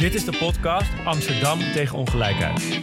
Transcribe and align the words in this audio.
Dit 0.00 0.14
is 0.14 0.24
de 0.24 0.36
podcast 0.38 0.90
Amsterdam 1.04 1.58
tegen 1.58 1.98
ongelijkheid. 1.98 2.82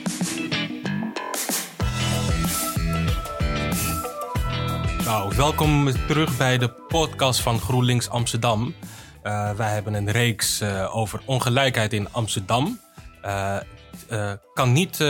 Nou, 5.05 5.35
welkom 5.35 5.91
terug 6.07 6.37
bij 6.37 6.57
de 6.57 6.69
podcast 6.87 7.39
van 7.39 7.59
GroenLinks 7.59 8.09
Amsterdam. 8.09 8.75
Uh, 9.23 9.51
wij 9.51 9.73
hebben 9.73 9.93
een 9.93 10.11
reeks 10.11 10.61
uh, 10.61 10.95
over 10.95 11.21
ongelijkheid 11.25 11.93
in 11.93 12.11
Amsterdam. 12.11 12.79
Uh, 13.25 13.57
kan 14.53 14.73
niet 14.73 15.03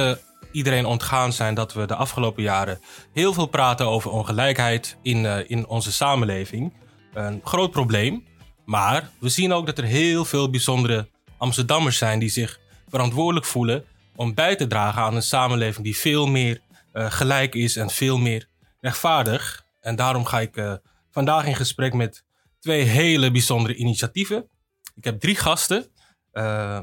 iedereen 0.51 0.85
ontgaan 0.85 1.33
zijn 1.33 1.53
dat 1.53 1.73
we 1.73 1.85
de 1.85 1.95
afgelopen 1.95 2.43
jaren 2.43 2.79
heel 3.13 3.33
veel 3.33 3.47
praten 3.47 3.87
over 3.87 4.11
ongelijkheid 4.11 4.97
in, 5.01 5.49
in 5.49 5.67
onze 5.67 5.91
samenleving. 5.91 6.73
Een 7.13 7.41
groot 7.43 7.71
probleem. 7.71 8.25
Maar 8.65 9.09
we 9.19 9.29
zien 9.29 9.53
ook 9.53 9.65
dat 9.65 9.77
er 9.77 9.83
heel 9.83 10.25
veel 10.25 10.49
bijzondere 10.49 11.07
Amsterdammers 11.37 11.97
zijn 11.97 12.19
die 12.19 12.29
zich 12.29 12.59
verantwoordelijk 12.89 13.45
voelen 13.45 13.85
om 14.15 14.33
bij 14.33 14.55
te 14.55 14.67
dragen 14.67 15.01
aan 15.01 15.15
een 15.15 15.21
samenleving 15.21 15.83
die 15.83 15.97
veel 15.97 16.27
meer 16.27 16.61
gelijk 16.93 17.55
is 17.55 17.75
en 17.75 17.89
veel 17.89 18.17
meer 18.17 18.47
rechtvaardig. 18.79 19.65
En 19.81 19.95
daarom 19.95 20.25
ga 20.25 20.39
ik 20.39 20.57
uh, 20.57 20.73
vandaag 21.11 21.45
in 21.45 21.55
gesprek 21.55 21.93
met 21.93 22.23
twee 22.59 22.83
hele 22.83 23.31
bijzondere 23.31 23.75
initiatieven. 23.75 24.49
Ik 24.95 25.03
heb 25.03 25.19
drie 25.19 25.35
gasten. 25.35 25.85
Uh, 26.33 26.79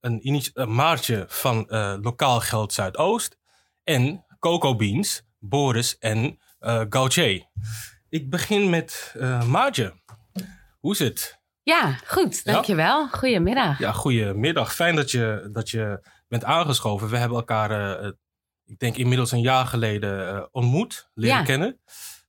een, 0.00 0.44
Maartje 0.54 1.24
van 1.28 1.66
uh, 1.68 1.94
Lokaal 2.00 2.40
Geld 2.40 2.72
Zuidoost. 2.72 3.36
En 3.84 4.24
Coco 4.38 4.76
Beans, 4.76 5.22
Boris 5.38 5.98
en 5.98 6.38
Gauthier. 6.88 7.44
Ik 8.08 8.30
begin 8.30 8.70
met 8.70 9.14
Maartje. 9.46 9.94
Hoe 10.80 10.92
is 10.92 10.98
het? 10.98 11.38
Ja, 11.64 11.98
goed. 12.06 12.44
Dankjewel. 12.44 13.00
Ja? 13.00 13.08
Goedemiddag. 13.08 13.78
Ja, 13.78 13.92
goedemiddag. 13.92 14.74
Fijn 14.74 14.96
dat 14.96 15.10
je, 15.10 15.48
dat 15.52 15.70
je 15.70 16.08
bent 16.28 16.44
aangeschoven. 16.44 17.08
We 17.08 17.16
hebben 17.16 17.38
elkaar, 17.38 18.04
ik 18.64 18.78
denk 18.78 18.96
inmiddels 18.96 19.32
een 19.32 19.40
jaar 19.40 19.66
geleden 19.66 20.48
ontmoet, 20.52 21.10
leren 21.14 21.38
ja. 21.38 21.44
kennen. 21.44 21.80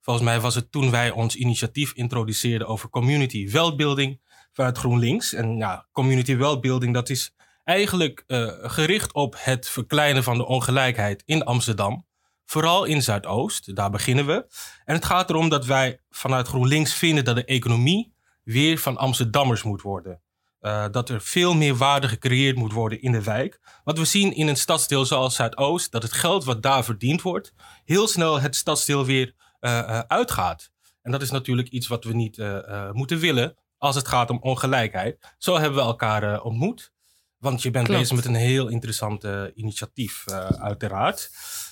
Volgens 0.01 0.25
mij 0.25 0.39
was 0.39 0.55
het 0.55 0.71
toen 0.71 0.91
wij 0.91 1.11
ons 1.11 1.35
initiatief 1.35 1.93
introduceerden 1.93 2.67
over 2.67 2.89
community 2.89 3.51
welbuilding 3.51 4.21
vanuit 4.53 4.77
GroenLinks. 4.77 5.33
En 5.33 5.57
ja, 5.57 5.87
community 5.91 6.37
welbuilding, 6.37 6.93
dat 6.93 7.09
is 7.09 7.33
eigenlijk 7.63 8.23
uh, 8.27 8.51
gericht 8.57 9.13
op 9.13 9.35
het 9.39 9.69
verkleinen 9.69 10.23
van 10.23 10.37
de 10.37 10.45
ongelijkheid 10.45 11.23
in 11.25 11.43
Amsterdam. 11.43 12.05
Vooral 12.45 12.83
in 12.83 13.01
Zuidoost, 13.01 13.75
daar 13.75 13.89
beginnen 13.89 14.25
we. 14.25 14.45
En 14.83 14.95
het 14.95 15.05
gaat 15.05 15.29
erom 15.29 15.49
dat 15.49 15.65
wij 15.65 15.99
vanuit 16.09 16.47
GroenLinks 16.47 16.93
vinden 16.93 17.25
dat 17.25 17.35
de 17.35 17.45
economie 17.45 18.14
weer 18.45 18.77
van 18.77 18.97
Amsterdammers 18.97 19.63
moet 19.63 19.81
worden. 19.81 20.21
Uh, 20.61 20.85
dat 20.91 21.09
er 21.09 21.21
veel 21.21 21.53
meer 21.53 21.75
waarde 21.75 22.07
gecreëerd 22.07 22.55
moet 22.55 22.71
worden 22.71 23.01
in 23.01 23.11
de 23.11 23.23
wijk. 23.23 23.59
Want 23.83 23.97
we 23.97 24.05
zien 24.05 24.35
in 24.35 24.47
een 24.47 24.55
stadsdeel 24.55 25.05
zoals 25.05 25.35
Zuidoost 25.35 25.91
dat 25.91 26.03
het 26.03 26.13
geld 26.13 26.43
wat 26.43 26.63
daar 26.63 26.83
verdiend 26.83 27.21
wordt, 27.21 27.53
heel 27.83 28.07
snel 28.07 28.39
het 28.39 28.55
stadsdeel 28.55 29.05
weer 29.05 29.33
uh, 29.59 29.99
uitgaat. 29.99 30.71
En 31.01 31.11
dat 31.11 31.21
is 31.21 31.31
natuurlijk 31.31 31.69
iets 31.69 31.87
wat 31.87 32.03
we 32.03 32.13
niet 32.13 32.37
uh, 32.37 32.91
moeten 32.91 33.19
willen 33.19 33.57
als 33.77 33.95
het 33.95 34.07
gaat 34.07 34.29
om 34.29 34.39
ongelijkheid. 34.41 35.35
Zo 35.37 35.57
hebben 35.57 35.79
we 35.79 35.85
elkaar 35.85 36.41
ontmoet. 36.41 36.93
Want 37.37 37.61
je 37.61 37.71
bent 37.71 37.87
bezig 37.87 38.15
met 38.15 38.25
een 38.25 38.35
heel 38.35 38.67
interessant 38.67 39.23
initiatief, 39.53 40.27
uiteraard. 40.59 41.29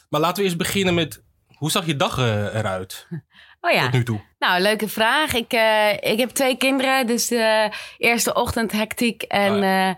Maar 0.10 0.22
laten 0.22 0.38
we 0.38 0.44
eerst 0.44 0.58
beginnen 0.58 0.94
met 0.94 1.24
hoe 1.48 1.72
zag 1.72 1.86
je 1.86 1.96
dag 1.96 2.18
eruit? 2.18 3.08
Oh 3.66 3.72
ja. 3.72 3.84
Tot 3.84 3.94
nu 3.94 4.04
toe. 4.04 4.22
Nou, 4.40 4.62
leuke 4.62 4.88
vraag. 4.88 5.34
Ik, 5.34 5.54
ik 6.00 6.20
heb 6.20 6.30
twee 6.30 6.58
kinderen, 6.58 7.08
dus 7.08 7.28
de 7.28 7.72
eerste 7.98 8.34
ochtend 8.34 8.72
hectiek 8.72 9.22
en. 9.22 9.54
Oh 9.64 9.92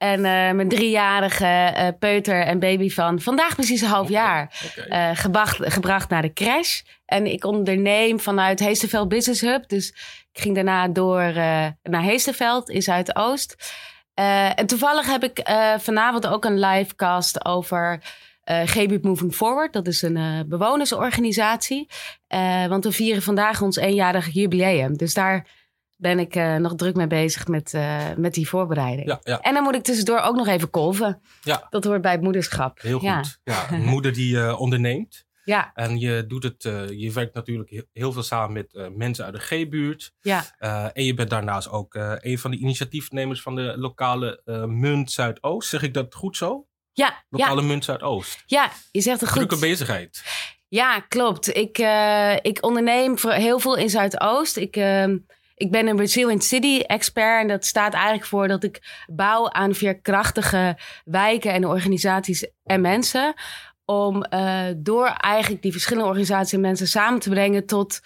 en 0.00 0.18
uh, 0.18 0.24
mijn 0.24 0.68
driejarige 0.68 1.96
peuter 1.98 2.42
en 2.42 2.58
baby 2.58 2.90
van 2.90 3.20
vandaag 3.20 3.54
precies 3.54 3.80
een 3.80 3.88
half 3.88 4.08
jaar 4.08 4.52
okay. 4.76 5.14
Gebracht, 5.16 5.72
gebracht 5.72 6.08
naar 6.08 6.22
de 6.22 6.32
crash. 6.32 6.80
En 7.06 7.26
ik 7.26 7.44
onderneem 7.44 8.20
vanuit 8.20 8.60
Heesterveld 8.60 9.08
Business 9.08 9.40
Hub. 9.40 9.68
Dus 9.68 9.88
ik 10.32 10.40
ging 10.40 10.54
daarna 10.54 10.88
door 10.88 11.22
naar 11.82 12.02
Heesterveld 12.02 12.68
in 12.68 12.82
Zuidoost. 12.82 13.74
en 14.54 14.66
toevallig 14.66 15.06
heb 15.06 15.24
ik 15.24 15.42
vanavond 15.78 16.26
ook 16.26 16.44
een 16.44 16.58
livecast 16.58 17.44
over 17.44 18.02
uh, 18.44 19.02
Moving 19.02 19.34
Forward. 19.34 19.72
Dat 19.72 19.86
is 19.86 20.02
een 20.02 20.44
bewonersorganisatie. 20.48 21.88
want 22.68 22.84
we 22.84 22.92
vieren 22.92 23.22
vandaag 23.22 23.62
ons 23.62 23.76
eenjarig 23.76 24.32
jubileum. 24.32 24.96
Dus 24.96 25.14
daar 25.14 25.48
ben 25.96 26.18
ik 26.18 26.36
uh, 26.36 26.56
nog 26.56 26.74
druk 26.74 26.94
mee 26.94 27.06
bezig 27.06 27.46
met, 27.46 27.78
met 28.16 28.34
die 28.34 28.48
voorbereiding. 28.48 29.08
Ja, 29.08 29.20
ja. 29.22 29.40
En 29.40 29.54
dan 29.54 29.62
moet 29.62 29.74
ik 29.74 29.82
tussendoor 29.82 30.20
ook 30.20 30.36
nog 30.36 30.46
even 30.46 30.70
kolven. 30.70 31.20
Ja. 31.42 31.66
Dat 31.70 31.84
hoort 31.84 32.02
bij 32.02 32.12
het 32.12 32.20
moederschap. 32.20 32.80
Heel 32.80 32.98
goed. 32.98 33.40
Ja. 33.44 33.70
een 33.70 33.84
moeder 33.84 34.12
die 34.12 34.56
onderneemt. 34.56 35.28
Ja. 35.44 35.70
En 35.74 35.98
je 35.98 36.24
doet 36.26 36.42
het, 36.42 36.62
je 36.96 37.10
werkt 37.14 37.34
natuurlijk 37.34 37.86
heel, 37.92 38.12
veel 38.12 38.22
samen 38.22 38.52
met 38.52 38.90
mensen 38.96 39.24
uit 39.24 39.34
de 39.34 39.40
G-buurt. 39.40 40.12
Ja. 40.20 40.44
en 40.92 41.04
je 41.04 41.14
bent 41.14 41.30
daarnaast 41.30 41.70
ook 41.70 41.94
een 42.20 42.38
van 42.38 42.50
de 42.50 42.56
initiatiefnemers 42.56 43.42
van 43.42 43.54
de 43.54 43.74
lokale 43.76 44.42
Munt 44.66 45.12
Zuidoost. 45.12 45.68
Zeg 45.68 45.82
ik 45.82 45.94
dat 45.94 46.14
goed 46.14 46.36
zo? 46.36 46.68
Ja. 47.00 47.24
Lokale 47.28 47.62
Munt 47.62 47.84
Zuidoost. 47.84 48.42
Ja, 48.46 48.70
je 48.90 49.00
zegt 49.00 49.20
het 49.20 49.30
goed. 49.30 49.38
Drukke 49.38 49.66
bezigheid. 49.66 50.22
Ja, 50.68 51.00
klopt. 51.00 51.56
Ik, 51.56 51.78
ik 52.42 52.64
onderneem 52.64 53.14
heel 53.18 53.58
veel 53.58 53.76
in 53.76 53.90
Zuidoost. 53.90 54.56
Ik 54.56 54.76
ehm, 54.76 55.16
ik 55.60 55.70
ben 55.70 55.86
een 55.86 55.98
Resilient 55.98 56.44
City 56.44 56.80
expert. 56.86 57.40
En 57.40 57.48
dat 57.48 57.64
staat 57.64 57.92
eigenlijk 57.92 58.24
voor 58.24 58.48
dat 58.48 58.64
ik 58.64 59.04
bouw 59.06 59.50
aan 59.50 59.74
veerkrachtige 59.74 60.78
wijken 61.04 61.52
en 61.52 61.66
organisaties 61.66 62.46
en 62.64 62.80
mensen. 62.80 63.34
Om 63.84 64.24
uh, 64.30 64.64
door 64.76 65.06
eigenlijk 65.06 65.62
die 65.62 65.72
verschillende 65.72 66.08
organisaties 66.08 66.52
en 66.52 66.60
mensen 66.60 66.86
samen 66.86 67.20
te 67.20 67.30
brengen 67.30 67.66
tot 67.66 68.00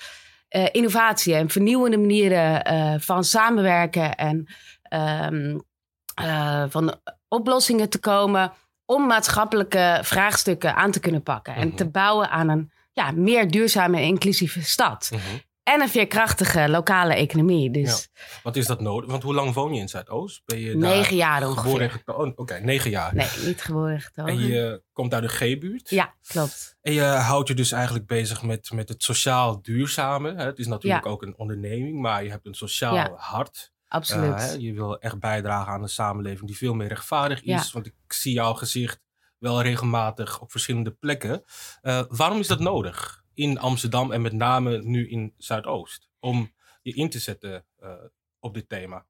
uh, 0.51 0.67
innovatie 0.73 1.35
en 1.35 1.51
vernieuwende 1.51 1.97
manieren 1.97 3.01
van 3.01 3.25
samenwerken 3.25 4.15
en 4.15 4.47
um, 5.33 5.63
van 6.71 7.01
oplossingen 7.29 7.89
te 7.89 7.99
komen. 7.99 8.53
Om 8.87 9.07
maatschappelijke 9.07 9.99
vraagstukken 10.03 10.75
aan 10.75 10.91
te 10.91 11.01
kunnen 11.01 11.23
pakken. 11.23 11.55
En 11.55 11.69
mhm. 11.69 11.77
te 11.77 11.89
bouwen 11.89 12.31
aan 12.31 12.49
een 12.49 12.73
ja, 12.93 13.11
meer 13.11 13.51
duurzame 13.51 13.97
en 13.97 14.05
inclusieve 14.05 14.63
stad. 14.63 15.11
Mm 15.13 15.41
en 15.65 15.81
een 15.81 15.89
veerkrachtige 15.89 16.69
lokale 16.69 17.15
economie. 17.15 17.71
Dus. 17.71 18.09
Ja. 18.15 18.23
Wat 18.43 18.57
is 18.57 18.67
dat 18.67 18.81
nodig? 18.81 19.11
Want 19.11 19.23
hoe 19.23 19.35
lang 19.35 19.55
woon 19.55 19.75
je 19.75 19.81
in 19.81 19.89
Zuidoost? 19.89 20.43
Ben 20.45 20.59
je 20.59 20.77
negen 20.77 21.17
jaar 21.17 21.49
ongeveer. 21.49 22.03
Oh, 22.07 22.33
Oké, 22.37 22.59
negen 22.59 22.91
jaar. 22.91 23.15
Nee, 23.15 23.29
niet 23.45 23.63
geboren. 23.63 24.03
En 24.15 24.39
je 24.39 24.83
komt 24.93 25.15
uit 25.15 25.23
de 25.23 25.29
G-buurt? 25.29 25.91
Ja, 25.91 26.15
klopt. 26.27 26.77
En 26.81 26.93
je 26.93 27.03
houdt 27.03 27.49
je 27.49 27.55
dus 27.55 27.73
eigenlijk 27.73 28.07
bezig 28.07 28.43
met, 28.43 28.71
met 28.73 28.89
het 28.89 29.03
sociaal 29.03 29.63
duurzame. 29.63 30.35
Het 30.35 30.59
is 30.59 30.67
natuurlijk 30.67 31.07
ook 31.07 31.23
een 31.23 31.37
onderneming, 31.37 32.01
maar 32.01 32.25
je 32.25 32.31
hebt 32.31 32.47
een 32.47 32.55
sociaal 32.55 33.15
hart. 33.17 33.73
Absoluut. 33.95 34.55
Uh, 34.55 34.61
je 34.61 34.73
wil 34.73 34.99
echt 34.99 35.19
bijdragen 35.19 35.73
aan 35.73 35.83
een 35.83 35.89
samenleving 35.89 36.47
die 36.47 36.57
veel 36.57 36.75
meer 36.75 36.89
rechtvaardig 36.89 37.43
is. 37.43 37.73
Want 37.73 37.87
ik 37.87 37.95
zie 38.09 38.33
jouw 38.33 38.55
gezicht 38.55 39.01
wel 39.39 39.63
regelmatig 39.63 40.41
op 40.41 40.51
verschillende 40.51 40.91
plekken. 40.91 41.43
Uh, 41.83 42.03
waarom 42.09 42.39
is 42.39 42.47
dat 42.47 42.61
nodig? 42.61 43.25
in 43.35 43.59
Amsterdam 43.59 44.13
en 44.13 44.23
met 44.23 44.33
name 44.33 44.83
nu 44.83 45.09
in 45.09 45.35
Zuidoost? 45.37 46.09
Om 46.21 46.53
je 46.83 46.95
in 46.95 47.11
te 47.11 47.19
zetten 47.19 47.65
uh, 47.83 47.91
op 48.41 48.55
dit 48.55 48.69
thema. 48.69 49.07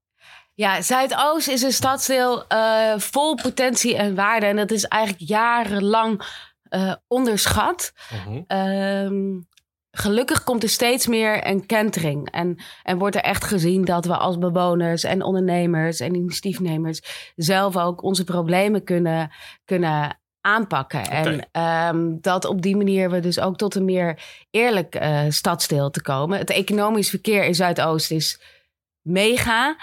Ja, 0.55 0.83
Zuidoost 0.83 1.49
is 1.49 1.63
een 1.63 1.73
stadsdeel 1.73 2.45
uh, 2.49 2.99
vol 2.99 3.35
potentie 3.35 3.97
en 3.97 4.15
waarde. 4.15 4.47
En 4.47 4.57
dat 4.57 4.71
is 4.71 4.85
eigenlijk 4.85 5.29
jarenlang 5.29 6.43
uh, 6.71 6.95
onderschat. 7.07 7.93
Uh-huh. 8.13 8.43
Gelukkig 9.95 10.45
komt 10.45 10.63
er 10.63 10.69
steeds 10.69 11.07
meer 11.07 11.47
een 11.47 11.67
kentering. 11.67 12.31
En, 12.31 12.57
en 12.83 12.99
wordt 12.99 13.17
er 13.17 13.23
echt 13.23 13.45
gezien 13.45 13.85
dat 13.85 14.05
we 14.05 14.17
als 14.17 14.39
bewoners 14.39 15.05
en 15.05 15.23
ondernemers 15.23 16.01
en 16.01 16.15
initiatiefnemers 16.15 17.33
zelf 17.37 17.77
ook 17.77 18.03
onze 18.03 18.25
problemen 18.25 18.85
kunnen, 18.85 19.31
kunnen 19.65 20.19
aanpakken. 20.41 21.03
En 21.05 21.49
um, 21.95 22.19
dat 22.21 22.45
op 22.45 22.63
die 22.63 22.77
manier 22.77 23.11
we 23.11 23.21
dus 23.21 23.41
ook 23.41 23.57
tot 23.57 23.75
een 23.75 23.85
meer 23.85 24.23
eerlijk 24.51 25.01
uh, 25.01 25.21
stadsdeel 25.29 25.91
te 25.91 26.03
komen. 26.03 26.39
Het 26.39 26.51
economisch 26.51 27.11
verkeer 27.11 27.45
in 27.45 27.55
Zuidoost 27.55 28.11
is 28.11 28.41
mega. 29.05 29.77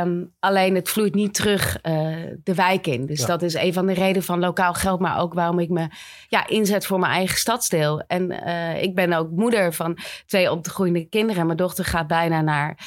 Um, 0.00 0.34
alleen 0.38 0.74
het 0.74 0.88
vloeit 0.88 1.14
niet 1.14 1.34
terug 1.34 1.76
uh, 1.82 2.16
de 2.42 2.54
wijk 2.54 2.86
in. 2.86 3.06
Dus 3.06 3.26
dat 3.26 3.42
is 3.42 3.54
een 3.54 3.72
van 3.72 3.86
de 3.86 3.92
redenen 3.92 4.22
van 4.22 4.38
lokaal 4.38 4.74
geld, 4.74 5.00
maar 5.00 5.18
ook 5.18 5.34
waarom 5.34 5.58
ik 5.58 5.68
me 5.68 5.88
ja, 6.28 6.46
inzet 6.46 6.86
voor 6.86 6.98
mijn 6.98 7.12
eigen 7.12 7.38
stadsdeel. 7.38 8.00
En 8.00 8.30
uh, 8.30 8.82
ik 8.82 8.94
ben 8.94 9.12
ook 9.12 9.30
moeder 9.30 9.72
van 9.72 9.98
twee 10.26 10.50
opgroeiende 10.50 11.08
kinderen. 11.08 11.46
Mijn 11.46 11.58
dochter 11.58 11.84
gaat 11.84 12.06
bijna 12.06 12.40
naar, 12.40 12.78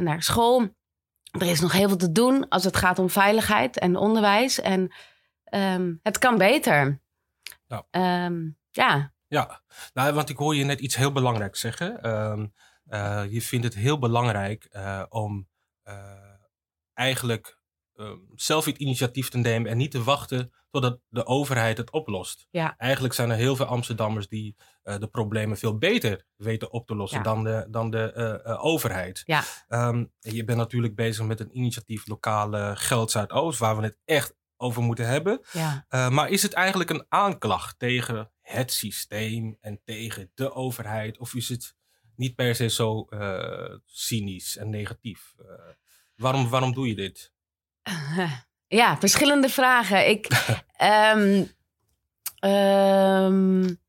naar 0.00 0.22
school. 0.22 0.68
Er 1.30 1.50
is 1.50 1.60
nog 1.60 1.72
heel 1.72 1.88
veel 1.88 1.96
te 1.96 2.12
doen 2.12 2.48
als 2.48 2.64
het 2.64 2.76
gaat 2.76 2.98
om 2.98 3.10
veiligheid 3.10 3.78
en 3.78 3.96
onderwijs. 3.96 4.60
En 4.60 4.92
um, 5.54 6.00
het 6.02 6.18
kan 6.18 6.38
beter. 6.38 7.00
Ja. 7.66 8.24
Um, 8.26 8.58
ja. 8.70 9.12
Ja, 9.26 9.60
nou, 9.92 10.12
want 10.12 10.28
ik 10.28 10.36
hoor 10.36 10.56
je 10.56 10.64
net 10.64 10.80
iets 10.80 10.96
heel 10.96 11.12
belangrijks 11.12 11.60
zeggen. 11.60 12.00
Uh, 12.90 13.22
je 13.28 13.42
vindt 13.42 13.64
het 13.64 13.74
heel 13.74 13.98
belangrijk 13.98 14.68
uh, 14.72 15.02
om 15.08 15.48
uh, 15.88 15.94
eigenlijk 16.94 17.58
uh, 17.94 18.12
zelf 18.34 18.64
het 18.64 18.76
initiatief 18.78 19.28
te 19.28 19.38
nemen 19.38 19.70
en 19.70 19.76
niet 19.76 19.90
te 19.90 20.02
wachten 20.02 20.52
totdat 20.70 21.00
de 21.08 21.26
overheid 21.26 21.76
het 21.76 21.90
oplost. 21.90 22.46
Ja. 22.50 22.74
Eigenlijk 22.76 23.14
zijn 23.14 23.30
er 23.30 23.36
heel 23.36 23.56
veel 23.56 23.66
Amsterdammers 23.66 24.28
die 24.28 24.56
uh, 24.84 24.98
de 24.98 25.06
problemen 25.06 25.56
veel 25.56 25.78
beter 25.78 26.26
weten 26.36 26.72
op 26.72 26.86
te 26.86 26.94
lossen 26.94 27.18
Ja. 27.18 27.24
dan 27.24 27.44
de, 27.44 27.66
dan 27.70 27.90
de 27.90 28.40
uh, 28.46 28.64
overheid. 28.64 29.22
Ja. 29.24 29.42
Um, 29.68 30.12
je 30.18 30.44
bent 30.44 30.58
natuurlijk 30.58 30.94
bezig 30.94 31.26
met 31.26 31.40
een 31.40 31.56
initiatief 31.56 32.06
Lokale 32.06 32.76
Geld 32.76 33.10
Zuidoost, 33.10 33.58
waar 33.58 33.76
we 33.76 33.82
het 33.82 33.98
echt 34.04 34.34
over 34.56 34.82
moeten 34.82 35.06
hebben. 35.06 35.40
Ja. 35.52 35.86
Maar 35.88 36.28
is 36.28 36.42
het 36.42 36.52
eigenlijk 36.52 36.90
een 36.90 37.06
aanklacht 37.08 37.78
tegen 37.78 38.32
het 38.40 38.72
systeem 38.72 39.56
en 39.60 39.80
tegen 39.84 40.30
de 40.34 40.52
overheid? 40.52 41.18
Of 41.18 41.34
is 41.34 41.48
het 41.48 41.74
niet 42.20 42.34
per 42.34 42.54
se 42.54 42.68
zo 42.68 43.06
uh, 43.10 43.76
cynisch 43.86 44.56
en 44.56 44.70
negatief? 44.70 45.34
Uh, 45.40 45.46
waarom, 46.16 46.48
waarom 46.48 46.72
doe 46.72 46.88
je 46.88 46.94
dit? 46.94 47.32
Ja, 48.70 48.98
verschillende 48.98 49.48
vragen. 49.48 50.08
Ik, 50.08 50.26
um, 51.14 51.50
um, 52.50 53.80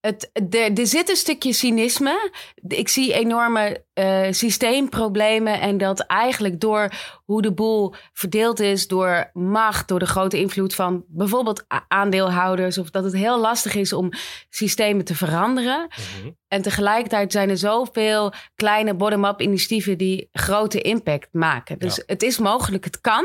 het, 0.00 0.30
er, 0.50 0.72
er 0.78 0.86
zit 0.86 1.08
een 1.08 1.16
stukje 1.16 1.52
cynisme. 1.52 2.30
Ik 2.68 2.88
zie 2.88 3.12
enorme 3.12 3.84
uh, 3.94 4.26
systeemproblemen. 4.30 5.60
En 5.60 5.78
dat 5.78 6.00
eigenlijk 6.00 6.60
door 6.60 6.92
hoe 7.24 7.42
de 7.42 7.52
boel 7.52 7.94
verdeeld 8.12 8.60
is, 8.60 8.86
door 8.86 9.30
macht, 9.32 9.88
door 9.88 9.98
de 9.98 10.06
grote 10.06 10.38
invloed 10.38 10.74
van 10.74 11.04
bijvoorbeeld 11.08 11.64
aandeelhouders, 11.88 12.78
of 12.78 12.90
dat 12.90 13.04
het 13.04 13.12
heel 13.12 13.38
lastig 13.38 13.74
is 13.74 13.92
om 13.92 14.10
systemen 14.50 15.04
te 15.04 15.14
veranderen. 15.14 15.86
Mhm. 15.88 16.30
En 16.48 16.62
tegelijkertijd 16.62 17.32
zijn 17.32 17.50
er 17.50 17.58
zoveel 17.58 18.32
kleine 18.54 18.94
bottom-up 18.94 19.40
initiatieven 19.40 19.98
die 19.98 20.28
grote 20.32 20.80
impact 20.80 21.28
maken. 21.32 21.78
Dus 21.78 21.96
Ja. 21.96 22.02
het 22.06 22.22
is 22.22 22.38
mogelijk, 22.38 22.84
het 22.84 23.00
kan. 23.00 23.24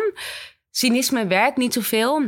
Cynisme 0.72 1.28
werkt 1.28 1.58
niet 1.58 1.74
zoveel. 1.74 2.22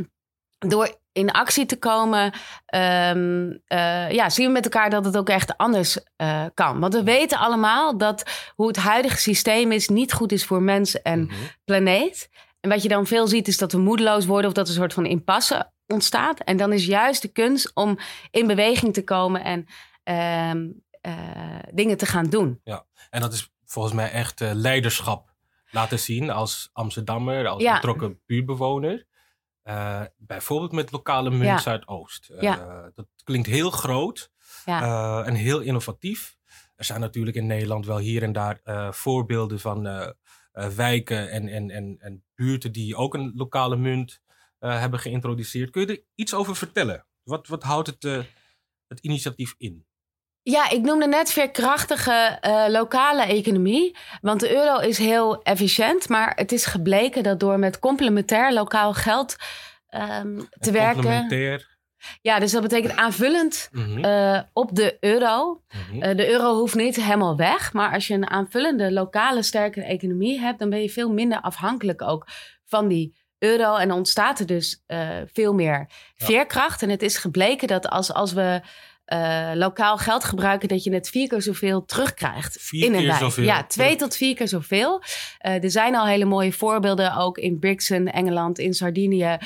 Door 0.58 1.04
in 1.16 1.30
actie 1.30 1.66
te 1.66 1.78
komen, 1.78 2.32
ehm, 2.66 3.50
uh, 3.68 4.10
ja, 4.10 4.30
zien 4.30 4.46
we 4.46 4.52
met 4.52 4.64
elkaar 4.64 4.90
dat 4.90 5.04
het 5.04 5.16
ook 5.16 5.28
echt 5.28 5.56
anders 5.56 5.98
uh, 6.16 6.44
kan. 6.54 6.80
Want 6.80 6.94
we 6.94 7.02
weten 7.02 7.38
allemaal 7.38 7.98
dat 7.98 8.50
hoe 8.54 8.66
het 8.66 8.76
huidige 8.76 9.16
systeem 9.16 9.72
is, 9.72 9.88
niet 9.88 10.12
goed 10.12 10.32
is 10.32 10.44
voor 10.44 10.62
mens 10.62 11.02
en 11.02 11.20
Mhm. 11.24 11.34
planeet. 11.64 12.28
En 12.60 12.70
wat 12.70 12.82
je 12.82 12.88
dan 12.88 13.06
veel 13.06 13.26
ziet, 13.26 13.48
is 13.48 13.58
dat 13.58 13.72
we 13.72 13.78
moedeloos 13.78 14.26
worden 14.26 14.48
of 14.48 14.54
dat 14.56 14.64
er 14.66 14.72
een 14.72 14.78
soort 14.78 14.92
van 14.92 15.06
impasse 15.06 15.70
ontstaat. 15.86 16.40
En 16.40 16.56
dan 16.56 16.72
is 16.72 16.86
juist 16.86 17.22
de 17.22 17.28
kunst 17.28 17.70
om 17.74 17.98
in 18.30 18.46
beweging 18.46 18.92
te 18.94 19.04
komen 19.04 19.44
en 19.44 19.66
ehm, 20.02 20.58
uh, 21.06 21.12
dingen 21.72 21.96
te 21.96 22.06
gaan 22.06 22.26
doen. 22.26 22.60
En 23.10 23.20
dat 23.20 23.32
is 23.32 23.50
volgens 23.64 23.94
mij 23.94 24.10
echt 24.10 24.40
leiderschap 24.40 25.34
laten 25.70 25.98
zien 25.98 26.30
als 26.30 26.70
Amsterdammer, 26.72 27.46
als 27.46 27.62
Ja. 27.62 27.74
betrokken 27.74 28.20
buurtbewoner. 28.26 29.06
Uh, 29.68 30.02
bijvoorbeeld 30.16 30.72
met 30.72 30.92
lokale 30.92 31.30
munt 31.30 31.42
Ja. 31.42 31.58
Zuidoost. 31.58 32.30
Uh, 32.30 32.40
Ja. 32.40 32.90
Dat 32.94 33.06
klinkt 33.24 33.46
heel 33.46 33.70
groot 33.70 34.30
Ja. 34.64 34.82
uh, 34.82 35.26
en 35.26 35.34
heel 35.34 35.60
innovatief. 35.60 36.36
Er 36.76 36.84
zijn 36.84 37.00
natuurlijk 37.00 37.36
in 37.36 37.46
Nederland 37.46 37.86
wel 37.86 37.98
hier 37.98 38.22
en 38.22 38.32
daar 38.32 38.60
voorbeelden 38.94 39.60
van 39.60 39.82
wijken 40.76 41.30
en, 41.30 41.48
en, 41.48 41.70
en, 41.70 41.96
en 41.98 42.24
buurten 42.34 42.72
die 42.72 42.96
ook 42.96 43.14
een 43.14 43.32
lokale 43.34 43.76
munt 43.76 44.20
hebben 44.58 45.00
geïntroduceerd. 45.00 45.70
Kun 45.70 45.80
je 45.80 45.86
er 45.86 46.04
iets 46.14 46.34
over 46.34 46.56
vertellen? 46.56 47.06
Wat, 47.22 47.46
wat 47.46 47.62
houdt 47.62 47.86
het, 47.86 48.02
het 48.86 49.00
initiatief 49.00 49.54
in? 49.58 49.86
Ja, 50.48 50.70
ik 50.70 50.82
noemde 50.82 51.06
net 51.06 51.30
veerkrachtige 51.32 52.38
uh, 52.46 52.64
lokale 52.68 53.22
economie. 53.22 53.96
Want 54.20 54.40
de 54.40 54.54
euro 54.54 54.78
is 54.78 54.98
heel 54.98 55.42
efficiënt. 55.42 56.08
Maar 56.08 56.32
het 56.36 56.52
is 56.52 56.66
gebleken 56.66 57.22
dat 57.22 57.40
door 57.40 57.58
met 57.58 57.78
complementair 57.78 58.52
lokaal 58.52 58.92
geld 58.94 59.36
um, 59.90 60.48
te 60.50 60.66
En 60.66 60.72
werken. 60.72 60.92
Complementair. 60.94 61.76
Ja, 62.22 62.38
dus 62.38 62.50
dat 62.52 62.62
betekent 62.62 62.96
aanvullend 62.96 63.68
Mhm, 63.72 64.04
uh, 64.04 64.40
op 64.52 64.70
de 64.72 64.96
euro. 65.00 65.62
mhm. 65.90 66.02
Uh, 66.10 66.16
de 66.16 66.28
euro 66.30 66.54
hoeft 66.54 66.74
niet 66.74 66.96
helemaal 66.96 67.36
weg. 67.36 67.72
Maar 67.72 67.92
als 67.92 68.06
je 68.06 68.14
een 68.14 68.30
aanvullende 68.30 68.92
lokale 68.92 69.42
sterke 69.42 69.82
economie 69.82 70.40
hebt, 70.40 70.58
dan 70.58 70.70
ben 70.70 70.82
je 70.82 70.90
veel 70.90 71.12
minder 71.12 71.40
afhankelijk 71.40 72.02
ook 72.02 72.26
van 72.64 72.88
die 72.88 73.16
euro. 73.38 73.76
En 73.76 73.92
ontstaat 73.92 74.38
er 74.38 74.46
dus 74.46 74.82
uh, 74.86 75.08
veel 75.32 75.52
meer 75.54 75.86
Ja. 76.14 76.26
veerkracht. 76.26 76.82
En 76.82 76.90
het 76.90 77.02
is 77.02 77.16
gebleken 77.18 77.68
dat 77.68 77.88
als, 77.88 78.12
als 78.12 78.32
we 78.32 78.60
uh, 79.12 79.50
lokaal 79.54 79.96
geld 79.98 80.24
gebruiken, 80.24 80.68
dat 80.68 80.84
je 80.84 80.90
net 80.90 81.08
vier 81.08 81.28
keer 81.28 81.42
zoveel 81.42 81.84
terugkrijgt. 81.84 82.56
Vier 82.60 82.84
in 82.84 82.92
een 82.92 82.98
keer 82.98 83.06
wijk. 83.08 83.18
zoveel. 83.20 83.44
Ja, 83.44 83.64
twee 83.64 83.96
tot 83.96 84.16
vier 84.16 84.34
keer 84.34 84.48
zoveel. 84.48 85.02
Uh, 85.46 85.62
er 85.64 85.70
zijn 85.70 85.94
al 85.96 86.06
hele 86.06 86.24
mooie 86.24 86.52
voorbeelden, 86.52 87.16
ook 87.16 87.38
in 87.38 87.58
Brixen, 87.58 88.12
Engeland, 88.12 88.58
in 88.58 88.74
Sardinië. 88.74 89.36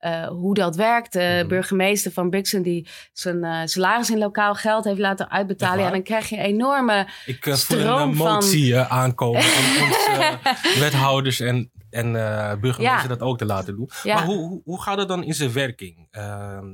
Uh, 0.00 0.26
hoe 0.28 0.54
dat 0.54 0.76
werkt. 0.76 1.12
De 1.12 1.36
Mhm. 1.38 1.48
burgemeester 1.48 2.12
van 2.12 2.30
Brixen 2.30 2.62
die 2.62 2.88
zijn 3.12 3.68
salaris 3.68 4.10
in 4.10 4.18
lokaal 4.18 4.54
geld 4.54 4.84
heeft 4.84 4.98
laten 4.98 5.30
uitbetalen. 5.30 5.76
Ja, 5.76 5.82
waar? 5.82 5.92
dan 5.92 6.02
krijg 6.02 6.28
je 6.28 6.36
een 6.36 6.42
enorme 6.44 7.06
Ik 7.26 7.46
uh, 7.46 7.54
voel 7.54 7.78
stroom 7.78 8.08
een 8.10 8.16
van- 8.16 8.32
motie 8.32 8.78
aankomen 8.78 9.40
om 9.40 9.82
onze 9.82 10.38
wethouders 10.80 11.40
en, 11.40 11.70
en 11.90 12.12
burgemeester 12.60 13.02
Ja. 13.02 13.06
dat 13.08 13.20
ook 13.20 13.38
te 13.38 13.44
laten 13.44 13.76
doen. 13.76 13.90
Maar 14.04 14.24
hoe, 14.24 14.36
hoe, 14.36 14.60
hoe 14.64 14.82
gaat 14.82 14.98
het 14.98 15.08
dan 15.08 15.24
in 15.24 15.34
zijn 15.34 15.52
werking? 15.52 16.06
Ehm, 16.10 16.64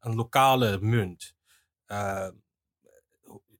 een 0.00 0.14
lokale 0.14 0.78
munt. 0.80 1.34
Uh, 1.92 2.28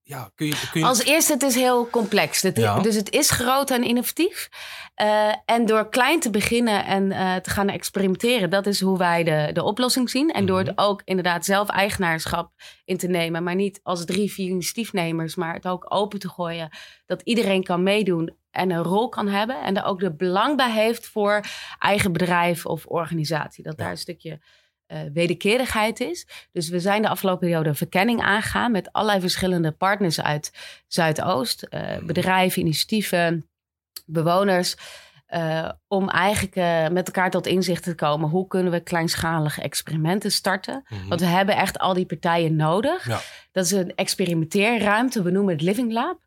ja, 0.02 0.30
kun 0.34 0.46
je, 0.46 0.68
kun 0.70 0.80
je 0.80 0.86
Als 0.86 1.04
eerste, 1.04 1.32
het 1.32 1.42
is 1.42 1.54
heel 1.54 1.90
complex. 1.90 2.42
Het- 2.42 2.56
Ja. 2.56 2.80
Dus 2.80 2.94
het 2.94 3.10
is 3.10 3.30
groot 3.30 3.70
en 3.70 3.84
innovatief. 3.84 4.48
Eh, 4.94 5.34
en 5.44 5.66
door 5.66 5.88
klein 5.88 6.20
te 6.20 6.30
beginnen 6.30 6.84
en 6.84 7.12
eh, 7.12 7.34
te 7.36 7.50
gaan 7.50 7.68
experimenteren, 7.68 8.50
dat 8.50 8.66
is 8.66 8.80
hoe 8.80 8.98
wij 8.98 9.24
de, 9.24 9.50
de 9.52 9.62
oplossing 9.62 10.10
zien. 10.10 10.30
En 10.30 10.46
door 10.46 10.58
Mhm. 10.60 10.68
het 10.68 10.78
ook 10.78 11.02
inderdaad 11.04 11.44
zelf 11.44 11.68
eigenaarschap 11.68 12.52
in 12.84 12.96
te 12.96 13.06
nemen, 13.06 13.42
maar 13.42 13.54
niet 13.54 13.80
als 13.82 14.04
drie, 14.04 14.32
vier 14.32 14.48
initiatiefnemers, 14.48 15.34
maar 15.34 15.54
het 15.54 15.66
ook 15.66 15.86
open 15.94 16.18
te 16.18 16.28
gooien. 16.28 16.68
Dat 17.06 17.22
iedereen 17.22 17.62
kan 17.62 17.82
meedoen 17.82 18.36
en 18.50 18.70
een 18.70 18.82
rol 18.82 19.08
kan 19.08 19.28
hebben. 19.28 19.62
En 19.62 19.76
er 19.76 19.84
ook 19.84 20.00
de 20.00 20.14
belang 20.14 20.56
bij 20.56 20.70
heeft 20.72 21.06
voor 21.06 21.40
eigen 21.78 22.12
bedrijf 22.12 22.66
of 22.66 22.86
organisatie. 22.86 23.64
Dat 23.64 23.74
Ja. 23.76 23.82
daar 23.82 23.90
een 23.92 23.98
stukje 23.98 24.40
eh, 24.92 25.00
wederkerigheid 25.12 26.00
is. 26.00 26.26
Dus 26.52 26.68
we 26.68 26.80
zijn 26.80 27.02
de 27.02 27.08
afgelopen 27.08 27.40
periode 27.40 27.68
een 27.68 27.74
verkenning 27.74 28.20
aangegaan 28.22 28.72
met 28.72 28.92
allerlei 28.92 29.20
verschillende 29.20 29.70
partners 29.72 30.20
uit 30.20 30.52
Zuidoost. 30.86 31.62
eh, 31.62 31.98
bedrijven, 31.98 32.60
initiatieven, 32.62 33.48
bewoners. 34.06 34.76
eh, 35.26 35.70
om 35.88 36.08
eigenlijk 36.08 36.54
met 36.92 37.06
elkaar 37.06 37.30
tot 37.30 37.46
inzicht 37.46 37.82
te 37.82 37.94
komen. 37.94 38.28
Hoe 38.28 38.46
kunnen 38.46 38.72
we 38.72 38.80
kleinschalige 38.80 39.62
experimenten 39.62 40.32
starten? 40.32 40.84
Mhm. 40.88 41.08
Want 41.08 41.20
we 41.20 41.26
hebben 41.26 41.56
echt 41.56 41.78
al 41.78 41.94
die 41.94 42.06
partijen 42.06 42.56
nodig. 42.56 43.06
Ja. 43.08 43.20
Dat 43.52 43.64
is 43.64 43.70
een 43.70 43.94
experimenteerruimte. 43.94 45.22
We 45.22 45.30
noemen 45.30 45.52
het 45.52 45.62
Living 45.62 45.92
Lab. 45.92 46.18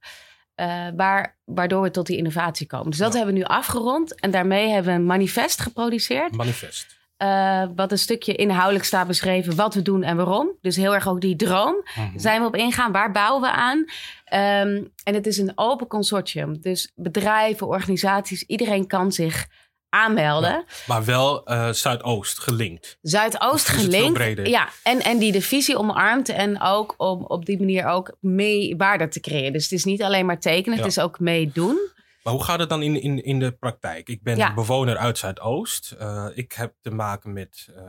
waar, 0.96 1.38
waardoor 1.46 1.82
we 1.82 1.92
tot 1.92 2.06
die 2.08 2.18
innovatie 2.18 2.68
komen. 2.68 2.90
Dus 2.90 3.00
dat 3.00 3.12
Ja. 3.12 3.18
hebben 3.18 3.34
we 3.36 3.40
nu 3.42 3.46
afgerond. 3.46 4.20
En 4.20 4.32
daarmee 4.32 4.70
hebben 4.70 4.94
we 4.94 5.00
een 5.00 5.06
manifest 5.06 5.62
geproduceerd. 5.62 6.32
manifest. 6.32 6.95
Eh, 7.18 7.64
wat 7.76 7.92
een 7.92 7.98
stukje 7.98 8.36
inhoudelijk 8.36 8.86
staat 8.86 9.08
beschreven. 9.08 9.56
Wat 9.56 9.74
we 9.74 9.82
doen 9.82 10.04
en 10.04 10.16
waarom. 10.18 10.52
Dus 10.62 10.76
heel 10.76 10.94
erg 10.94 11.08
ook 11.08 11.22
die 11.22 11.36
droom. 11.36 11.76
Mhm. 11.96 12.20
Zijn 12.20 12.42
we 12.42 12.48
op 12.48 12.56
ingaan? 12.56 12.92
Waar 12.92 13.12
bouwen 13.12 13.42
we 13.42 13.52
aan? 13.52 13.86
Ehm, 14.26 14.84
en 15.04 15.14
het 15.14 15.28
is 15.28 15.38
een 15.38 15.52
open 15.56 15.88
consortium. 15.88 16.62
Dus 16.62 16.92
bedrijven, 16.96 17.68
organisaties, 17.68 18.44
iedereen 18.44 18.88
kan 18.88 19.12
zich 19.12 19.46
aanmelden. 19.90 20.66
Maar 20.88 21.06
wel 21.06 21.52
uh, 21.52 21.70
Zuidoost 21.70 22.40
gelinkt. 22.40 22.98
Zuidoost 23.02 23.68
gelinkt. 23.68 24.14
breder. 24.14 24.48
Ja, 24.48 24.68
en, 24.84 25.00
en 25.02 25.18
die 25.18 25.32
de 25.32 25.42
visie 25.42 25.78
omarmt. 25.78 26.30
En 26.30 26.62
ook 26.62 26.94
om 26.98 27.24
op 27.24 27.46
die 27.46 27.58
manier 27.60 27.86
ook 27.86 28.16
mee 28.20 28.76
waarde 28.78 29.08
te 29.08 29.20
creëren. 29.20 29.54
Dus 29.54 29.64
het 29.64 29.72
is 29.72 29.84
niet 29.84 30.04
alleen 30.04 30.26
maar 30.26 30.40
tekenen, 30.40 30.78
Ja. 30.78 30.84
het 30.84 30.92
is 30.92 31.00
ook 31.04 31.20
meedoen. 31.20 31.78
Maar 32.26 32.34
hoe 32.34 32.44
gaat 32.44 32.60
het 32.60 32.70
dan 32.70 32.82
in, 32.82 33.02
in, 33.02 33.24
in 33.24 33.40
de 33.40 33.52
praktijk? 33.52 34.10
Ik 34.10 34.24
ben 34.24 34.38
Ja. 34.38 34.54
bewoner 34.54 34.98
uit 34.98 35.18
Zuidoost. 35.18 35.96
Uh, 36.02 36.28
ik 36.34 36.52
heb 36.52 36.74
te 36.82 36.92
maken 36.92 37.34
met, 37.34 37.68
uh, 37.76 37.84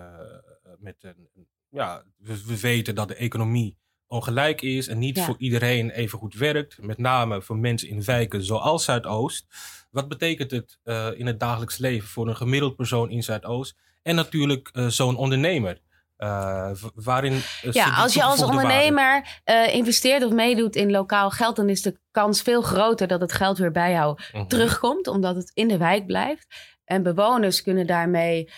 met 0.79 0.97
een. 1.01 1.29
Ja, 1.69 2.03
we, 2.17 2.45
we, 2.47 2.61
weten 2.61 2.95
dat 2.95 3.09
de 3.09 3.15
economie 3.15 3.77
ongelijk 4.07 4.63
is 4.63 4.89
en 4.89 4.99
niet 4.99 5.17
Ja. 5.17 5.25
voor 5.25 5.35
iedereen 5.39 5.91
even 5.91 6.19
goed 6.19 6.35
werkt. 6.35 6.83
Met 6.83 6.99
name 6.99 7.43
voor 7.43 7.57
mensen 7.57 7.89
in 7.89 8.05
wijken 8.05 8.43
zoals 8.45 8.85
Zuidoost. 8.85 9.47
Wat 9.91 10.09
betekent 10.09 10.51
het 10.51 10.79
uh, 10.85 11.09
in 11.15 11.27
het 11.27 11.41
dagelijks 11.41 11.79
leven 11.79 12.09
voor 12.09 12.29
een 12.29 12.37
gemiddeld 12.37 12.77
persoon 12.77 13.11
in 13.11 13.23
Zuidoost? 13.23 13.77
En 14.03 14.15
natuurlijk 14.15 14.71
zo'n 14.89 15.17
ondernemer. 15.17 15.81
Uh, 16.19 16.71
waarin 16.95 17.41
zit 17.63 17.75
Ja, 17.75 17.95
als 17.95 18.15
je 18.15 18.23
als 18.23 18.43
ondernemer 18.43 19.41
uh, 19.45 19.75
investeert 19.75 20.25
of 20.25 20.33
meedoet 20.33 20.77
in 20.77 20.91
lokaal 20.91 21.31
geld, 21.31 21.57
dan 21.57 21.69
is 21.69 21.83
de 21.83 21.99
kans 22.11 22.43
veel 22.43 22.63
groter 22.63 23.07
dat 23.07 23.21
het 23.21 23.33
geld 23.33 23.59
weer 23.59 23.71
bij 23.71 23.93
jou 23.93 24.19
Mhm. 24.33 24.47
terugkomt, 24.47 25.07
omdat 25.07 25.37
het 25.37 25.51
in 25.55 25.69
de 25.69 25.77
wijk 25.77 26.07
blijft. 26.07 26.47
En 26.85 27.03
bewoners 27.03 27.63
kunnen 27.63 27.87
daarmee 27.87 28.51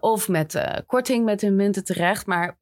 of 0.00 0.28
met 0.28 0.60
korting 0.86 1.24
met 1.24 1.40
hun 1.40 1.56
munten 1.56 1.84
terecht, 1.84 2.26
maar 2.26 2.58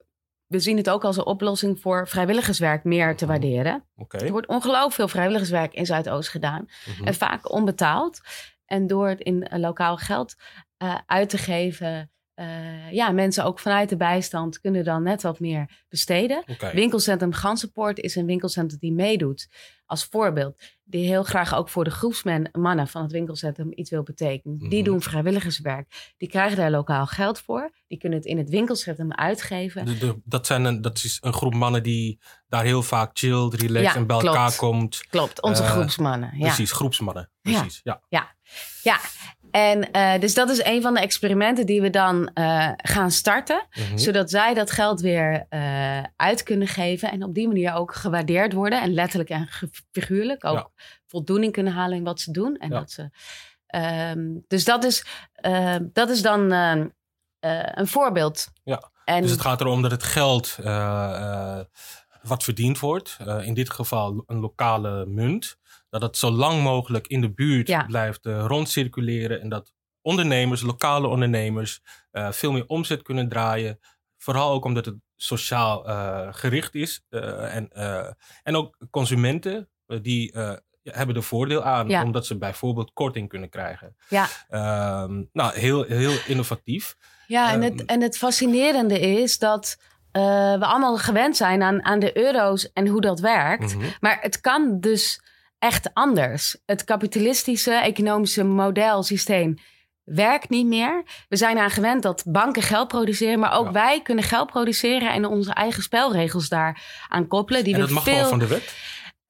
we 0.47 0.59
zien 0.61 0.77
het 0.77 0.91
ook 0.91 1.05
als 1.05 1.17
een 1.17 1.27
oplossing 1.27 1.81
voor 1.81 2.09
vrijwilligerswerk 2.09 2.85
meer 2.85 3.17
te 3.17 3.25
Mhm. 3.25 3.33
waarderen. 3.33 3.85
Oké. 3.97 4.17
Er 4.19 4.31
wordt 4.31 4.47
ongelooflijk 4.47 4.93
veel 4.95 5.09
vrijwilligerswerk 5.09 5.75
in 5.75 5.87
Zuidoost 5.87 6.29
gedaan 6.29 6.67
Mhm. 6.87 7.07
en 7.07 7.15
vaak 7.15 7.53
onbetaald. 7.53 8.21
En 8.67 8.87
door 8.87 9.09
het 9.09 9.21
in 9.21 9.49
lokaal 9.51 9.97
geld 9.97 10.35
uit 11.07 11.29
te 11.29 11.39
geven, 11.39 12.11
uh, 12.37 12.93
ja, 12.93 13.11
mensen 13.11 13.45
ook 13.45 13.59
vanuit 13.59 13.89
de 13.89 13.97
bijstand 13.97 14.61
kunnen 14.61 14.85
dan 14.85 15.03
net 15.03 15.23
wat 15.23 15.41
meer 15.41 15.85
besteden. 15.89 16.45
Winkelcentrum 16.73 17.33
Gansenpoort 17.33 17.99
is 17.99 18.17
een 18.17 18.27
winkelcentrum 18.27 18.81
die 18.81 18.93
meedoet. 18.93 19.49
Als 19.87 20.05
voorbeeld. 20.05 20.59
Die 20.85 21.07
heel 21.07 21.23
graag 21.23 21.55
ook 21.55 21.69
voor 21.69 21.85
de 21.85 21.91
groepsmannen 21.91 22.89
van 22.89 23.03
het 23.03 23.13
winkelcentrum 23.13 23.73
iets 23.75 23.91
wil 23.91 24.03
betekenen. 24.03 24.59
Die 24.59 24.83
mhm. 24.83 24.91
doen 24.91 25.03
vrijwilligerswerk. 25.03 26.15
Die 26.17 26.29
krijgen 26.29 26.57
daar 26.57 26.71
lokaal 26.71 27.07
geld 27.07 27.41
voor. 27.41 27.71
Die 27.87 27.99
kunnen 27.99 28.19
het 28.19 28.27
in 28.27 28.39
het 28.39 28.49
winkelcentrum 28.49 29.13
uitgeven. 29.13 30.21
dat, 30.25 30.47
zijn 30.47 30.65
een, 30.65 30.81
dat 30.81 30.97
is 30.97 31.19
een 31.21 31.33
groep 31.33 31.55
mannen 31.55 31.83
die 31.83 32.19
daar 32.49 32.65
heel 32.65 32.83
vaak 32.83 33.11
chillt, 33.13 33.55
relaxed 33.55 33.97
en 33.97 34.07
bij 34.07 34.19
elkaar 34.19 34.57
komt. 34.57 35.07
Klopt, 35.07 35.43
onze 35.43 35.63
uh, 35.63 35.71
groepsmannen. 35.71 36.31
Ja. 36.37 36.47
Precies, 36.47 36.73
groepsmannen. 36.73 37.31
Precies, 37.43 37.81
ja. 37.83 38.01
ja. 38.09 38.35
ja. 38.83 38.99
En 39.51 39.89
uh, 39.93 40.19
dus 40.21 40.35
dat 40.35 40.51
is 40.51 40.65
een 40.65 40.83
van 40.83 40.95
de 40.95 41.01
experimenten 41.01 41.67
die 41.67 41.81
we 41.81 41.91
dan 41.91 42.31
uh, 42.35 42.71
gaan 42.77 43.11
starten. 43.11 43.67
Mhm. 43.71 43.99
Zodat 43.99 44.31
zij 44.31 44.55
dat 44.55 44.71
geld 44.71 45.01
weer 45.01 45.47
uh, 45.51 46.03
uit 46.17 46.43
kunnen 46.43 46.69
geven. 46.69 47.11
En 47.11 47.23
op 47.23 47.35
die 47.35 47.47
manier 47.47 47.75
ook 47.75 47.95
gewaardeerd 47.95 48.53
worden. 48.53 48.83
En 48.83 48.95
letterlijk 48.95 49.31
en 49.31 49.49
figuurlijk 49.93 50.45
ook 50.45 50.71
voldoening 51.07 51.53
kunnen 51.53 51.73
halen 51.73 51.97
in 51.97 52.05
wat 52.05 52.21
ze 52.21 52.31
doen. 52.31 52.57
En 52.57 52.71
dat 52.71 52.91
ze, 52.91 53.11
um, 54.11 54.45
dus 54.49 54.65
dat 54.65 54.85
is, 54.85 55.07
dat 55.93 56.11
is 56.11 56.23
dan 56.23 56.51
een 57.41 57.87
voorbeeld. 57.87 58.47
Ja. 58.65 58.91
En, 59.05 59.23
dus 59.23 59.31
het 59.31 59.41
gaat 59.41 59.61
erom 59.61 59.83
dat 59.83 59.91
het 59.91 60.03
geld 60.03 60.57
wat 62.23 62.45
verdiend 62.45 62.79
wordt, 62.79 63.19
in 63.41 63.55
dit 63.55 63.71
geval 63.71 64.25
een 64.27 64.39
lokale 64.39 65.07
munt, 65.07 65.59
dat 65.91 66.03
het 66.03 66.17
zo 66.17 66.31
lang 66.31 66.63
mogelijk 66.63 67.07
in 67.07 67.21
de 67.21 67.33
buurt 67.33 67.87
blijft 67.87 68.27
uh, 68.27 68.45
rondcirculeren 68.47 69.41
en 69.41 69.49
dat 69.49 69.73
ondernemers, 70.03 70.63
lokale 70.63 71.07
ondernemers, 71.07 71.81
uh, 72.13 72.33
veel 72.33 72.53
meer 72.53 72.67
omzet 72.67 73.03
kunnen 73.03 73.29
draaien. 73.29 73.79
Vooral 74.19 74.53
ook 74.53 74.65
omdat 74.65 74.85
het 74.85 74.97
sociaal 75.17 75.89
uh, 75.89 76.29
gericht 76.31 76.75
is. 76.75 77.05
en, 77.11 77.69
en 78.43 78.57
ook 78.57 78.77
consumenten, 78.91 79.69
die 79.87 80.35
hebben 80.83 81.17
er 81.17 81.23
voordeel 81.23 81.63
aan, 81.63 82.03
omdat 82.03 82.27
ze 82.27 82.39
bijvoorbeeld 82.39 82.93
korting 82.93 83.29
kunnen 83.29 83.49
krijgen. 83.49 83.97
Ja. 84.09 84.27
Ehm, 84.49 85.23
nou, 85.33 85.59
heel, 85.59 85.83
heel 85.83 86.17
innovatief. 86.27 86.97
Ja, 87.27 87.53
en, 87.53 87.63
het, 87.63 87.81
ehm, 87.81 87.89
en 87.89 88.01
het 88.01 88.19
fascinerende 88.19 89.01
is 89.01 89.39
dat 89.39 89.79
we 90.13 90.59
allemaal 90.61 90.97
gewend 90.97 91.37
zijn 91.37 91.63
aan, 91.63 91.85
aan 91.85 91.99
de 91.99 92.17
euro's 92.17 92.73
en 92.73 92.87
hoe 92.87 93.01
dat 93.01 93.21
werkt. 93.21 93.75
Mhm. 93.77 93.87
Maar 94.01 94.19
het 94.21 94.41
kan 94.41 94.81
dus 94.81 95.21
echt 95.59 95.95
anders. 95.95 96.57
Het 96.67 96.85
kapitalistische 96.85 97.75
economische 97.75 98.45
modelsysteem 98.45 99.59
werkt 100.05 100.49
niet 100.49 100.67
meer. 100.67 101.03
We 101.29 101.37
zijn 101.37 101.59
aan 101.59 101.71
gewend 101.71 102.03
dat 102.03 102.25
banken 102.27 102.63
geld 102.63 102.89
produceren, 102.89 103.39
maar 103.39 103.53
ook 103.53 103.71
wij 103.71 104.03
kunnen 104.03 104.25
geld 104.25 104.47
produceren 104.47 105.13
en 105.13 105.25
onze 105.25 105.53
eigen 105.53 105.83
spelregels 105.83 106.49
daar 106.49 106.83
aan 107.09 107.29
koppelen. 107.29 107.65
Die 107.65 107.75
en 107.75 107.81
dat 107.81 107.91
mag 107.91 108.03
veel... 108.03 108.15
gewoon 108.15 108.29
van 108.29 108.39
de 108.39 108.47
wet? 108.47 108.75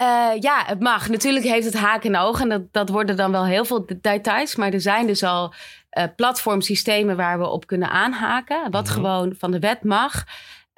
Uh, 0.02 0.40
ja, 0.40 0.62
het 0.66 0.80
mag. 0.80 1.08
Natuurlijk 1.08 1.44
heeft 1.44 1.64
het 1.64 1.74
haken 1.74 2.14
en 2.14 2.20
ogen. 2.20 2.42
En 2.42 2.48
dat, 2.48 2.72
dat 2.72 2.88
worden 2.88 3.16
dan 3.16 3.32
wel 3.32 3.44
heel 3.44 3.64
veel 3.64 3.86
details. 4.00 4.56
Maar 4.56 4.72
er 4.72 4.80
zijn 4.80 5.06
dus 5.06 5.22
al 5.22 5.54
uh, 5.98 6.04
platformsystemen 6.16 7.16
waar 7.16 7.38
we 7.38 7.46
op 7.46 7.66
kunnen 7.66 7.90
aanhaken. 7.90 8.70
Wat 8.70 8.84
mhm. 8.84 8.92
gewoon 8.92 9.34
van 9.38 9.50
de 9.50 9.58
wet 9.58 9.84
mag. 9.84 10.24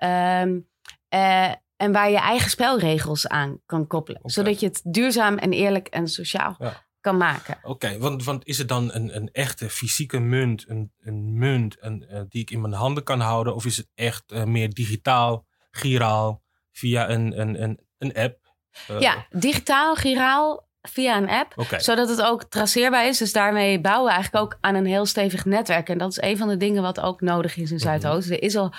Um, 0.04 0.68
uh, 1.14 1.52
en 1.78 1.92
waar 1.92 2.10
je 2.10 2.18
eigen 2.18 2.50
spelregels 2.50 3.28
aan 3.28 3.60
kan 3.66 3.86
koppelen. 3.86 4.20
Zodat 4.24 4.60
je 4.60 4.66
het 4.66 4.80
duurzaam 4.84 5.38
en 5.38 5.52
eerlijk 5.52 5.88
en 5.88 6.08
sociaal 6.08 6.56
kan 7.00 7.16
maken. 7.16 7.58
Oké, 7.62 7.98
want, 7.98 8.24
want 8.24 8.46
is 8.46 8.58
het 8.58 8.68
dan 8.68 8.92
een, 8.92 9.16
een 9.16 9.28
echte 9.32 9.70
fysieke 9.70 10.18
munt, 10.18 10.64
een, 10.68 10.92
een 11.00 11.38
munt 11.38 11.76
een, 11.80 12.06
uh, 12.10 12.20
die 12.28 12.42
ik 12.42 12.50
in 12.50 12.60
mijn 12.60 12.72
handen 12.72 13.04
kan 13.04 13.20
houden? 13.20 13.54
Of 13.54 13.64
is 13.64 13.76
het 13.76 13.88
echt 13.94 14.32
uh, 14.32 14.44
meer 14.44 14.74
digitaal, 14.74 15.46
giraal, 15.70 16.42
via 16.72 17.08
een, 17.10 17.40
een, 17.40 17.62
een, 17.62 17.80
een 17.98 18.14
app? 18.14 18.54
Uh, 18.90 19.00
ja, 19.00 19.26
digitaal, 19.30 19.94
giraal, 19.94 20.68
via 20.82 21.16
een 21.16 21.28
app. 21.28 21.52
Okay. 21.56 21.80
Zodat 21.80 22.08
het 22.08 22.22
ook 22.22 22.44
traceerbaar 22.44 23.06
is. 23.06 23.18
Dus 23.18 23.32
daarmee 23.32 23.80
bouwen 23.80 24.06
we 24.06 24.12
eigenlijk 24.12 24.44
ook 24.44 24.58
aan 24.60 24.74
een 24.74 24.86
heel 24.86 25.06
stevig 25.06 25.44
netwerk. 25.44 25.88
En 25.88 25.98
dat 25.98 26.10
is 26.10 26.20
een 26.20 26.36
van 26.36 26.48
de 26.48 26.56
dingen 26.56 26.82
wat 26.82 27.00
ook 27.00 27.20
nodig 27.20 27.56
is 27.56 27.70
in 27.70 27.76
mhm. 27.76 27.84
Zuidoost. 27.84 28.30
Er 28.30 28.42
is 28.42 28.56
al 28.56 28.72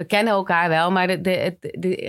we 0.00 0.06
kennen 0.06 0.32
elkaar 0.32 0.68
wel, 0.68 0.90
maar 0.90 1.08
er 1.08 1.56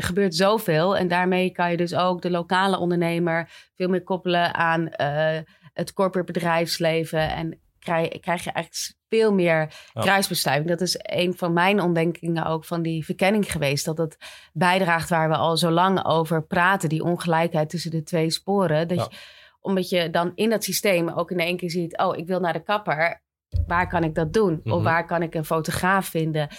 gebeurt 0.02 0.36
zoveel. 0.36 0.98
En 0.98 1.08
daarmee 1.08 1.52
kan 1.52 1.72
je 1.72 1.78
dus 1.78 1.96
ook 1.96 2.22
de 2.22 2.32
lokale 2.32 2.78
ondernemer 2.78 3.50
veel 3.76 3.90
meer 3.90 4.04
koppelen 4.04 4.54
aan 4.54 4.82
uh, 4.82 5.40
het 5.74 5.94
corporate 5.94 6.32
bedrijfsleven. 6.32 7.30
En 7.30 7.60
krijg, 7.80 8.20
krijg 8.20 8.44
je 8.44 8.52
eigenlijk 8.52 8.96
veel 9.10 9.34
meer 9.34 9.74
kruisbestuiving. 9.94 10.70
Dat 10.70 10.82
is 10.82 10.96
een 11.00 11.34
van 11.38 11.54
mijn 11.54 11.82
ontdenkingen 11.82 12.46
ook 12.46 12.66
van 12.66 12.82
die 12.82 13.06
verkenning 13.06 13.52
geweest. 13.52 13.86
Dat 13.86 13.98
het 13.98 14.18
bijdraagt 14.54 15.10
waar 15.10 15.30
we 15.30 15.36
al 15.36 15.58
zo 15.58 15.70
lang 15.70 16.06
over 16.06 16.44
praten, 16.44 16.90
die 16.90 17.04
ongelijkheid 17.04 17.70
tussen 17.70 17.92
de 17.92 18.04
twee 18.04 18.30
sporen. 18.30 18.88
Dat 18.88 18.98
je, 18.98 19.18
omdat 19.60 19.90
je 19.90 20.10
dan 20.10 20.32
in 20.36 20.50
dat 20.50 20.64
systeem 20.64 21.10
ook 21.10 21.32
in 21.32 21.40
één 21.40 21.58
keer 21.58 21.72
ziet: 21.72 21.98
oh, 21.98 22.18
ik 22.18 22.28
wil 22.28 22.40
naar 22.40 22.54
de 22.54 22.64
kapper 22.64 23.22
waar 23.68 23.88
kan 23.88 24.04
ik 24.04 24.16
dat 24.16 24.34
doen? 24.34 24.62
Of 24.64 24.74
mhm. 24.76 24.84
waar 24.84 25.06
kan 25.06 25.22
ik 25.22 25.36
een 25.36 25.46
fotograaf 25.46 26.08
vinden? 26.08 26.50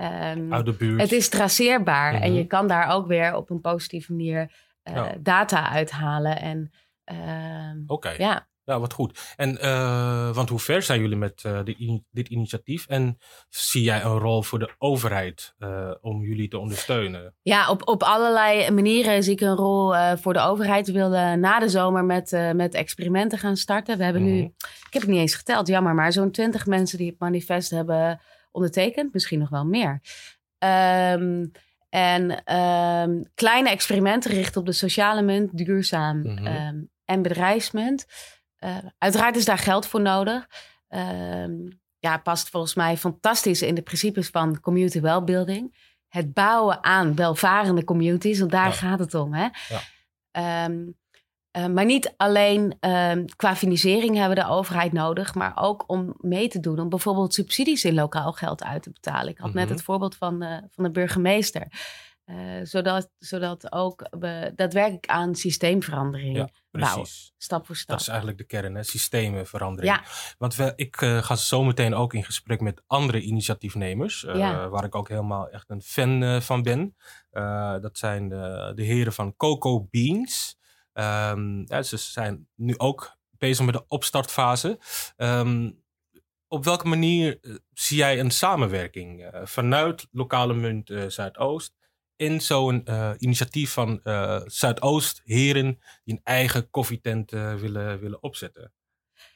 Um, 0.00 0.52
Uit 0.52 0.66
de 0.66 0.72
buurt. 0.72 1.00
Het 1.00 1.12
is 1.12 1.28
traceerbaar 1.28 2.14
en 2.14 2.30
mhm. 2.30 2.38
je 2.38 2.46
kan 2.46 2.68
daar 2.68 2.90
ook 2.90 3.06
weer 3.06 3.34
op 3.34 3.50
een 3.50 3.60
positieve 3.60 4.12
manier 4.12 4.52
uh, 4.84 5.08
data 5.20 5.70
uithalen. 5.70 6.40
En, 6.40 6.72
Oké. 7.86 8.14
Ja. 8.18 8.46
Ja, 8.64 8.80
wat 8.80 8.92
goed. 8.92 9.34
En, 9.36 9.58
uh, 9.64 10.34
want 10.34 10.48
hoe 10.48 10.58
ver 10.58 10.82
zijn 10.82 11.00
jullie 11.00 11.16
met 11.16 11.42
uh, 11.46 11.60
dit 12.10 12.28
initiatief? 12.28 12.86
En 12.86 13.18
zie 13.48 13.82
jij 13.82 14.02
een 14.02 14.18
rol 14.18 14.42
voor 14.42 14.58
de 14.58 14.74
overheid 14.78 15.54
uh, 15.58 15.90
om 16.00 16.22
jullie 16.22 16.48
te 16.48 16.58
ondersteunen? 16.58 17.34
Ja, 17.42 17.70
op, 17.70 17.88
op 17.88 18.02
allerlei 18.02 18.70
manieren 18.70 19.22
zie 19.22 19.32
ik 19.32 19.40
een 19.40 19.56
rol 19.56 19.94
voor 20.16 20.32
de 20.32 20.40
overheid. 20.40 20.86
We 20.86 20.92
wilden 20.92 21.40
na 21.40 21.58
de 21.58 21.68
zomer 21.68 22.04
met, 22.04 22.52
met 22.54 22.74
experimenten 22.74 23.38
gaan 23.38 23.56
starten. 23.56 23.98
We 23.98 24.04
hebben 24.04 24.24
nu, 24.24 24.34
mhm. 24.34 24.44
ik 24.86 24.92
heb 24.92 25.02
het 25.02 25.10
niet 25.10 25.20
eens 25.20 25.34
geteld, 25.34 25.66
jammer, 25.66 25.94
maar 25.94 26.12
zo'n 26.12 26.30
twintig 26.30 26.66
mensen 26.66 26.98
die 26.98 27.10
het 27.10 27.18
manifest 27.18 27.70
hebben 27.70 28.20
ondertekend. 28.50 29.12
Misschien 29.12 29.38
nog 29.38 29.48
wel 29.48 29.64
meer. 29.64 30.00
Um, 30.58 31.50
en 31.88 32.54
um, 32.56 33.30
kleine 33.34 33.70
experimenten 33.70 34.30
richten 34.30 34.60
op 34.60 34.66
de 34.66 34.72
sociale 34.72 35.22
munt, 35.22 35.56
duurzaam 35.56 36.18
mm 36.18 36.46
um, 36.46 36.90
en 37.04 37.22
bedrijfsmunt. 37.22 38.06
Uh, 38.64 38.76
uiteraard 38.98 39.36
is 39.36 39.44
daar 39.44 39.58
geld 39.58 39.86
voor 39.86 40.00
nodig. 40.00 40.46
Uh, 40.88 41.44
ja, 41.98 42.18
past 42.18 42.48
volgens 42.48 42.74
mij 42.74 42.96
fantastisch 42.96 43.62
in 43.62 43.74
de 43.74 43.82
principes 43.82 44.28
van 44.28 44.60
community 44.60 45.00
wellbuilding. 45.00 45.90
Het 46.08 46.32
bouwen 46.32 46.84
aan 46.84 47.14
welvarende 47.14 47.84
communities, 47.84 48.38
want 48.38 48.50
daar 48.50 48.72
gaat 48.72 48.98
het 48.98 49.14
om. 49.14 49.34
Hè? 49.34 49.48
Ja. 49.68 50.64
Um, 50.64 50.96
uh, 51.58 51.66
maar 51.66 51.84
niet 51.84 52.14
alleen 52.16 52.76
uh, 52.80 53.12
qua 53.36 53.56
financiering 53.56 54.16
hebben 54.16 54.36
we 54.36 54.42
de 54.42 54.50
overheid 54.50 54.92
nodig, 54.92 55.34
maar 55.34 55.52
ook 55.54 55.84
om 55.86 56.14
mee 56.18 56.48
te 56.48 56.60
doen. 56.60 56.78
Om 56.78 56.88
bijvoorbeeld 56.88 57.34
subsidies 57.34 57.84
in 57.84 57.94
lokaal 57.94 58.32
geld 58.32 58.62
uit 58.64 58.82
te 58.82 58.90
betalen. 58.90 59.28
Ik 59.28 59.38
had 59.38 59.46
mm 59.46 59.52
-hmm. 59.52 59.60
net 59.60 59.68
mhm. 59.68 59.74
het 59.76 59.84
voorbeeld 59.84 60.16
van 60.16 60.38
de, 60.38 60.62
van 60.70 60.84
de 60.84 60.90
burgemeester. 60.90 61.66
Uh, 62.26 62.60
zodat, 62.62 63.10
zodat 63.18 63.72
ook 63.72 64.06
we 64.10 64.52
daadwerkelijk 64.54 65.06
aan 65.06 65.34
systeemverandering 65.34 66.36
ja, 66.36 66.48
bouwen. 66.70 67.06
Stap 67.38 67.66
voor 67.66 67.76
stap. 67.76 67.88
Dat 67.88 68.00
is 68.00 68.08
eigenlijk 68.08 68.38
de 68.38 68.44
kern, 68.44 68.74
hè? 68.74 68.82
systeemverandering. 68.82 69.94
Ja. 69.94 70.04
Want 70.38 70.54
we, 70.54 70.72
ik 70.76 71.00
uh, 71.00 71.22
ga 71.22 71.36
zo 71.36 71.64
meteen 71.64 71.94
ook 71.94 72.14
in 72.14 72.24
gesprek 72.24 72.60
met 72.60 72.82
andere 72.86 73.20
initiatiefnemers. 73.20 74.22
Uh, 74.22 74.36
ja. 74.36 74.68
Waar 74.68 74.84
ik 74.84 74.94
ook 74.94 75.08
helemaal 75.08 75.48
echt 75.48 75.70
een 75.70 75.82
fan 75.82 76.42
van 76.42 76.62
ben. 76.62 76.96
dat 77.80 77.98
zijn 77.98 78.28
de, 78.28 78.72
de 78.74 78.82
heren 78.82 79.12
van 79.12 79.36
Coco 79.36 79.88
Beans. 79.90 80.58
Um, 80.92 81.64
ja, 81.66 81.82
ze 81.82 81.96
zijn 81.96 82.48
nu 82.54 82.78
ook 82.78 83.16
bezig 83.30 83.64
met 83.64 83.74
de 83.74 83.84
opstartfase. 83.86 84.78
Um, 85.16 85.80
op 86.48 86.64
welke 86.64 86.88
manier 86.88 87.40
zie 87.72 87.96
jij 87.96 88.20
een 88.20 88.30
samenwerking 88.30 89.30
vanuit 89.44 90.06
lokale 90.10 90.54
munt 90.54 90.92
Zuidoost 91.06 91.74
in 92.22 92.40
zo'n 92.40 92.82
uh, 92.84 93.10
initiatief 93.18 93.72
van 93.72 94.00
uh, 94.04 94.40
Zuidoost 94.44 95.20
heren 95.24 95.80
die 96.04 96.14
een 96.14 96.20
eigen 96.24 96.70
koffietent 96.70 97.32
uh, 97.32 97.54
willen, 97.54 98.00
willen 98.00 98.22
opzetten. 98.22 98.72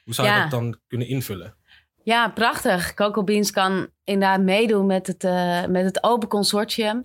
Hoe 0.03 0.13
zou 0.13 0.27
je 0.27 0.39
dat 0.41 0.51
dan 0.51 0.79
kunnen 0.87 1.07
invullen? 1.07 1.55
Ja, 2.03 2.29
prachtig. 2.29 2.93
Coco 2.93 3.23
Beans 3.23 3.51
kan 3.51 3.89
inderdaad 4.03 4.41
meedoen 4.41 4.85
met 4.85 5.07
het, 5.07 5.23
met 5.69 5.85
het 5.85 6.03
Open 6.03 6.27
Consortium. 6.27 7.03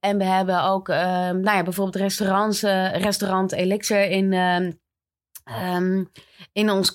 en 0.00 0.18
we 0.18 0.24
hebben 0.24 0.62
ook 0.62 0.88
ehm, 0.88 1.40
nou 1.40 1.56
ja, 1.56 1.62
bijvoorbeeld 1.62 1.96
restaurants, 1.96 2.62
restaurant 2.92 3.52
Elixir 3.52 4.10
in, 4.10 4.32
um, 4.32 6.10
in 6.52 6.70
ons 6.70 6.92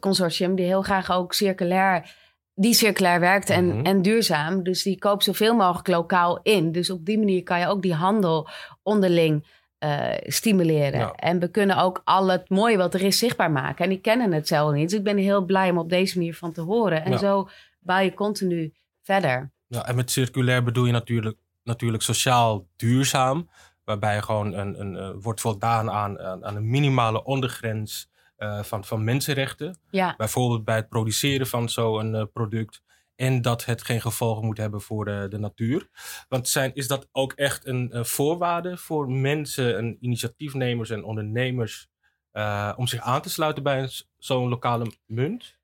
consortium, 0.00 0.54
die 0.54 0.66
heel 0.66 0.82
graag 0.82 1.10
ook 1.10 1.34
circulair 1.34 2.14
die 2.60 2.74
circulair 2.74 3.20
werkt 3.20 3.50
en, 3.50 3.66
mhm. 3.66 3.84
en 3.84 4.02
duurzaam. 4.02 4.62
Dus 4.62 4.82
die 4.82 4.98
koopt 4.98 5.24
zoveel 5.24 5.54
mogelijk 5.54 5.88
lokaal 5.88 6.40
in. 6.42 6.72
Dus 6.72 6.90
op 6.90 7.04
die 7.04 7.18
manier 7.18 7.42
kan 7.42 7.60
je 7.60 7.66
ook 7.66 7.82
die 7.82 7.94
handel 7.94 8.48
onderling 8.82 9.46
uh, 9.84 10.08
stimuleren. 10.22 11.14
En 11.14 11.38
we 11.38 11.50
kunnen 11.50 11.76
ook 11.76 12.00
al 12.04 12.28
het 12.28 12.48
mooie 12.48 12.76
wat 12.76 12.94
er 12.94 13.02
is 13.02 13.18
zichtbaar 13.18 13.50
maken. 13.50 13.84
En 13.84 13.90
die 13.90 14.00
kennen 14.00 14.32
het 14.32 14.48
zelf 14.48 14.72
niet. 14.72 14.88
Dus 14.88 14.98
ik 14.98 15.04
ben 15.04 15.16
heel 15.16 15.44
blij 15.44 15.70
om 15.70 15.78
op 15.78 15.88
deze 15.88 16.18
manier 16.18 16.34
van 16.34 16.52
te 16.52 16.60
horen. 16.60 17.04
En 17.04 17.18
zo 17.18 17.48
bouw 17.80 18.00
je 18.00 18.14
continu 18.14 18.72
verder. 19.02 19.52
Ja, 19.66 19.86
en 19.86 19.96
met 19.96 20.10
circulair 20.10 20.64
bedoel 20.64 20.86
je 20.86 20.92
natuurlijk, 20.92 21.38
natuurlijk 21.62 22.02
sociaal 22.02 22.66
duurzaam. 22.76 23.48
Waarbij 23.84 24.22
gewoon 24.22 24.54
een, 24.54 24.80
een, 24.80 24.94
uh, 24.94 25.10
wordt 25.20 25.40
voldaan 25.40 25.90
aan, 25.90 26.20
aan, 26.20 26.56
een 26.56 26.70
minimale 26.70 27.24
ondergrens 27.24 28.08
uh, 28.38 28.62
van, 28.62 28.84
van 28.84 29.04
mensenrechten. 29.04 29.78
Ja. 29.90 30.14
Bijvoorbeeld 30.16 30.64
bij 30.64 30.76
het 30.76 30.88
produceren 30.88 31.46
van 31.46 31.68
zo'n 31.68 32.30
product. 32.32 32.82
En 33.16 33.42
dat 33.42 33.64
het 33.64 33.82
geen 33.82 34.00
gevolgen 34.00 34.44
moet 34.44 34.58
hebben 34.58 34.80
voor 34.80 35.04
de, 35.04 35.26
de 35.28 35.38
natuur. 35.38 35.88
Want 36.28 36.48
zijn, 36.48 36.74
is 36.74 36.88
dat 36.88 37.08
ook 37.12 37.32
echt 37.32 37.66
een, 37.66 37.96
een 37.96 38.06
voorwaarde 38.06 38.76
voor 38.76 39.10
mensen 39.10 39.76
en 39.76 39.96
initiatiefnemers 40.00 40.90
en 40.90 41.04
ondernemers 41.04 41.88
uh, 42.32 42.72
om 42.76 42.86
zich 42.86 43.00
aan 43.00 43.22
te 43.22 43.30
sluiten 43.30 43.62
bij 43.62 43.88
zo'n 44.18 44.48
lokale 44.48 44.92
munt? 45.06 45.56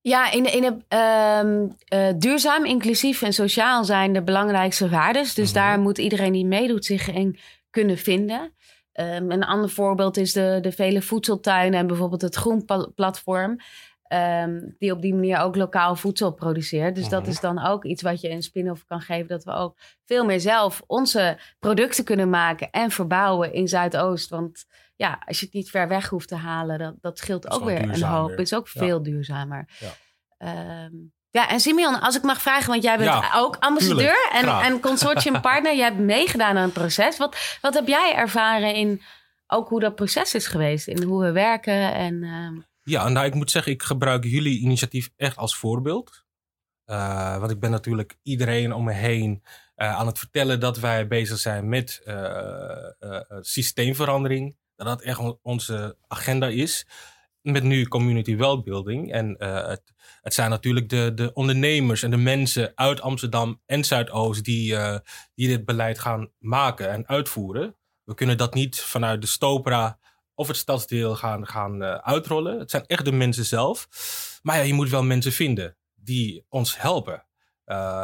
Ja, 0.00 0.30
in, 0.32 0.52
in 0.52 0.62
de, 0.62 1.68
uh, 1.94 2.12
duurzaam, 2.18 2.64
inclusief 2.64 3.22
en 3.22 3.32
sociaal 3.32 3.84
zijn 3.84 4.12
de 4.12 4.22
belangrijkste 4.22 4.88
waarden. 4.88 5.22
Dus 5.22 5.36
mm-hmm. 5.36 5.52
daar 5.52 5.80
moet 5.80 5.98
iedereen 5.98 6.32
die 6.32 6.46
meedoet 6.46 6.84
zich 6.84 7.08
in 7.08 7.38
kunnen 7.70 7.98
vinden. 7.98 8.52
Um, 9.00 9.30
een 9.30 9.44
ander 9.44 9.70
voorbeeld 9.70 10.16
is 10.16 10.32
de, 10.32 10.58
de 10.60 10.72
vele 10.72 11.02
voedseltuinen 11.02 11.80
en 11.80 11.86
bijvoorbeeld 11.86 12.22
het 12.22 12.34
Groenplatform. 12.34 13.56
Um, 14.12 14.74
die 14.78 14.92
op 14.92 15.02
die 15.02 15.14
manier 15.14 15.40
ook 15.40 15.56
lokaal 15.56 15.96
voedsel 15.96 16.32
produceert. 16.32 16.94
Dus 16.94 17.08
dat 17.08 17.20
mhm. 17.22 17.30
is 17.30 17.40
dan 17.40 17.66
ook 17.66 17.84
iets 17.84 18.02
wat 18.02 18.20
je 18.20 18.30
een 18.30 18.42
spin-off 18.42 18.84
kan 18.86 19.00
geven. 19.00 19.28
Dat 19.28 19.44
we 19.44 19.52
ook 19.52 19.78
veel 20.04 20.24
meer 20.24 20.40
zelf 20.40 20.82
onze 20.86 21.38
producten 21.58 22.04
kunnen 22.04 22.30
maken 22.30 22.70
en 22.70 22.90
verbouwen 22.90 23.52
in 23.52 23.68
Zuidoost. 23.68 24.30
Want 24.30 24.64
ja, 24.96 25.22
als 25.26 25.38
je 25.38 25.44
het 25.44 25.54
niet 25.54 25.70
ver 25.70 25.88
weg 25.88 26.08
hoeft 26.08 26.28
te 26.28 26.36
halen, 26.36 26.78
dat, 26.78 26.94
dat 27.00 27.18
scheelt 27.18 27.50
ook 27.50 27.64
weer 27.64 27.82
een 27.82 28.02
hoop. 28.02 28.30
Het 28.30 28.38
is 28.38 28.54
ook 28.54 28.68
veel 28.68 29.02
duurzamer. 29.02 29.68
Ja. 30.38 30.84
Um, 30.84 31.12
ja, 31.30 31.48
en 31.48 31.60
Simeon, 31.60 32.00
als 32.00 32.16
ik 32.16 32.22
mag 32.22 32.42
vragen, 32.42 32.70
want 32.70 32.82
jij 32.82 32.98
bent 32.98 33.24
ook 33.34 33.56
ambassadeur 33.60 34.28
en, 34.32 34.48
en 34.48 34.80
consortiumpartner. 34.80 35.76
jij 35.76 35.84
hebt 35.84 35.98
meegedaan 35.98 36.56
aan 36.56 36.62
het 36.62 36.72
proces. 36.72 37.16
Wat, 37.16 37.58
wat 37.60 37.74
heb 37.74 37.86
jij 37.86 38.14
ervaren 38.14 38.74
in 38.74 39.02
ook 39.46 39.68
hoe 39.68 39.80
dat 39.80 39.94
proces 39.94 40.34
is 40.34 40.46
geweest? 40.46 40.86
In 40.86 41.02
hoe 41.02 41.24
we 41.24 41.32
werken 41.32 41.94
en... 41.94 42.22
Uh, 42.22 42.62
ja, 42.82 43.08
nou 43.08 43.26
ik 43.26 43.34
moet 43.34 43.50
zeggen, 43.50 43.72
ik 43.72 43.82
gebruik 43.82 44.24
jullie 44.24 44.60
initiatief 44.60 45.10
echt 45.16 45.36
als 45.36 45.56
voorbeeld. 45.56 46.24
Uh, 46.86 47.38
want 47.38 47.50
ik 47.50 47.60
ben 47.60 47.70
natuurlijk 47.70 48.18
iedereen 48.22 48.72
om 48.72 48.84
me 48.84 48.92
heen 48.92 49.42
uh, 49.76 49.94
aan 49.94 50.06
het 50.06 50.18
vertellen 50.18 50.60
dat 50.60 50.78
wij 50.78 51.06
bezig 51.06 51.38
zijn 51.38 51.68
met 51.68 52.00
uh, 52.04 53.20
systeemverandering. 53.40 54.56
Dat 54.76 54.86
dat 54.86 55.02
echt 55.02 55.20
onze 55.42 55.96
agenda 56.06 56.46
is. 56.46 56.86
Met 57.42 57.62
nu 57.62 57.88
community 57.88 58.36
wellbuilding. 58.36 59.12
En 59.12 59.36
het, 59.38 59.92
het, 60.20 60.34
zijn 60.34 60.50
natuurlijk 60.50 60.88
de, 60.88 61.12
de 61.14 61.32
ondernemers 61.32 62.02
en 62.02 62.10
de 62.10 62.16
mensen 62.16 62.72
uit 62.74 63.00
Amsterdam 63.00 63.62
en 63.66 63.84
Zuidoost 63.84 64.44
die, 64.44 64.76
die 65.34 65.48
dit 65.48 65.64
beleid 65.64 65.98
gaan 65.98 66.30
maken 66.38 66.90
en 66.90 67.08
uitvoeren. 67.08 67.76
We 68.04 68.14
kunnen 68.14 68.36
dat 68.36 68.54
niet 68.54 68.80
vanuit 68.80 69.20
de 69.20 69.26
Stopra 69.26 69.98
of 70.34 70.46
het 70.46 70.56
stadsdeel 70.56 71.16
gaan, 71.16 71.46
gaan 71.46 71.82
uh, 71.82 71.94
uitrollen. 71.94 72.58
Het 72.58 72.70
zijn 72.70 72.86
echt 72.86 73.04
de 73.04 73.12
mensen 73.12 73.44
zelf. 73.44 73.88
Maar 74.42 74.56
ja, 74.56 74.62
je 74.62 74.72
moet 74.72 74.90
wel 74.90 75.02
mensen 75.02 75.32
vinden 75.32 75.76
die 75.94 76.44
ons 76.48 76.80
helpen. 76.80 77.26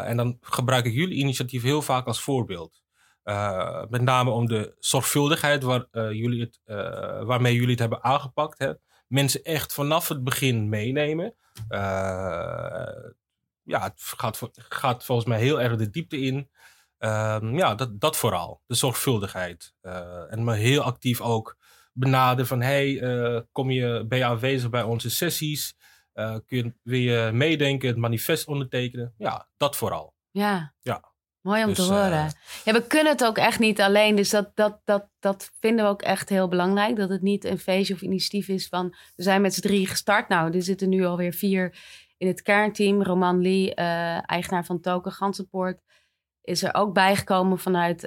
En 0.05 0.17
dan 0.17 0.39
gebruik 0.41 0.85
ik 0.85 0.93
jullie 0.93 1.19
initiatief 1.19 1.63
heel 1.63 1.83
vaak 1.83 2.07
als 2.07 2.21
voorbeeld. 2.21 2.83
Met 3.89 4.03
name 4.03 4.31
om 4.31 4.47
de 4.47 4.75
zorgvuldigheid 4.79 5.63
waar, 5.63 5.87
jullie 5.93 6.41
het, 6.41 6.61
waarmee 7.27 7.55
jullie 7.55 7.71
het 7.71 7.79
hebben 7.79 8.05
aangepakt. 8.05 8.59
Hè. 8.59 8.73
Mensen 9.15 9.45
echt 9.45 9.73
vanaf 9.73 10.09
het 10.09 10.25
begin 10.25 10.69
meenemen. 10.69 11.35
ja, 13.63 13.83
het 13.83 13.93
gaat, 13.97 14.51
gaat, 14.53 15.05
volgens 15.05 15.29
mij 15.29 15.39
heel 15.39 15.61
erg 15.61 15.77
de 15.77 15.91
diepte 15.91 16.21
in. 16.21 16.51
Ehm, 16.99 17.57
ja, 17.57 17.75
dat, 17.75 18.01
dat 18.01 18.17
vooral. 18.17 18.63
De 18.67 18.75
zorgvuldigheid. 18.75 19.75
en 20.29 20.45
me 20.45 20.55
heel 20.55 20.83
actief 20.83 21.21
ook 21.21 21.57
benaderen 21.93 22.47
van 22.47 22.61
hey, 22.61 22.89
uh, 22.89 23.41
kom 23.53 23.71
je, 23.71 24.05
ben 24.09 24.19
je 24.19 24.25
aanwezig 24.25 24.71
bij 24.71 24.83
onze 24.83 25.11
sessies? 25.11 25.75
Kun 26.15 26.45
je, 26.47 26.75
wil 26.83 26.99
je 26.99 27.31
meedenken, 27.33 27.89
het 27.89 27.97
manifest 27.97 28.47
ondertekenen? 28.47 29.15
Ja, 29.19 29.49
dat 29.57 29.77
vooral. 29.77 30.15
Ja. 30.31 30.75
ja. 30.81 31.14
Mooi 31.45 31.63
om 31.63 31.69
dus, 31.69 31.77
te 31.77 31.83
horen. 31.93 32.13
Uh, 32.13 32.31
ja, 32.65 32.73
we 32.73 32.87
kunnen 32.87 33.13
het 33.13 33.25
ook 33.25 33.39
echt 33.39 33.59
niet 33.59 33.81
alleen. 33.81 34.17
Dus 34.17 34.31
dat, 34.31 34.51
dat, 34.55 34.81
dat, 34.85 35.09
dat 35.21 35.51
vinden 35.61 35.85
we 35.85 35.91
ook 35.91 36.03
echt 36.03 36.29
heel 36.29 36.49
belangrijk. 36.49 36.97
Dat 36.97 37.09
het 37.09 37.23
niet 37.23 37.45
een 37.45 37.59
feestje 37.59 37.95
of 37.95 38.01
initiatief 38.01 38.49
is 38.49 38.69
van... 38.69 38.95
we 39.17 39.23
zijn 39.23 39.41
met 39.41 39.55
z'n 39.55 39.61
drie 39.61 39.87
gestart. 39.87 40.29
Nou, 40.29 40.55
er 40.55 40.63
zitten 40.63 40.89
nu 40.89 41.05
alweer 41.05 41.33
vier 41.33 41.77
in 42.17 42.27
het 42.27 42.43
kernteam. 42.43 43.03
Roman 43.03 43.43
Lee, 43.43 43.75
eigenaar 43.75 44.65
van 44.65 44.81
Token 44.81 45.13
Gansenpoort... 45.13 45.81
is 46.41 46.63
er 46.63 46.75
ook 46.75 46.95
bijgekomen 46.95 47.59
vanuit 47.59 48.01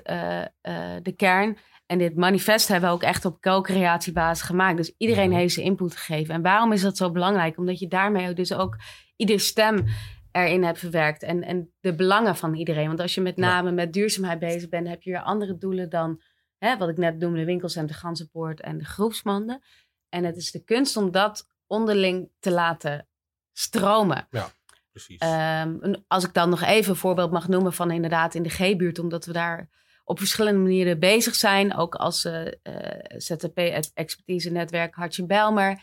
de 1.02 1.13
kern... 1.15 1.58
En 1.86 1.97
dit 1.97 2.15
manifest 2.15 2.67
hebben 2.67 2.89
we 2.89 2.95
ook 2.95 3.04
echt 3.04 3.26
op 3.26 3.41
co-creatiebasis 3.41 4.45
gemaakt. 4.45 4.78
Dus 4.78 4.93
iedereen 4.97 5.34
heeft 5.34 5.54
zijn 5.54 5.65
input 5.65 5.95
gegeven. 5.95 6.34
En 6.34 6.41
waarom 6.41 6.71
is 6.71 6.82
dat 6.82 6.97
zo 6.97 7.12
belangrijk? 7.12 7.58
Omdat 7.58 7.80
je 7.80 7.88
daarmee 7.88 8.34
dus 8.34 8.54
ook 8.54 8.78
ieder 9.15 9.39
stem 9.39 9.86
erin 10.31 10.63
hebt 10.63 10.79
verwerkt. 10.79 11.23
En, 11.23 11.43
en 11.43 11.71
de 11.79 11.95
belangen 11.95 12.35
van 12.35 12.53
iedereen. 12.53 12.87
Want 12.87 12.99
als 12.99 13.15
je 13.15 13.21
met 13.21 13.37
name 13.37 13.71
met 13.71 13.93
duurzaamheid 13.93 14.39
bezig 14.39 14.69
bent, 14.69 14.87
heb 14.87 15.01
je 15.01 15.11
weer 15.11 15.21
andere 15.21 15.57
doelen 15.57 15.89
dan 15.89 16.21
hè, 16.57 16.77
wat 16.77 16.89
ik 16.89 16.97
net 16.97 17.17
noemde: 17.17 17.39
de 17.39 17.45
winkelcentrum, 17.45 17.95
de 17.95 18.05
ganzenpoort 18.05 18.61
en 18.61 18.77
de 18.77 18.85
groepsmanden. 18.85 19.61
En 20.09 20.23
het 20.23 20.37
is 20.37 20.51
de 20.51 20.63
kunst 20.63 20.97
om 20.97 21.11
dat 21.11 21.47
onderling 21.67 22.29
te 22.39 22.51
laten 22.51 23.07
stromen. 23.53 24.27
Ja. 24.29 24.49
Precies. 24.91 25.21
Um, 25.63 26.03
als 26.07 26.23
ik 26.23 26.33
dan 26.33 26.49
nog 26.49 26.61
even 26.61 26.91
een 26.91 26.97
voorbeeld 26.97 27.31
mag 27.31 27.47
noemen 27.47 27.73
van 27.73 27.91
inderdaad 27.91 28.35
in 28.35 28.43
de 28.43 28.49
G-buurt, 28.49 28.99
omdat 28.99 29.25
we 29.25 29.31
daar 29.31 29.69
op 30.03 30.19
verschillende 30.19 30.59
manieren 30.59 30.99
bezig 30.99 31.35
zijn. 31.35 31.75
Ook 31.75 31.95
als 31.95 32.25
uh, 32.25 32.45
uh, 32.45 32.51
ZTP 33.17 33.57
expertise 33.93 34.51
netwerk 34.51 34.95
Hartje 34.95 35.25
Belmer 35.25 35.81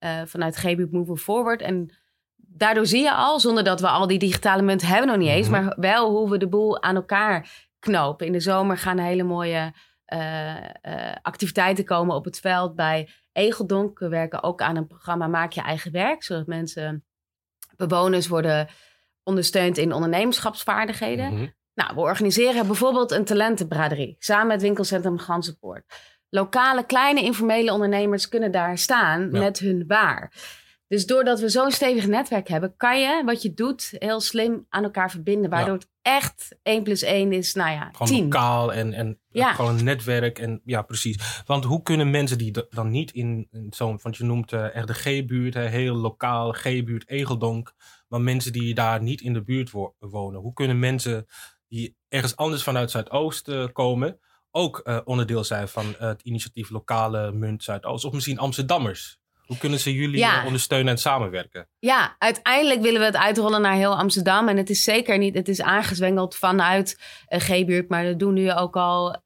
uh, 0.00 0.22
vanuit 0.24 0.56
GBU 0.56 0.88
Move 0.90 1.16
Forward. 1.16 1.60
En 1.60 1.90
daardoor 2.56 2.86
zie 2.86 3.02
je 3.02 3.14
al, 3.14 3.40
zonder 3.40 3.64
dat 3.64 3.80
we 3.80 3.88
al 3.88 4.06
die 4.06 4.18
digitale 4.18 4.62
munten 4.62 4.88
hebben 4.88 5.08
nog 5.08 5.16
niet 5.16 5.28
eens, 5.28 5.48
mhm. 5.48 5.64
maar 5.64 5.76
wel 5.78 6.10
hoe 6.10 6.30
we 6.30 6.38
de 6.38 6.48
boel 6.48 6.82
aan 6.82 6.96
elkaar 6.96 7.48
knopen. 7.78 8.26
In 8.26 8.32
de 8.32 8.40
zomer 8.40 8.78
gaan 8.78 8.98
hele 8.98 9.22
mooie 9.22 9.72
activiteiten 11.22 11.84
komen 11.84 12.14
op 12.14 12.24
het 12.24 12.40
veld 12.40 12.74
bij 12.74 13.08
Egeldonk. 13.32 13.98
We 13.98 14.08
werken 14.08 14.42
ook 14.42 14.60
aan 14.60 14.76
een 14.76 14.86
programma 14.86 15.26
Maak 15.26 15.52
je 15.52 15.60
eigen 15.60 15.92
werk, 15.92 16.22
zodat 16.22 16.46
mensen, 16.46 17.04
bewoners 17.76 18.28
worden 18.28 18.68
ondersteund 19.22 19.78
in 19.78 19.92
ondernemerschapsvaardigheden. 19.92 21.32
Mhm. 21.32 21.46
Nou, 21.74 21.94
we 21.94 22.00
organiseren 22.00 22.66
bijvoorbeeld 22.66 23.10
een 23.10 23.24
talentenbraderie 23.24 24.16
samen 24.18 24.46
met 24.46 24.62
winkelcentrum 24.62 25.18
Gansenpoort. 25.18 25.84
Lokale 26.28 26.86
kleine 26.86 27.22
informele 27.22 27.72
ondernemers 27.72 28.28
kunnen 28.28 28.52
daar 28.52 28.78
staan 28.78 29.30
met 29.30 29.58
hun 29.58 29.84
waar. 29.86 30.32
Dus 30.88 31.06
doordat 31.06 31.40
we 31.40 31.48
zo'n 31.48 31.70
stevig 31.70 32.06
netwerk 32.06 32.48
hebben, 32.48 32.76
kan 32.76 33.00
je 33.00 33.22
wat 33.24 33.42
je 33.42 33.54
doet 33.54 33.94
heel 33.98 34.20
slim 34.20 34.66
aan 34.68 34.84
elkaar 34.84 35.10
verbinden. 35.10 35.50
Waardoor 35.50 35.74
het 35.74 35.88
echt 36.02 36.56
1 36.62 36.82
plus 36.82 37.02
1 37.02 37.32
is, 37.32 37.54
nou 37.54 37.70
ja, 37.70 37.90
Gewoon 37.92 38.22
lokaal 38.22 38.72
en, 38.72 38.92
en 38.92 39.18
gewoon 39.32 39.78
een 39.78 39.84
netwerk. 39.84 40.38
En 40.38 40.60
ja, 40.64 40.82
precies. 40.82 41.42
Want 41.46 41.64
hoe 41.64 41.82
kunnen 41.82 42.10
mensen 42.10 42.38
die 42.38 42.66
dan 42.70 42.90
niet 42.90 43.12
in, 43.12 43.48
in 43.50 43.66
zo'n, 43.70 43.98
want 44.02 44.16
je 44.16 44.24
noemt 44.24 44.52
uh, 44.52 44.74
echt 44.74 44.86
de 44.86 44.94
G-buurt, 44.94 45.54
heel 45.54 45.94
lokaal, 45.94 46.52
G-buurt, 46.52 47.08
Egeldonk. 47.08 47.74
Maar 48.08 48.20
mensen 48.20 48.52
die 48.52 48.74
daar 48.74 49.02
niet 49.02 49.20
in 49.20 49.32
de 49.32 49.42
buurt 49.42 49.70
wonen. 49.98 50.40
Hoe 50.40 50.52
kunnen 50.52 50.78
mensen 50.78 51.26
die 51.68 51.96
ergens 52.08 52.36
anders 52.36 52.62
vanuit 52.62 52.90
Zuidoost 52.90 53.48
uh, 53.48 53.66
komen, 53.72 54.18
ook 54.50 54.80
uh, 54.84 54.98
onderdeel 55.04 55.44
zijn 55.44 55.68
van 55.68 55.94
het 55.98 56.22
initiatief 56.22 56.70
Lokale 56.70 57.32
Munt 57.32 57.62
Zuidoost. 57.62 58.04
Of 58.04 58.12
misschien 58.12 58.38
Amsterdammers. 58.38 59.18
Hoe 59.46 59.58
kunnen 59.58 59.78
ze 59.78 59.94
jullie 59.94 60.18
ja. 60.18 60.44
ondersteunen 60.44 60.92
en 60.92 60.98
samenwerken? 60.98 61.68
Ja, 61.78 62.16
uiteindelijk 62.18 62.80
willen 62.80 63.00
we 63.00 63.06
het 63.06 63.16
uitrollen 63.16 63.60
naar 63.60 63.74
heel 63.74 63.98
Amsterdam. 63.98 64.48
En 64.48 64.56
het 64.56 64.70
is 64.70 64.82
zeker 64.82 65.18
niet, 65.18 65.34
het 65.34 65.48
is 65.48 65.62
aangezwengeld 65.62 66.36
vanuit 66.36 67.00
uh, 67.28 67.40
G-buurt. 67.40 67.88
Maar 67.88 68.04
dat 68.04 68.18
doen 68.18 68.34
nu 68.34 68.52
ook 68.52 68.76
al 68.76 69.20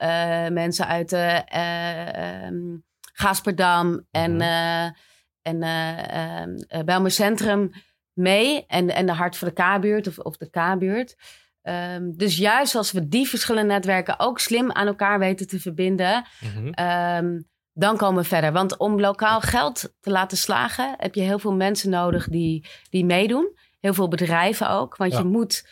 mensen 0.50 0.86
uit 0.86 1.12
um, 1.12 2.84
Gasperdam 3.12 4.06
en, 4.10 4.32
mm 4.32 4.94
en 5.42 5.62
ehm, 5.62 6.84
Belmer 6.84 7.10
Centrum 7.10 7.70
mee. 8.12 8.66
En, 8.66 8.94
en 8.94 9.06
de 9.06 9.12
Hart 9.12 9.36
voor 9.36 9.52
de 9.54 9.62
K-buurt 9.62 10.06
of, 10.06 10.18
of 10.18 10.36
de 10.36 10.50
K-buurt. 10.50 11.16
Um, 11.62 12.16
dus 12.16 12.36
juist 12.36 12.74
als 12.74 12.92
we 12.92 13.08
die 13.08 13.28
verschillende 13.28 13.72
netwerken 13.72 14.18
ook 14.18 14.38
slim 14.38 14.72
aan 14.72 14.86
elkaar 14.86 15.18
weten 15.18 15.46
te 15.46 15.60
verbinden, 15.60 16.26
mm 16.40 16.66
um, 16.66 17.48
dan 17.72 17.96
komen 17.96 18.22
we 18.22 18.28
verder. 18.28 18.52
Want 18.52 18.76
om 18.76 19.00
lokaal 19.00 19.40
geld 19.40 19.92
te 20.00 20.10
laten 20.10 20.36
slagen, 20.36 20.94
heb 20.98 21.14
je 21.14 21.20
heel 21.20 21.38
veel 21.38 21.54
mensen 21.54 21.90
nodig 21.90 22.28
die, 22.28 22.68
die 22.90 23.04
meedoen. 23.04 23.58
Heel 23.80 23.94
veel 23.94 24.08
bedrijven 24.08 24.70
ook. 24.70 24.96
Want 24.96 25.16
je 25.16 25.24
moet 25.24 25.68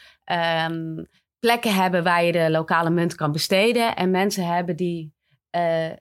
um, 0.67 1.07
plekken 1.39 1.75
hebben 1.75 2.05
waar 2.05 2.25
je 2.25 2.33
de 2.33 2.51
lokale 2.51 2.91
munt 2.91 3.15
kan 3.15 3.33
besteden. 3.33 3.97
En 3.97 4.11
mensen 4.11 4.47
hebben 4.47 4.77
die 4.77 5.17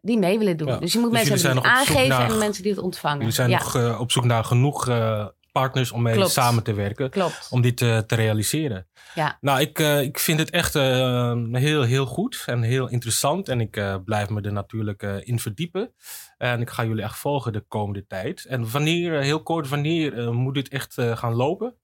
die 0.02 0.18
mee 0.18 0.38
willen 0.38 0.58
doen. 0.58 0.80
Dus 0.80 0.94
je 0.94 1.00
moet 1.00 1.12
dus 1.12 1.30
mensen 1.30 1.64
aangeven 1.64 2.26
en 2.26 2.38
mensen 2.38 2.64
die 2.64 2.72
het 2.72 2.82
ontvangen. 2.82 3.18
Jullie 3.18 3.34
zijn 3.34 3.50
nog 3.50 4.00
op 4.00 4.12
zoek 4.12 4.24
naar 4.24 4.44
genoeg 4.44 4.86
partners 5.60 5.92
om 5.92 6.02
mee 6.02 6.28
samen 6.28 6.64
te 6.64 6.74
werken. 6.74 7.10
Klopt. 7.10 7.48
Om 7.50 7.62
dit 7.62 7.78
te 7.78 8.06
realiseren. 8.08 8.88
Ja. 9.16 9.38
Nou, 9.42 9.60
ik, 9.60 9.80
ik 9.80 10.20
vind 10.20 10.40
het 10.40 10.50
echt 10.50 10.74
heel, 10.74 11.82
heel 11.82 12.06
goed 12.06 12.44
en 12.46 12.62
heel 12.62 12.90
interessant. 12.90 13.50
En 13.50 13.62
ik 13.62 14.02
blijf 14.06 14.30
me 14.30 14.42
er 14.42 14.54
natuurlijk 14.54 15.02
in 15.04 15.40
verdiepen. 15.40 15.94
En 16.38 16.62
ik 16.62 16.70
ga 16.70 16.84
jullie 16.84 17.04
echt 17.04 17.18
volgen 17.18 17.54
de 17.54 17.66
komende 17.68 18.06
tijd. 18.08 18.46
En 18.46 18.72
wanneer, 18.72 19.22
heel 19.22 19.44
kort, 19.44 19.70
wanneer 19.70 20.34
moet 20.34 20.54
dit 20.54 20.70
echt 20.70 20.94
gaan 20.94 21.34
lopen? 21.34 21.76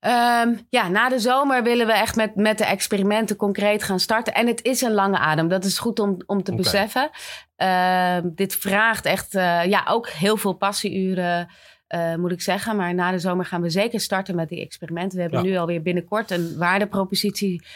Ehm, 0.00 0.54
ja, 0.70 0.88
na 0.88 1.08
de 1.08 1.18
zomer 1.18 1.62
willen 1.62 1.86
we 1.86 1.92
echt 1.92 2.16
met, 2.16 2.34
met 2.34 2.58
de 2.58 2.64
experimenten 2.64 3.36
concreet 3.36 3.82
gaan 3.82 4.00
starten. 4.00 4.34
En 4.34 4.46
het 4.46 4.64
is 4.64 4.80
een 4.80 4.92
lange 4.92 5.18
adem. 5.18 5.48
Dat 5.48 5.64
is 5.64 5.78
goed 5.78 5.98
om, 5.98 6.16
om 6.26 6.42
te 6.42 6.54
beseffen. 6.54 7.10
Ehm, 7.56 8.28
dit 8.34 8.56
vraagt 8.56 9.04
echt 9.04 9.34
uh, 9.34 9.64
ja, 9.64 9.84
ook 9.88 10.08
heel 10.08 10.36
veel 10.36 10.52
passieuren, 10.52 11.48
uh, 11.94 12.14
moet 12.14 12.32
ik 12.32 12.40
zeggen. 12.40 12.76
Maar 12.76 12.94
na 12.94 13.10
de 13.10 13.18
zomer 13.18 13.44
gaan 13.44 13.62
we 13.62 13.70
zeker 13.70 14.00
starten 14.00 14.34
met 14.34 14.48
die 14.48 14.60
experimenten. 14.60 15.16
We 15.16 15.22
hebben 15.22 15.42
nu 15.42 15.56
alweer 15.56 15.82
binnenkort 15.82 16.30
een 16.30 16.56
waardepropositie 16.56 17.66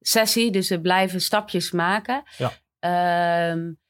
sessie. 0.00 0.50
Dus 0.50 0.68
we 0.68 0.80
blijven 0.80 1.20
stapjes 1.20 1.70
maken. 1.70 2.22
Ja. 2.36 2.52
Um, 3.50 3.80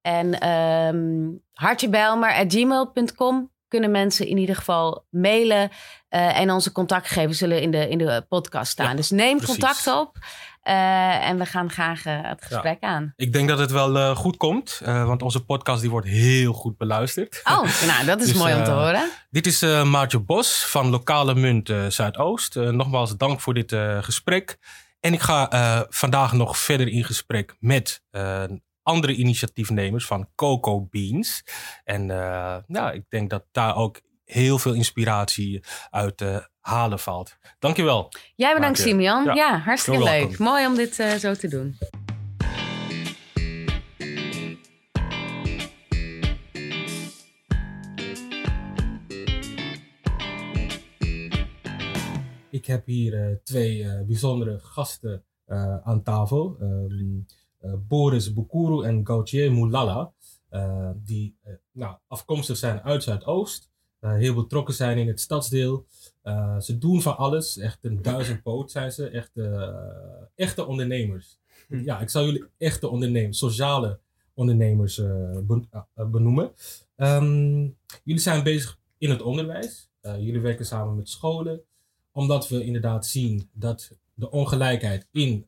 en 0.00 0.48
um, 0.48 1.42
hartjebelmer.gmail.com 1.52 3.50
kunnen 3.70 3.90
mensen 3.90 4.26
in 4.26 4.38
ieder 4.38 4.56
geval 4.56 5.06
mailen. 5.10 5.70
Uh, 6.10 6.38
en 6.38 6.50
onze 6.50 6.72
contactgegevens 6.72 7.38
zullen 7.38 7.62
in 7.62 7.70
de, 7.70 7.88
in 7.88 7.98
de 7.98 8.24
podcast 8.28 8.70
staan. 8.70 8.96
dus 8.96 9.10
neem 9.10 9.44
contact 9.44 9.86
op. 9.86 10.16
Uh, 10.64 11.28
en 11.28 11.38
we 11.38 11.46
gaan 11.46 11.70
graag 11.70 12.06
uh, 12.06 12.18
het 12.22 12.44
gesprek 12.44 12.76
ja. 12.80 12.88
aan. 12.88 13.12
Ik 13.16 13.32
denk 13.32 13.48
dat 13.48 13.58
het 13.58 13.70
wel 13.70 14.14
goed 14.14 14.36
komt. 14.36 14.80
want 14.84 15.22
onze 15.22 15.44
podcast 15.44 15.80
die 15.80 15.90
wordt 15.90 16.06
heel 16.06 16.52
goed 16.52 16.76
beluisterd. 16.76 17.40
Oh, 17.44 17.82
nou 17.86 18.04
dat 18.12 18.20
is 18.20 18.26
dus, 18.26 18.36
mooi 18.36 18.54
om 18.54 18.64
te 18.64 18.70
horen. 18.70 19.10
Dit 19.30 19.46
is 19.46 19.60
Maartje 19.84 20.18
Bos 20.18 20.64
van 20.64 20.90
Lokale 20.90 21.34
Munt 21.34 21.72
Zuidoost. 21.88 22.54
nogmaals 22.54 23.16
dank 23.16 23.40
voor 23.40 23.54
dit 23.54 23.76
gesprek. 24.00 24.58
En 25.00 25.12
ik 25.12 25.20
ga 25.20 25.86
vandaag 25.88 26.32
nog 26.32 26.58
verder 26.58 26.88
in 26.88 27.04
gesprek 27.04 27.56
met 27.58 28.02
andere 28.90 29.14
initiatiefnemers 29.14 30.06
van 30.06 30.28
Coco 30.34 30.86
Beans. 30.90 31.42
En 31.84 32.08
uh, 32.08 32.56
nou, 32.66 32.94
ik 32.94 33.04
denk 33.08 33.30
dat 33.30 33.44
daar 33.52 33.76
ook 33.76 34.00
heel 34.24 34.58
veel 34.58 34.74
inspiratie 34.74 35.64
uit 35.90 36.16
te 36.16 36.24
uh, 36.24 36.38
halen 36.60 36.98
valt. 36.98 37.36
Dankjewel. 37.58 38.08
Jij 38.36 38.54
bedankt, 38.54 38.78
Simeon. 38.78 39.24
Ja, 39.24 39.34
ja 39.34 39.58
hartstikke 39.58 40.02
leuk. 40.02 40.38
Mooi 40.38 40.66
om 40.66 40.74
dit 40.74 40.98
uh, 40.98 41.10
zo 41.10 41.34
te 41.34 41.48
doen. 41.48 41.78
Ik 52.50 52.66
heb 52.66 52.86
hier 52.86 53.40
twee 53.44 54.04
bijzondere 54.06 54.58
gasten 54.58 55.24
aan 55.82 56.02
tafel. 56.02 56.56
Um, 56.60 57.26
uh, 57.28 57.39
Boris 57.88 58.32
Bukuru 58.32 58.84
en 58.84 59.06
Gauthier 59.06 59.52
Moulala. 59.52 60.12
Uh, 60.50 60.90
die 60.94 61.36
uh, 61.46 61.54
nou, 61.72 61.96
afkomstig 62.06 62.56
zijn 62.56 62.82
uit 62.82 63.02
Zuidoost. 63.02 63.70
heel 64.00 64.34
betrokken 64.34 64.74
zijn 64.74 64.98
in 64.98 65.08
het 65.08 65.20
stadsdeel. 65.20 65.86
ze 66.58 66.76
doen 66.78 67.02
van 67.02 67.16
alles. 67.16 67.58
Echt 67.58 67.78
een 67.84 68.02
duizendpoot 68.02 68.70
zijn 68.70 68.92
ze. 68.92 69.08
Echt, 69.08 69.30
echte 70.34 70.66
ondernemers. 70.66 71.38
Hm. 71.68 71.84
Ja, 71.84 72.00
ik 72.00 72.10
zou 72.10 72.26
jullie 72.26 72.44
echte 72.58 72.88
ondernemers, 72.88 73.38
sociale 73.38 73.98
ondernemers 74.34 75.02
benoemen. 75.94 76.52
Um, 76.96 77.76
jullie 78.04 78.22
zijn 78.22 78.42
bezig 78.42 78.78
in 78.98 79.10
het 79.10 79.22
onderwijs. 79.22 79.90
jullie 80.02 80.40
werken 80.40 80.66
samen 80.66 80.96
met 80.96 81.08
scholen. 81.08 81.60
Omdat 82.12 82.48
we 82.48 82.64
inderdaad 82.64 83.06
zien 83.06 83.48
dat 83.52 83.92
de 84.14 84.30
ongelijkheid 84.30 85.06
in 85.10 85.46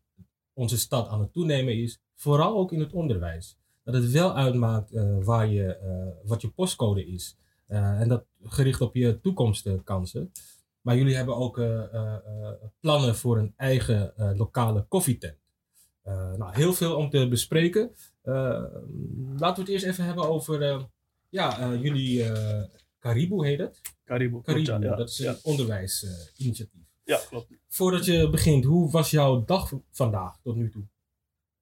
onze 0.52 0.78
stad 0.78 1.08
aan 1.08 1.20
het 1.20 1.32
toenemen 1.32 1.78
is, 1.78 2.00
vooral 2.22 2.56
ook 2.56 2.72
in 2.72 2.80
het 2.80 2.92
onderwijs. 2.92 3.58
Dat 3.84 3.94
het 3.94 4.10
wel 4.10 4.36
uitmaakt 4.36 4.92
uh, 4.92 5.16
waar 5.24 5.46
je, 5.46 5.78
uh, 5.82 6.28
wat 6.28 6.40
je 6.40 6.50
postcode 6.50 7.06
is. 7.06 7.36
Uh, 7.68 8.00
en 8.00 8.08
dat 8.08 8.24
gericht 8.44 8.80
op 8.80 8.94
je 8.94 9.20
toekomstkansen. 9.20 10.32
Maar 10.80 10.96
jullie 10.96 11.16
hebben 11.16 11.36
ook 11.36 11.60
plannen 12.80 13.14
voor 13.16 13.38
een 13.38 13.52
eigen 13.56 14.12
lokale 14.36 14.84
koffietent. 14.88 15.36
nou, 16.36 16.54
heel 16.54 16.72
veel 16.72 16.96
om 16.96 17.10
te 17.10 17.28
bespreken. 17.28 17.90
laten 18.22 19.54
we 19.54 19.60
het 19.60 19.68
eerst 19.68 19.84
even 19.84 20.04
hebben 20.04 20.28
over 20.28 20.86
ja, 21.28 21.74
jullie 21.74 22.32
Caribou 23.00 23.46
heet 23.46 23.58
het? 23.58 23.80
Caribou, 24.04 24.42
Caribou 24.42 24.82
ja, 24.82 24.96
dat 24.96 25.08
is 25.08 25.18
een 25.18 25.38
onderwijsinitiatief. 25.42 26.82
Ja, 27.04 27.20
klopt. 27.28 27.46
Voordat 27.68 28.04
je 28.04 28.30
begint, 28.30 28.64
hoe 28.64 28.90
was 28.90 29.10
jouw 29.10 29.44
dag 29.44 29.72
vandaag 29.90 30.38
tot 30.42 30.56
nu 30.56 30.70
toe? 30.70 30.84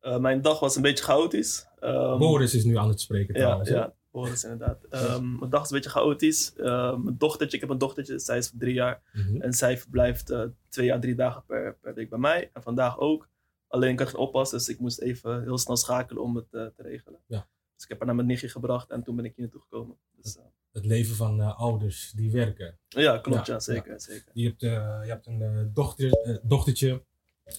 Uh, 0.03 0.19
mijn 0.19 0.41
dag 0.41 0.61
was 0.61 0.77
een 0.77 0.83
beetje 0.83 1.05
chaotisch. 1.05 1.67
Um, 1.81 2.19
Boris 2.19 2.55
is 2.55 2.65
nu 2.65 2.77
aan 2.77 2.89
het 2.89 3.01
spreken 3.01 3.35
trouwens. 3.35 3.69
Ja, 3.69 3.75
ja 3.75 3.95
Boris 4.11 4.45
inderdaad. 4.45 4.79
Um, 4.91 5.39
mijn 5.39 5.51
dag 5.51 5.63
is 5.63 5.71
een 5.71 5.77
beetje 5.77 5.91
chaotisch. 5.91 6.53
Uh, 6.57 6.97
mijn 6.97 7.19
dochtertje, 7.19 7.57
ik 7.57 7.63
heb 7.63 7.71
een 7.71 7.79
dochtertje, 7.79 8.19
zij 8.19 8.39
is 8.39 8.53
drie 8.59 8.75
jaar. 8.75 9.03
Mm 9.13 9.23
-hmm. 9.23 9.41
En 9.41 9.53
zij 9.53 9.79
verblijft 9.79 10.31
uh, 10.31 10.45
twee 10.69 10.93
à 10.93 10.99
drie 10.99 11.15
dagen 11.15 11.45
per, 11.47 11.77
per 11.81 11.95
week 11.95 12.11
bij 12.11 12.19
mij. 12.19 12.51
En 12.53 12.63
vandaag 12.63 12.99
ook. 12.99 13.29
Alleen 13.69 13.93
ik 13.93 13.99
had 13.99 14.09
geen 14.09 14.21
oppas, 14.21 14.51
dus 14.51 14.69
ik 14.69 14.79
moest 14.79 15.01
even 15.01 15.43
heel 15.43 15.59
snel 15.59 15.77
schakelen 15.77 16.23
om 16.23 16.37
het 16.37 16.47
uh, 16.51 16.67
te 16.67 16.83
regelen. 16.83 17.21
Ja. 17.27 17.49
Dus 17.75 17.83
ik 17.83 17.89
heb 17.89 17.99
haar 17.99 18.07
naar 18.07 18.17
mijn 18.17 18.29
nichtje 18.29 18.49
gebracht 18.49 18.91
en 18.91 19.03
toen 19.03 19.17
ben 19.17 19.25
ik 19.25 19.33
hier 19.37 19.45
naartoe 19.45 19.63
gekomen. 19.63 19.97
Dus, 20.17 20.39
het 20.73 20.85
leven 20.85 21.17
van 21.17 21.41
uh, 21.41 21.61
ouders 21.61 22.13
die 22.17 22.31
werken. 22.31 22.79
Ja, 22.89 23.19
klopt, 23.19 23.47
ja, 23.47 23.53
ja 23.53 23.61
zeker, 23.61 23.93
ja. 23.93 23.99
zeker. 23.99 24.31
Je 24.33 24.47
hebt, 24.49 24.63
uh, 24.63 24.71
je 25.03 25.09
hebt 25.09 25.27
een 25.27 25.41
uh, 25.41 25.61
dochter, 25.73 26.41
dochtertje, 26.43 27.03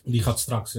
die 0.03 0.23
gaat 0.23 0.39
straks 0.39 0.73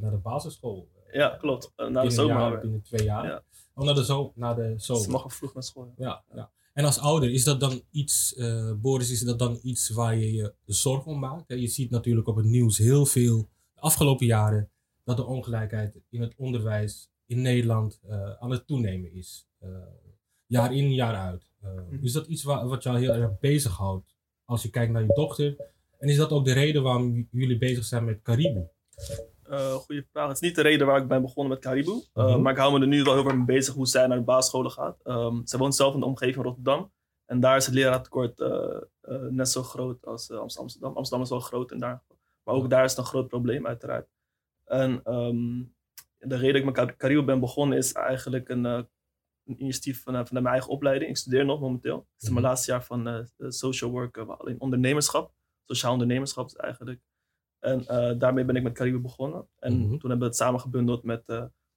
naar 0.00 0.10
de 0.10 0.20
basisschool. 0.22 0.88
Ja, 1.12 1.28
klopt. 1.28 1.72
na 1.76 2.02
de 2.02 2.10
zomer. 2.10 2.60
Binnen 2.60 2.82
twee 2.82 3.04
jaar. 3.04 3.26
Ja. 3.26 3.42
Oh, 3.74 3.84
naar 3.84 3.94
de, 3.94 4.04
zo 4.04 4.32
naar 4.34 4.54
de 4.54 4.74
zomer. 4.76 5.02
Ze 5.02 5.10
mag 5.10 5.34
vroeg 5.34 5.54
naar 5.54 5.62
school. 5.62 5.94
Ja, 5.96 6.24
ja. 6.34 6.50
En 6.72 6.84
als 6.84 6.98
ouder, 6.98 7.30
is 7.30 7.44
dat 7.44 7.60
dan 7.60 7.82
iets, 7.90 8.34
Boris, 8.76 9.10
is 9.10 9.20
dat 9.20 9.38
dan 9.38 9.58
iets 9.62 9.88
waar 9.88 10.16
je 10.16 10.32
je 10.32 10.54
zorgen 10.64 11.12
om 11.12 11.18
maakt? 11.18 11.44
Je 11.46 11.66
ziet 11.66 11.90
natuurlijk 11.90 12.28
op 12.28 12.36
het 12.36 12.46
nieuws 12.46 12.78
heel 12.78 13.06
veel, 13.06 13.48
de 13.74 13.80
afgelopen 13.80 14.26
jaren, 14.26 14.70
dat 15.04 15.16
de 15.16 15.24
ongelijkheid 15.24 16.00
in 16.10 16.20
het 16.20 16.34
onderwijs 16.36 17.10
in 17.26 17.42
Nederland 17.42 18.00
aan 18.38 18.50
het 18.50 18.66
toenemen 18.66 19.12
is. 19.12 19.46
jaar 20.46 20.74
in, 20.74 20.92
jaar 20.92 21.14
uit. 21.14 21.50
Uh, 21.64 22.02
is 22.02 22.12
dat 22.12 22.26
iets 22.26 22.42
wat, 22.42 22.68
wat 22.68 22.82
jou 22.82 22.98
heel 22.98 23.12
erg 23.12 23.38
bezighoudt 23.38 24.16
als 24.44 24.62
je 24.62 24.70
kijkt 24.70 24.92
naar 24.92 25.02
je 25.02 25.14
dochter? 25.14 25.56
En 25.98 26.08
is 26.08 26.16
dat 26.16 26.30
ook 26.30 26.44
de 26.44 26.52
reden 26.52 26.82
waarom 26.82 27.28
jullie 27.30 27.58
bezig 27.58 27.84
zijn 27.84 28.04
met 28.04 28.22
Caribou? 28.22 28.66
Uh, 29.50 29.74
goeie 29.74 30.06
vraag. 30.12 30.28
Het 30.28 30.36
is 30.36 30.40
niet 30.40 30.54
de 30.54 30.62
reden 30.62 30.86
waar 30.86 31.00
ik 31.00 31.08
ben 31.08 31.22
begonnen 31.22 31.52
met 31.52 31.62
Caribou. 31.62 31.96
Uh, 31.96 32.24
mm 32.24 32.32
-hmm. 32.32 32.42
Maar 32.42 32.52
ik 32.52 32.58
hou 32.58 32.72
me 32.72 32.80
er 32.80 32.86
nu 32.86 33.02
wel 33.02 33.14
heel 33.14 33.24
erg 33.24 33.34
mee 33.34 33.44
bezig 33.44 33.74
hoe 33.74 33.86
zij 33.86 34.06
naar 34.06 34.18
de 34.18 34.24
basisscholen 34.24 34.70
gaat. 34.70 35.00
Um, 35.04 35.40
zij 35.44 35.58
woont 35.58 35.74
zelf 35.74 35.94
in 35.94 36.00
de 36.00 36.06
omgeving 36.06 36.34
van 36.34 36.44
Rotterdam. 36.44 36.92
En 37.26 37.40
daar 37.40 37.56
is 37.56 37.66
het 37.66 37.74
leraartekort 37.74 38.38
net 39.30 39.48
zo 39.48 39.62
groot 39.62 40.06
als 40.06 40.30
Amsterdam. 40.58 40.96
Amsterdam 40.96 41.24
is 41.24 41.30
wel 41.30 41.40
groot 41.40 41.70
en 41.70 41.78
daar. 41.78 42.02
Maar 42.42 42.54
ook 42.54 42.70
daar 42.70 42.84
is 42.84 42.90
het 42.90 42.98
een 42.98 43.06
groot 43.06 43.28
probleem 43.28 43.66
uiteraard. 43.66 44.08
En 44.64 45.14
um, 45.14 45.74
de 46.18 46.36
reden 46.36 46.64
dat 46.64 46.76
ik 46.76 46.86
met 46.86 46.96
Caribou 46.96 47.26
ben 47.26 47.40
begonnen 47.40 47.78
is 47.78 47.92
eigenlijk 47.92 48.48
een 48.48 48.64
een 48.64 49.60
initiatief 49.60 50.02
van, 50.02 50.14
van 50.14 50.26
mijn 50.30 50.46
eigen 50.46 50.70
opleiding. 50.70 51.10
Ik 51.10 51.16
studeer 51.16 51.44
nog 51.44 51.60
momenteel. 51.60 51.96
Het 51.96 52.22
is 52.22 52.28
mijn 52.28 52.40
mhm. 52.40 52.46
laatste 52.46 52.70
jaar 52.70 52.84
van 52.84 53.28
social 53.48 53.90
work, 53.90 54.16
alleen 54.16 54.60
ondernemerschap. 54.60 55.32
Sociaal 55.64 55.92
ondernemerschap 55.92 56.46
is 56.46 56.54
eigenlijk. 56.54 57.00
En 57.60 57.80
uh, 57.80 58.18
daarmee 58.18 58.44
ben 58.44 58.56
ik 58.56 58.62
met 58.62 58.72
Caribe 58.72 58.98
begonnen. 58.98 59.48
En 59.58 59.72
mm 59.72 59.80
-hmm. 59.80 59.98
toen 59.98 60.10
hebben 60.10 60.18
we 60.18 60.24
het 60.24 60.36
samen 60.36 60.60
gebundeld 60.60 61.02
met, 61.02 61.22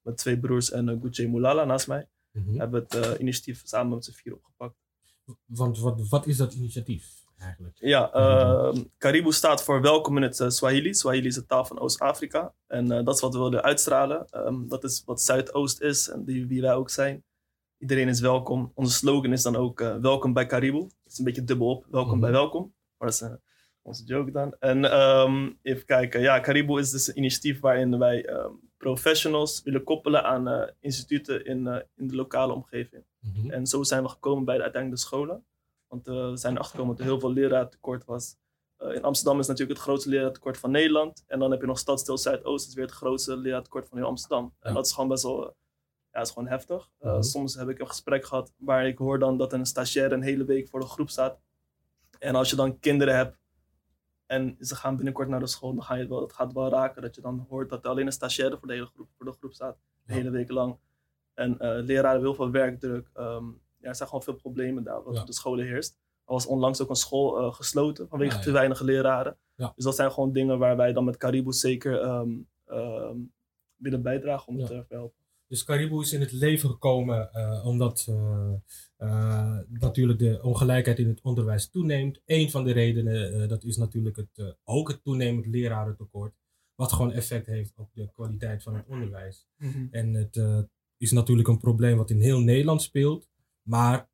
met 0.02 0.18
twee 0.18 0.40
broers 0.40 0.72
en 0.72 0.88
uh, 0.88 1.02
Gucci 1.02 1.28
Mulala 1.28 1.64
naast 1.64 1.88
mij. 1.88 2.08
Mm 2.32 2.44
-hmm. 2.46 2.60
Hebben 2.60 2.86
we 2.90 2.98
het 2.98 3.20
initiatief 3.20 3.62
samen 3.66 3.94
met 3.94 4.06
z'n 4.06 4.12
vier 4.12 4.34
opgepakt. 4.34 4.76
Want 5.46 5.80
wat, 5.80 6.08
wat 6.10 6.28
is 6.28 6.38
dat 6.38 6.54
initiatief? 6.54 7.24
Eigenlijk. 7.38 7.78
Ja, 7.80 8.16
uh, 8.16 8.82
Caribou 8.98 9.34
staat 9.34 9.64
voor 9.64 9.82
welkom 9.82 10.18
in 10.18 10.24
het 10.24 10.40
uh, 10.40 10.50
Swahili. 10.50 10.94
Swahili 10.94 11.28
is 11.28 11.36
de 11.36 11.46
taal 11.46 11.66
van 11.66 11.80
Oost-Afrika. 11.80 12.54
En 12.68 12.92
uh, 12.92 13.04
dat 13.06 13.16
is 13.16 13.22
wat 13.22 13.34
we 13.34 13.40
willen 13.40 13.64
uitstralen. 13.64 14.28
Um, 14.48 14.68
dat 14.68 14.84
is 14.84 15.04
wat 15.06 15.22
Zuidoost 15.22 15.82
is 15.82 16.10
en 16.10 16.24
die, 16.24 16.48
wie 16.48 16.62
wij 16.62 16.74
ook 16.74 16.90
zijn. 16.90 17.24
Iedereen 17.78 18.08
is 18.08 18.20
welkom. 18.20 18.72
Onze 18.74 18.94
slogan 18.94 19.32
is 19.32 19.42
dan 19.42 19.56
ook 19.56 19.82
uh, 19.82 19.96
welkom 19.96 20.34
bij 20.34 20.46
Caribou. 20.46 20.84
Dat 20.84 21.12
is 21.12 21.18
een 21.18 21.26
beetje 21.26 21.44
dubbel 21.44 21.70
op. 21.70 21.86
Welkom 21.90 22.08
mm 22.08 22.12
-hmm. 22.12 22.22
bij 22.22 22.32
welkom. 22.32 22.74
Maar 22.98 23.10
dat 23.10 23.22
is 23.22 23.28
uh, 23.28 23.34
onze 23.84 24.04
joke 24.04 24.32
dan. 24.32 24.56
En 24.60 25.00
um, 25.00 25.60
even 25.62 25.86
kijken. 25.86 26.22
Ja, 26.22 26.40
Caribou 26.40 26.80
is 26.80 26.92
dus 26.92 27.08
een 27.08 27.18
initiatief 27.18 27.60
waarin 27.60 27.98
wij 27.98 28.30
um, 28.30 28.60
professionals 28.78 29.62
willen 29.64 29.84
koppelen 29.84 30.24
aan 30.24 30.48
uh, 30.48 30.68
instituten 30.80 31.46
in, 31.46 31.86
in 31.96 32.08
de 32.08 32.16
lokale 32.16 32.54
omgeving. 32.54 33.04
Mm 33.20 33.32
-hmm. 33.34 33.52
En 33.52 33.68
zo 33.68 33.84
zijn 33.84 34.04
we 34.04 34.10
gekomen 34.10 34.46
bij 34.46 34.56
de 34.56 34.64
uiteindelijk 34.64 35.02
de 35.02 35.08
scholen. 35.08 35.46
Want 35.88 36.06
we 36.06 36.32
zijn 36.34 36.58
achtergekomen 36.58 36.96
dat 36.96 37.06
er 37.06 37.12
heel 37.12 37.20
veel 37.20 37.34
leraartekort 37.34 38.06
was. 38.06 38.36
in 38.78 39.04
Amsterdam 39.04 39.40
is 39.40 39.48
natuurlijk 39.48 39.78
het 39.78 39.88
grootste 39.88 40.10
leraartekort 40.10 40.58
van 40.58 40.72
Nederland. 40.72 41.24
En 41.28 41.40
dan 41.40 41.52
heb 41.52 41.62
je 41.62 41.68
nog 41.68 41.80
Stadsdeel 41.80 42.18
Zuidoost, 42.18 42.60
dat 42.60 42.70
is 42.70 42.74
weer 42.74 42.86
het 42.86 42.94
grootste 42.94 43.38
leraartekort 43.38 43.88
van 43.88 43.98
heel 43.98 44.08
Amsterdam. 44.08 44.54
Ja. 44.60 44.68
En 44.68 44.74
dat 44.74 44.86
is 44.86 44.92
gewoon 44.92 45.10
best 45.10 45.24
wel 45.24 45.56
ja, 46.14 46.22
is 46.22 46.32
gewoon 46.32 46.48
heftig. 46.48 46.90
Uh, 47.02 47.22
Soms 47.22 47.56
heb 47.56 47.70
ik 47.70 47.80
een 47.80 47.88
gesprek 47.88 48.26
gehad 48.26 48.54
waar 48.58 48.88
ik 48.88 48.98
hoor 48.98 49.20
dan 49.20 49.38
dat 49.38 49.54
een 49.54 49.66
stagiair 49.66 50.12
een 50.12 50.22
hele 50.22 50.46
week 50.46 50.68
voor 50.68 50.80
de 50.80 50.86
groep 50.86 51.10
staat. 51.10 51.40
En 52.20 52.36
als 52.36 52.50
je 52.50 52.56
dan 52.56 52.80
kinderen 52.80 53.16
hebt 53.16 53.38
en 54.26 54.56
ze 54.60 54.76
gaan 54.76 54.96
binnenkort 54.96 55.28
naar 55.28 55.40
de 55.40 55.48
school, 55.48 55.74
dan 55.74 55.84
ga 55.84 55.96
je 55.96 56.08
wel, 56.08 56.22
het 56.22 56.34
gaat 56.34 56.54
wel 56.54 56.70
raken 56.70 57.02
dat 57.02 57.16
je 57.16 57.22
dan 57.22 57.46
hoort 57.50 57.70
dat 57.70 57.86
alleen 57.86 58.06
een 58.06 58.12
stagiair 58.12 58.58
voor 58.58 58.68
de 58.68 58.74
hele 58.74 58.86
groep, 58.86 59.08
voor 59.18 59.26
de 59.26 59.32
groep 59.32 59.54
staat. 59.54 59.78
De 60.06 60.14
hele 60.14 60.30
week 60.30 60.50
lang. 60.50 60.78
En 61.34 61.52
uh, 61.52 61.58
leraren 61.60 62.10
hebben 62.10 62.22
heel 62.22 62.36
veel 62.36 62.52
werkdruk. 62.52 63.10
Um, 63.18 63.62
ja, 63.78 63.90
er 63.90 63.96
zijn 63.96 64.10
gewoon 64.10 64.24
veel 64.24 64.34
problemen 64.34 64.84
daar 64.84 65.04
wat 65.04 65.20
op 65.20 65.26
de 65.26 65.34
scholen 65.34 65.66
heerst. 65.66 65.98
Er 66.26 66.34
was 66.34 66.46
onlangs 66.46 66.82
ook 66.82 66.90
een 66.90 66.96
school 66.96 67.42
uh, 67.42 67.54
gesloten 67.54 68.08
vanwege 68.08 68.40
te 68.40 68.52
weinig 68.52 68.82
leraren. 68.82 69.38
Dus 69.56 69.84
dat 69.84 69.96
zijn 69.96 70.12
gewoon 70.12 70.32
dingen 70.32 70.60
waar 70.60 70.78
wij 70.78 70.94
dan 70.94 71.04
met 71.04 71.18
Caribou 71.18 71.54
zeker 71.54 72.04
um, 72.04 72.48
um, 72.68 73.34
willen 73.76 74.02
bijdragen 74.02 74.48
om 74.48 74.66
te 74.66 74.86
helpen. 74.90 75.23
Dus 75.54 75.64
Caribou 75.64 76.02
is 76.02 76.14
in 76.14 76.20
het 76.20 76.32
leven 76.32 76.70
gekomen 76.70 77.30
uh, 77.34 77.66
omdat 77.66 78.08
uh, 78.10 79.60
natuurlijk 79.70 80.20
de 80.20 80.40
ongelijkheid 80.42 81.00
in 81.00 81.08
het 81.08 81.22
onderwijs 81.22 81.70
toeneemt. 81.70 82.22
Een 82.26 82.52
van 82.52 82.64
de 82.64 82.72
redenen 82.72 83.50
dat 83.50 83.64
is 83.64 83.78
natuurlijk 83.78 84.16
het, 84.16 84.58
ook 84.64 84.88
het 84.88 85.04
toenemend 85.04 85.46
lerarentekort. 85.46 86.36
Wat 86.76 86.92
gewoon 86.92 87.12
effect 87.12 87.46
heeft 87.46 87.74
op 87.76 87.90
de 87.94 88.10
kwaliteit 88.14 88.64
van 88.64 88.76
het 88.76 88.88
onderwijs. 88.88 89.48
Mm 89.58 89.88
En 89.92 90.14
het 90.14 90.68
is 90.98 91.12
natuurlijk 91.12 91.48
een 91.48 91.58
probleem 91.58 91.98
wat 91.98 92.10
in 92.10 92.22
heel 92.22 92.40
Nederland 92.40 92.82
speelt. 92.82 93.30
Maar 93.62 94.10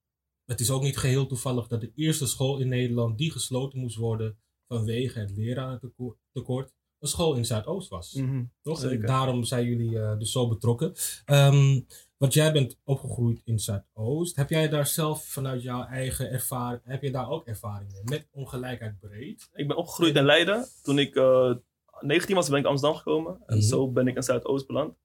het 0.45 0.59
is 0.59 0.71
ook 0.71 0.83
niet 0.83 0.97
geheel 0.97 1.27
toevallig 1.27 1.67
dat 1.67 1.81
de 1.81 1.91
eerste 1.95 2.27
school 2.27 2.59
in 2.59 2.67
Nederland 2.67 3.17
die 3.17 3.31
gesloten 3.31 3.79
moest 3.79 3.97
worden 3.97 4.37
vanwege 4.67 5.19
het 5.19 5.31
lerarentekort 5.31 6.73
een 6.99 7.07
school 7.07 7.35
in 7.35 7.45
Zuidoost 7.45 7.89
was. 7.89 8.13
Mhm, 8.13 8.43
toch? 8.61 8.83
En 8.83 9.01
daarom 9.01 9.43
zijn 9.43 9.65
jullie 9.65 9.91
uh, 9.91 10.17
dus 10.17 10.31
zo 10.31 10.47
betrokken. 10.47 10.93
Um, 11.25 11.85
want 12.17 12.33
jij 12.33 12.51
bent 12.51 12.77
opgegroeid 12.83 13.41
in 13.43 13.59
Zuidoost. 13.59 14.35
Heb 14.35 14.49
jij 14.49 14.69
daar 14.69 14.87
zelf 14.87 15.25
vanuit 15.25 15.61
jouw 15.61 15.83
eigen 15.83 16.31
ervaring, 16.31 16.81
heb 16.83 17.01
je 17.01 17.11
daar 17.11 17.29
ook 17.29 17.45
ervaring 17.45 17.91
mee 17.91 18.01
met 18.03 18.27
ongelijkheid 18.31 18.99
breed? 18.99 19.49
Ik 19.53 19.67
ben 19.67 19.77
opgegroeid 19.77 20.15
in 20.15 20.25
Leiden. 20.25 20.65
Toen 20.83 20.99
ik 20.99 21.15
uh, 21.15 21.49
eh, 21.49 21.55
19 21.99 22.35
was, 22.35 22.49
ben 22.49 22.59
ik 22.59 22.65
Amsterdam 22.65 22.97
gekomen. 22.97 23.41
En 23.45 23.57
mhm. 23.57 23.65
zo 23.65 23.91
ben 23.91 24.07
ik 24.07 24.15
in 24.15 24.23
Zuidoost 24.23 24.67
beland. 24.67 24.97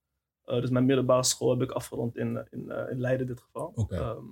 Uh, 0.47 0.61
dus 0.61 0.71
mijn 0.71 0.87
middelbare 0.87 1.25
school 1.25 1.51
heb 1.51 1.63
ik 1.63 1.71
afgerond 1.71 2.17
in, 2.17 2.47
in, 2.51 2.71
in 2.91 3.01
Leiden 3.01 3.27
in 3.27 3.33
dit 3.33 3.43
geval. 3.43 3.73
Okay. 3.75 3.99
Um, 3.99 4.05
ehm, 4.05 4.25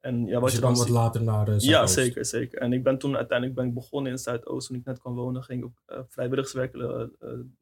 en 0.00 0.26
ja, 0.26 0.34
wat 0.34 0.42
dus 0.42 0.54
je, 0.54 0.60
dan 0.60 0.76
wat 0.76 0.88
later 0.88 1.22
naar 1.22 1.48
uh, 1.48 1.58
Ja, 1.58 1.86
zeker, 1.86 2.24
zeker. 2.24 2.58
En 2.58 2.72
ik 2.72 2.82
ben 2.82 2.98
toen 2.98 3.16
uiteindelijk 3.16 3.58
ben 3.58 3.68
ik 3.68 3.74
begonnen 3.74 4.12
in 4.12 4.18
Zuidoost. 4.18 4.66
Toen 4.66 4.76
ik 4.76 4.84
net 4.84 4.98
kwam 4.98 5.14
wonen, 5.14 5.42
ging 5.42 5.60
ik 5.60 5.66
ook 5.66 5.82
uh, 5.86 5.98
vrijwilligerswerk 6.08 6.74
uh, 6.74 7.04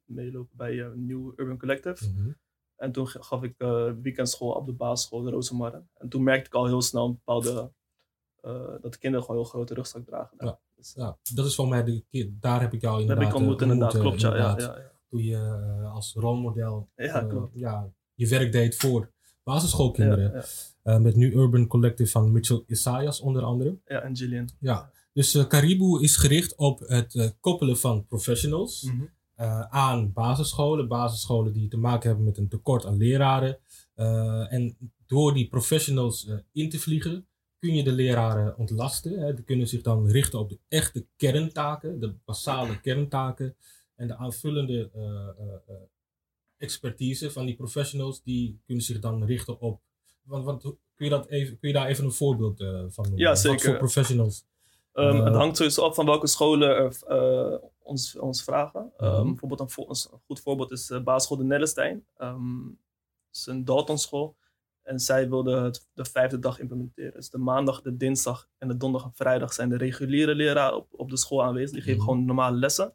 meelopen 0.05 0.57
bij 0.57 0.73
uh, 0.73 0.87
New 0.95 1.33
Urban 1.35 1.57
Collective. 1.57 2.07
Mm 2.07 2.15
-hmm. 2.15 2.37
En 2.75 2.91
toen 2.91 3.07
gaf 3.07 3.43
ik 3.43 3.55
weekendschool 4.01 4.51
op 4.51 4.65
de 4.65 4.73
basisschool, 4.73 5.21
de 5.21 5.29
Rozenmarren. 5.29 5.89
En 5.93 6.09
toen 6.09 6.23
merkte 6.23 6.45
ik 6.45 6.53
al 6.53 6.65
heel 6.65 6.81
snel 6.81 7.05
een 7.05 7.11
bepaalde, 7.11 7.71
dat 8.81 8.93
de 8.93 8.97
kinderen 8.99 9.25
gewoon 9.25 9.41
heel 9.41 9.49
grote 9.49 9.73
rugzak 9.73 10.05
dragen. 10.05 10.37
Ja, 10.45 10.59
dus, 10.75 10.93
ja, 10.95 11.17
dat 11.33 11.45
is 11.45 11.55
voor 11.55 11.67
mij, 11.67 11.83
de, 11.83 12.37
daar 12.39 12.61
heb 12.61 12.73
ik 12.73 12.81
jou 12.81 13.01
inderdaad 13.01 13.23
heb 13.23 13.33
ik 13.33 13.39
ontmoet. 13.39 13.61
inderdaad, 13.61 13.99
klopt, 13.99 14.21
ja, 14.21 14.35
ja, 14.35 14.55
ja, 14.57 14.91
Toen 15.09 15.23
je 15.23 15.37
als 15.93 16.13
rolmodel 16.13 16.89
ja, 17.53 17.91
je 18.13 18.27
werk 18.27 18.51
deed 18.51 18.75
voor 18.75 19.11
basisschoolkinderen. 19.49 20.43
Uh, 20.83 20.97
met 20.99 21.15
nu 21.15 21.33
Urban 21.33 21.67
Collective 21.67 22.11
van 22.11 22.31
Mitchell 22.31 22.63
Isaias 22.67 23.19
onder 23.19 23.43
andere. 23.43 23.77
Ja, 23.85 24.01
en 24.01 24.15
Gillian. 24.15 24.49
Ja, 24.59 24.91
dus 25.13 25.35
uh, 25.35 25.47
Caribou 25.47 26.03
is 26.03 26.15
gericht 26.15 26.55
op 26.55 26.79
het 26.79 27.13
uh, 27.13 27.27
koppelen 27.39 27.77
van 27.77 28.05
professionals 28.07 28.83
mm 28.83 28.91
-hmm. 28.91 29.67
aan 29.69 30.13
basisscholen. 30.13 30.87
Basisscholen 30.87 31.53
die 31.53 31.67
te 31.67 31.77
maken 31.77 32.07
hebben 32.07 32.25
met 32.25 32.37
een 32.37 32.47
tekort 32.47 32.85
aan 32.85 32.97
leraren. 32.97 33.57
en 34.49 34.77
door 35.05 35.33
die 35.33 35.47
professionals 35.47 36.29
in 36.51 36.69
te 36.69 36.79
vliegen, 36.79 37.27
kun 37.59 37.73
je 37.75 37.83
de 37.83 37.91
leraren 37.91 38.57
ontlasten. 38.57 39.19
Hè. 39.19 39.33
Die 39.33 39.43
kunnen 39.43 39.67
zich 39.67 39.81
dan 39.81 40.07
richten 40.07 40.39
op 40.39 40.49
de 40.49 40.59
echte 40.67 41.05
kerntaken, 41.15 41.99
de 41.99 42.13
basale 42.25 42.81
kerntaken. 42.81 43.55
En 43.95 44.07
de 44.07 44.15
aanvullende 44.15 44.89
expertise 46.59 47.31
van 47.31 47.45
die 47.45 47.55
professionals, 47.55 48.23
die 48.23 48.59
kunnen 48.65 48.83
zich 48.83 48.99
dan 48.99 49.25
richten 49.25 49.59
op 49.59 49.81
want, 50.29 50.45
want 50.45 50.61
kun, 50.61 50.77
je 50.95 51.09
dat 51.09 51.27
even, 51.27 51.59
kun 51.59 51.67
je 51.67 51.73
daar 51.73 51.87
even 51.87 52.03
een 52.05 52.11
voorbeeld 52.11 52.61
uh, 52.61 52.83
van 52.87 53.03
noemen? 53.03 53.19
Ja, 53.19 53.35
zeker. 53.35 53.59
voor 53.59 53.77
professionals? 53.77 54.45
Um, 54.93 55.15
uh, 55.15 55.23
het 55.23 55.35
hangt 55.35 55.57
sowieso 55.57 55.81
af 55.81 55.95
van 55.95 56.05
welke 56.05 56.27
scholen 56.27 56.93
uh, 57.09 57.55
ons, 57.79 58.17
ons 58.17 58.43
vragen. 58.43 58.91
Um, 58.97 59.19
mm 59.19 59.27
bijvoorbeeld 59.27 59.59
een, 59.59 59.85
een, 59.87 60.19
goed 60.25 60.39
voorbeeld 60.39 60.71
is 60.71 60.89
uh, 60.89 61.03
basisschool 61.03 61.37
de 61.37 61.43
Nellestein. 61.43 62.05
Het 62.17 63.37
is 63.37 63.45
een 63.45 63.65
Dalton 63.65 63.97
school. 63.97 64.37
En 64.81 64.99
zij 64.99 65.29
wilden 65.29 65.63
het 65.63 65.87
de 65.93 66.05
vijfde 66.05 66.39
dag 66.39 66.59
implementeren. 66.59 67.13
Dus 67.13 67.29
de 67.29 67.37
maandag, 67.37 67.81
de 67.81 67.97
dinsdag 67.97 68.47
en 68.57 68.67
de 68.67 68.77
donderdag 68.77 69.09
en 69.09 69.15
vrijdag 69.15 69.53
zijn 69.53 69.69
de 69.69 69.77
reguliere 69.77 70.35
leraren 70.35 70.77
op, 70.77 70.87
op 70.91 71.09
de 71.09 71.17
school 71.17 71.43
aanwezig. 71.43 71.71
Die 71.71 71.81
geven 71.81 71.99
mm 71.99 72.03
gewoon 72.03 72.25
normale 72.25 72.57
lessen. 72.57 72.93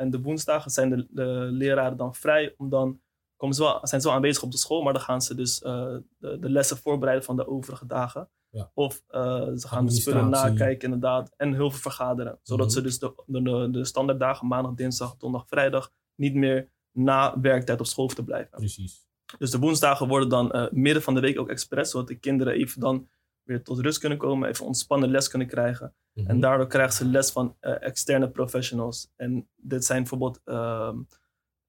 En 0.00 0.10
de 0.10 0.20
woensdagen 0.20 0.70
zijn 0.70 0.90
de, 0.90 1.06
de 1.10 1.48
leraren 1.50 1.96
dan 1.96 2.14
vrij 2.14 2.54
om 2.56 2.68
dan 2.68 3.00
komen 3.36 3.56
ze 3.56 3.62
wel, 3.62 3.86
zijn 3.86 4.00
ze 4.00 4.06
wel 4.06 4.16
aanwezig 4.16 4.42
op 4.42 4.50
de 4.50 4.58
school, 4.58 4.82
maar 4.82 4.92
dan 4.92 5.02
gaan 5.02 5.22
ze 5.22 5.34
dus 5.34 5.62
uh, 5.62 5.96
de, 6.18 6.38
de, 6.38 6.50
lessen 6.50 6.76
voorbereiden 6.76 7.24
van 7.24 7.36
de 7.36 7.46
overige 7.46 7.86
dagen. 7.86 8.30
Ja. 8.50 8.70
Of 8.74 9.02
uh, 9.10 9.48
ze 9.56 9.68
gaan 9.68 9.86
de 9.86 9.92
spullen 9.92 10.28
nakijken 10.28 10.84
inderdaad 10.84 11.32
en 11.36 11.54
heel 11.54 11.70
veel 11.70 11.80
vergaderen. 11.80 12.38
Zodat 12.42 12.66
mm 12.66 12.72
-hmm. 12.72 12.82
ze 12.82 12.82
dus 12.82 12.98
de, 12.98 13.42
de, 13.42 13.68
de 13.70 13.84
standaarddagen 13.84 14.46
maandag, 14.46 14.74
dinsdag, 14.74 15.16
donderdag, 15.16 15.48
vrijdag 15.48 15.92
niet 16.14 16.34
meer 16.34 16.70
na 16.92 17.40
werktijd 17.40 17.80
op 17.80 17.86
school 17.86 18.04
hoeven 18.04 18.24
te 18.24 18.30
blijven. 18.30 18.58
Precies. 18.58 19.08
Dus 19.38 19.50
de 19.50 19.58
woensdagen 19.58 20.08
worden 20.08 20.28
dan 20.28 20.56
uh, 20.56 20.70
midden 20.70 21.02
van 21.02 21.14
de 21.14 21.20
week 21.20 21.38
ook 21.38 21.48
expres, 21.48 21.90
zodat 21.90 22.08
de 22.08 22.18
kinderen 22.18 22.54
even 22.54 22.80
dan 22.80 23.08
weer 23.50 23.62
tot 23.62 23.80
rust 23.80 23.98
kunnen 23.98 24.18
komen, 24.18 24.48
even 24.48 24.66
ontspannen 24.66 25.10
les 25.10 25.28
kunnen 25.28 25.48
krijgen. 25.48 25.94
Mm 26.12 26.22
-hmm. 26.22 26.30
En 26.30 26.40
daardoor 26.40 26.66
krijgen 26.66 26.94
ze 26.94 27.04
les 27.04 27.30
van 27.30 27.56
externe 27.60 28.30
professionals. 28.30 29.12
En 29.16 29.48
dit 29.56 29.84
zijn 29.84 29.98
bijvoorbeeld 29.98 30.40
ehm, 30.44 30.98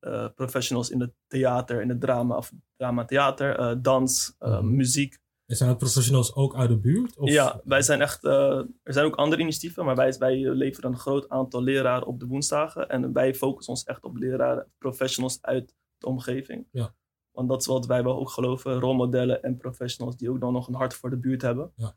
uh, 0.02 0.28
professionals 0.36 0.89
in 0.89 1.02
het 1.02 1.13
theater, 1.28 1.82
in 1.82 1.89
het 1.89 2.02
drama 2.02 2.38
of 2.38 2.52
drama 2.76 3.06
theater, 3.06 3.60
uh, 3.60 3.76
dans, 3.82 4.36
mm. 4.39 4.76
muziek. 4.76 5.20
En 5.46 5.56
zijn 5.56 5.70
het 5.70 5.78
professionals 5.78 6.36
ook 6.36 6.56
uit 6.56 6.70
de 6.70 6.78
buurt? 6.78 7.17
Of? 7.17 7.30
Ja, 7.30 7.62
wij 7.63 7.82
zijn 7.82 8.02
echt, 8.02 8.24
er 8.24 8.67
zijn 8.84 9.06
ook 9.06 9.15
andere 9.15 9.41
initiatieven, 9.41 9.86
maar 9.86 9.96
wij, 9.96 10.15
wij 10.20 10.36
leveren 10.36 10.91
een 10.91 10.98
groot 10.98 11.30
aantal 11.30 11.63
leraren 11.63 12.08
op 12.08 12.20
de 12.20 12.26
woensdagen. 12.26 12.89
En 12.89 13.13
wij 13.13 13.36
focussen 13.36 13.74
ons 13.74 13.84
echt 13.84 14.04
op 14.04 14.17
leraren, 14.17 14.72
professionals 14.78 15.41
uit 15.41 15.76
de 15.98 16.08
omgeving. 16.08 16.67
Ja. 16.72 16.96
Want 17.32 17.50
dat 17.50 17.60
is 17.60 17.65
wat 17.65 17.86
wij 17.86 18.04
wel 18.04 18.20
ook 18.20 18.30
geloven, 18.30 18.80
rolmodellen 18.80 19.44
en 19.44 19.58
professionals 19.58 20.17
die 20.17 20.30
ook 20.30 20.39
dan 20.39 20.54
nog 20.54 20.67
een 20.67 20.74
hart 20.74 20.94
voor 20.94 21.10
de 21.10 21.17
buurt 21.17 21.41
hebben. 21.41 21.72
Ja. 21.76 21.96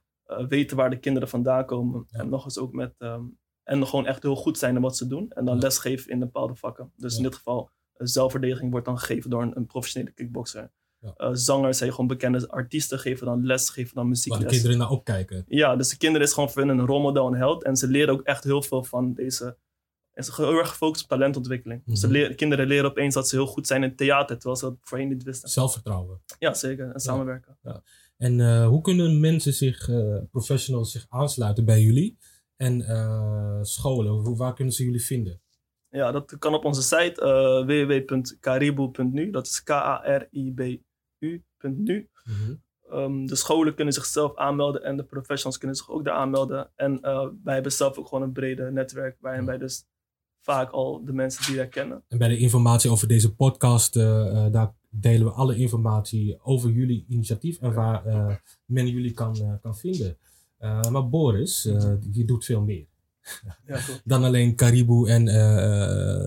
weten 0.49 0.77
waar 0.77 0.91
de 0.91 0.99
kinderen 0.99 1.29
vandaan 1.29 1.67
komen. 1.67 2.07
Ja. 2.11 2.19
En 2.19 2.29
nog 2.29 2.45
eens 2.45 2.59
ook 2.59 2.73
met, 2.73 2.95
um, 2.99 3.39
en 3.63 3.87
gewoon 3.87 4.07
echt 4.07 4.23
heel 4.23 4.37
goed 4.37 4.59
zijn 4.59 4.75
in 4.75 4.83
wat 4.83 4.97
ze 4.97 5.07
doen. 5.07 5.31
En 5.31 5.45
dan 5.45 5.59
lesgeven 5.59 6.11
in 6.11 6.19
bepaalde 6.19 6.55
vakken. 6.55 6.93
Dus 6.97 7.17
in 7.17 7.23
dit 7.23 7.35
geval 7.35 7.71
zelfverdediging 7.97 8.71
wordt 8.71 8.87
dan 8.87 8.99
gegeven 8.99 9.31
door 9.31 9.43
een, 9.43 9.57
een 9.57 9.67
professionele 9.67 10.13
kickboxer. 10.13 10.71
Uh, 11.17 11.29
zangers, 11.33 11.79
gewoon 11.79 12.07
bekende 12.07 12.49
artiesten 12.49 12.99
geven 12.99 13.27
dan 13.27 13.47
les, 13.47 13.71
geven 13.71 13.95
dan 13.95 14.09
muziek. 14.09 14.33
Waar 14.33 14.43
de 14.43 14.47
kinderen 14.47 14.79
naar 14.79 14.91
opkijken. 14.91 15.45
Ja, 15.49 15.77
dus 15.77 15.89
de 15.89 15.97
kinderen 15.97 16.27
is 16.27 16.33
gewoon 16.33 16.51
voor 16.51 16.63
hun 16.63 16.79
een 16.79 16.87
rolmodel 16.87 17.27
en 17.27 17.35
held. 17.35 17.65
En 17.65 17.77
ze 17.77 17.89
leren 17.89 18.15
ook 18.15 18.23
echt 18.23 18.45
heel 18.45 18.63
veel 18.63 18.85
van 18.85 19.13
deze. 19.13 19.57
En 20.15 20.25
ze 20.25 20.35
heel 20.35 20.59
erg 20.59 20.69
gefocust 20.69 21.03
op 21.03 21.09
talentontwikkeling. 21.09 21.83
Mm 21.85 21.95
-hmm. 21.95 22.11
leren, 22.11 22.37
kinderen 22.37 22.67
leren 22.67 22.91
opeens 22.91 23.15
dat 23.15 23.29
ze 23.29 23.37
heel 23.37 23.47
goed 23.47 23.67
zijn 23.67 23.83
in 23.83 23.97
theater, 23.97 24.37
terwijl 24.37 24.57
ze 24.57 24.65
dat 24.65 24.77
voorheen 24.81 25.09
niet 25.09 25.23
wisten. 25.23 25.49
Zelfvertrouwen. 25.49 26.21
Ja, 26.39 26.55
zeker. 26.55 26.91
En 26.91 27.01
samenwerken. 27.01 27.59
Ja. 27.63 27.83
En 28.17 28.39
uh, 28.39 28.67
hoe 28.67 28.81
kunnen 28.81 29.21
mensen 29.21 29.53
zich, 29.53 29.89
uh, 29.89 30.19
professionals, 30.31 30.93
zich 30.93 31.07
aansluiten 31.09 31.65
bij 31.65 31.81
jullie? 31.81 32.19
En 32.57 32.83
scholen, 33.67 34.13
hoe, 34.13 34.37
waar 34.37 34.55
kunnen 34.55 34.75
ze 34.75 34.85
jullie 34.85 35.05
vinden? 35.05 35.41
Ja, 35.89 36.13
dat 36.13 36.39
kan 36.39 36.55
op 36.55 36.65
onze 36.65 36.83
site 36.83 37.21
www.caribou.nu. 37.67 39.31
Dat 39.31 39.47
is 39.47 39.63
K-A-R-I-B-U.nu. 39.63 40.79
Mm 42.25 42.35
-hmm. 42.35 42.63
um, 42.99 43.27
de 43.27 43.37
scholen 43.37 43.75
kunnen 43.75 43.95
zichzelf 43.95 44.37
aanmelden 44.37 44.83
en 44.83 44.97
de 44.97 45.05
professionals 45.05 45.59
kunnen 45.59 45.77
zich 45.77 45.91
ook 45.91 46.05
daar 46.05 46.15
aanmelden. 46.15 46.71
En 46.75 46.99
uh, 47.03 47.29
wij 47.45 47.55
hebben 47.55 47.73
zelf 47.73 47.99
ook 47.99 48.09
gewoon 48.09 48.25
een 48.25 48.33
brede 48.33 48.71
netwerk 48.71 49.17
waarin 49.21 49.41
mm. 49.41 49.47
wij 49.47 49.59
dus 49.59 49.87
vaak 50.45 50.71
al 50.71 51.05
de 51.05 51.13
mensen 51.13 51.47
die 51.47 51.57
wij 51.57 51.69
kennen. 51.69 52.03
En 52.09 52.19
bij 52.19 52.29
de 52.29 52.39
informatie 52.39 52.91
over 52.91 53.09
deze 53.09 53.35
podcast, 53.35 53.97
uh, 53.97 54.47
daar 54.51 54.75
delen 54.91 55.27
we 55.27 55.33
alle 55.33 55.57
informatie 55.57 56.39
over 56.43 56.71
jullie 56.71 57.05
initiatief 57.09 57.59
en 57.59 57.75
waar 57.75 58.43
men 58.65 58.89
jullie 58.89 59.13
kan, 59.13 59.59
kan 59.61 59.77
vinden. 59.77 60.17
maar 60.91 61.09
Boris, 61.09 61.63
je 62.11 62.25
doet 62.25 62.45
veel 62.45 62.63
meer. 62.63 62.87
Ja, 63.67 63.81
dan 64.05 64.25
alleen 64.25 64.57
Caribou 64.57 65.09
en 65.09 65.25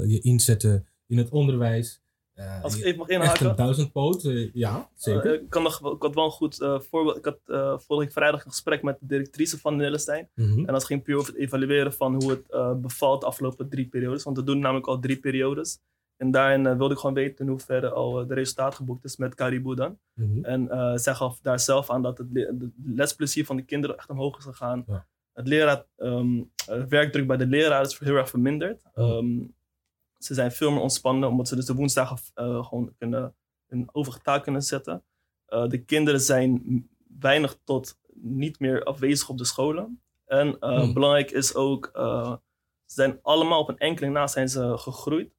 je 0.09 0.19
inzetten 0.21 0.87
in 1.07 1.17
het 1.17 1.29
onderwijs. 1.29 2.01
Uh, 2.39 2.63
Als 2.63 2.77
ik 2.77 2.83
even 2.83 2.97
mag 2.97 3.07
inhaken. 3.07 3.31
Echt 3.31 3.41
een 3.41 3.55
duizendpoot, 3.55 4.23
uh, 4.23 4.53
ja, 4.53 4.89
zeker. 4.95 5.33
ik, 5.33 5.49
kan 5.49 5.63
nog, 5.63 5.93
ik 5.93 6.01
had 6.01 6.15
wel 6.15 6.25
een 6.25 6.31
goed 6.31 6.55
voorbeeld. 6.79 7.17
Ik 7.17 7.25
had 7.25 7.39
vorige 7.83 8.11
vrijdag 8.11 8.45
een 8.45 8.51
gesprek 8.51 8.83
met 8.83 8.99
de 8.99 9.05
directrice 9.05 9.59
van 9.59 9.75
Nellestein. 9.75 10.29
Mm 10.33 10.51
-hmm. 10.51 10.65
En 10.65 10.73
dat 10.73 10.83
ging 10.83 11.03
puur 11.03 11.17
over 11.17 11.33
het 11.33 11.41
evalueren 11.41 11.93
van 11.93 12.13
hoe 12.13 12.29
het 12.29 12.81
bevalt 12.81 13.21
de 13.21 13.27
afgelopen 13.27 13.69
drie 13.69 13.87
periodes. 13.87 14.23
Want 14.23 14.37
we 14.37 14.43
doen 14.43 14.59
namelijk 14.59 14.87
al 14.87 14.99
drie 14.99 15.17
periodes. 15.17 15.79
En 16.17 16.31
daarin 16.31 16.77
wilde 16.77 16.93
ik 16.93 16.99
gewoon 16.99 17.15
weten 17.15 17.45
in 17.45 17.51
hoeverre 17.51 17.89
al 17.89 18.27
de 18.27 18.33
resultaat 18.33 18.75
geboekt 18.75 19.03
is 19.03 19.17
met 19.17 19.35
Caribou 19.35 19.75
dan. 19.75 19.99
Mhm. 20.13 20.43
En 20.43 20.99
zij 20.99 21.15
gaf 21.15 21.39
daar 21.41 21.59
zelf 21.59 21.89
aan 21.89 22.01
dat 22.01 22.17
het 22.17 22.33
de 22.33 22.71
lesplezier 22.85 23.45
van 23.45 23.55
de 23.55 23.63
kinderen 23.63 23.97
echt 23.97 24.09
omhoog 24.09 24.37
is 24.37 24.43
gegaan. 24.43 24.85
Het 25.33 25.47
leraar, 25.47 25.85
um, 25.97 26.51
werkdruk 26.89 27.27
bij 27.27 27.37
de 27.37 27.47
leraar 27.47 27.81
is 27.81 27.99
heel 27.99 28.15
erg 28.15 28.29
verminderd. 28.29 28.83
Ehm, 28.93 29.39
ze 30.17 30.33
zijn 30.33 30.51
veel 30.51 30.71
meer 30.71 30.81
ontspannen, 30.81 31.29
omdat 31.29 31.47
ze 31.47 31.55
dus 31.55 31.65
de 31.65 31.75
woensdagen 31.75 32.17
gewoon 32.65 32.93
kunnen, 32.97 33.35
hun 33.67 33.89
overige 33.91 34.21
taak 34.21 34.43
kunnen 34.43 34.61
zetten. 34.61 35.03
de 35.45 35.83
kinderen 35.85 36.21
zijn 36.21 36.83
weinig 37.19 37.57
tot 37.63 37.99
niet 38.21 38.59
meer 38.59 38.83
afwezig 38.83 39.29
op 39.29 39.37
de 39.37 39.45
scholen. 39.45 40.01
En 40.25 40.47
uh, 40.47 40.79
hmm. 40.79 40.93
belangrijk 40.93 41.31
is 41.31 41.55
ook, 41.55 41.89
ze 42.85 42.93
zijn 42.93 43.19
allemaal 43.21 43.59
op 43.59 43.69
een 43.69 43.77
enkeling 43.77 44.13
na 44.13 44.27
zijn 44.27 44.49
ze 44.49 44.77
gegroeid. 44.77 45.35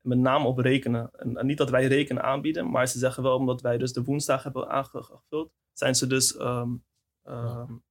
Met 0.00 0.18
name 0.18 0.46
op 0.46 0.58
rekenen. 0.58 1.10
En, 1.12 1.46
niet 1.46 1.58
dat 1.58 1.70
wij 1.70 1.86
rekenen 1.86 2.22
aanbieden, 2.22 2.70
maar 2.70 2.88
ze 2.88 2.98
zeggen 2.98 3.22
wel 3.22 3.36
omdat 3.36 3.60
wij 3.60 3.78
dus 3.78 3.92
de 3.92 4.04
woensdag 4.04 4.42
hebben 4.42 4.68
aangevuld, 4.68 5.52
zijn 5.72 5.94
ze 5.94 6.06
dus 6.06 6.40
um, 6.40 6.84
um, 7.24 7.82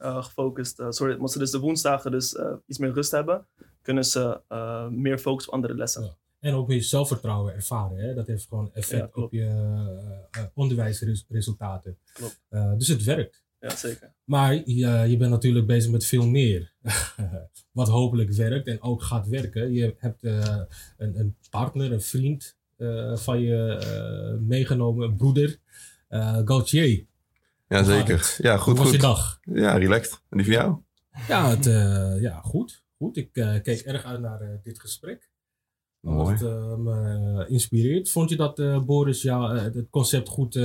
uh, 0.00 0.24
gefocust. 0.24 0.82
sorry, 0.88 1.14
omdat 1.14 1.32
ze 1.32 1.38
dus 1.38 1.50
de 1.50 1.58
woensdagen 1.58 2.10
dus 2.10 2.38
iets 2.66 2.78
meer 2.78 2.92
rust 2.92 3.10
hebben, 3.10 3.48
kunnen 3.84 4.04
ze 4.04 4.40
meer 4.90 5.18
focussen 5.18 5.52
op 5.52 5.58
andere 5.58 5.74
lessen. 5.74 6.02
Ja. 6.02 6.16
En 6.40 6.54
ook 6.54 6.68
weer 6.68 6.82
zelfvertrouwen 6.82 7.54
ervaren. 7.54 7.98
Hè? 7.98 8.14
Dat 8.14 8.26
heeft 8.26 8.46
gewoon 8.48 8.70
effect 8.74 9.16
op 9.16 9.32
je 9.32 10.50
onderwijsresultaten. 10.54 11.98
Klopt. 12.12 12.40
dus 12.78 12.88
het 12.88 13.04
werkt 13.04 13.44
ja, 13.68 13.76
zeker. 13.76 14.12
Maar 14.24 14.54
je, 14.54 14.88
je 15.08 15.16
bent 15.16 15.30
natuurlijk 15.30 15.66
bezig 15.66 15.90
met 15.90 16.06
veel 16.06 16.26
meer. 16.26 16.72
wat 17.72 17.88
hopelijk 17.88 18.32
werkt 18.32 18.66
en 18.66 18.82
ook 18.82 19.02
gaat 19.02 19.28
werken. 19.28 19.72
Je 19.72 19.94
hebt 19.98 20.22
uh, 20.22 20.60
een, 20.96 21.18
een, 21.18 21.36
partner, 21.50 21.92
een 21.92 22.02
vriend 22.02 22.56
uh, 22.78 23.16
van 23.16 23.40
je 23.40 23.82
uh, 24.34 24.40
meegenomen, 24.46 25.08
een 25.08 25.16
broeder, 25.16 25.58
Gauthier. 26.44 27.06
Jazeker. 27.68 28.36
Ja, 28.38 28.56
goed. 28.56 28.66
Hoe 28.66 28.74
was 28.76 28.84
goed. 28.84 28.94
je 28.94 29.00
dag? 29.00 29.40
Ja, 29.42 29.76
relaxed. 29.76 30.20
En 30.28 30.36
die 30.36 30.46
van 30.46 30.54
jou? 30.54 30.76
Ja, 31.28 31.50
het, 31.50 31.64
ja 32.20 32.40
goed. 32.40 32.82
Goed. 33.04 33.16
Ik 33.16 33.32
keek 33.62 33.80
erg 33.80 34.04
uit 34.04 34.20
naar 34.20 34.60
dit 34.62 34.80
gesprek. 34.80 35.30
Mooi. 36.00 36.34
Het 36.34 36.78
me 36.78 37.44
inspireert. 37.48 38.10
Vond 38.10 38.30
je 38.30 38.36
dat 38.36 38.86
Boris 38.86 39.22
jou 39.22 39.58
het 39.58 39.86
concept 39.90 40.28
goed 40.28 40.56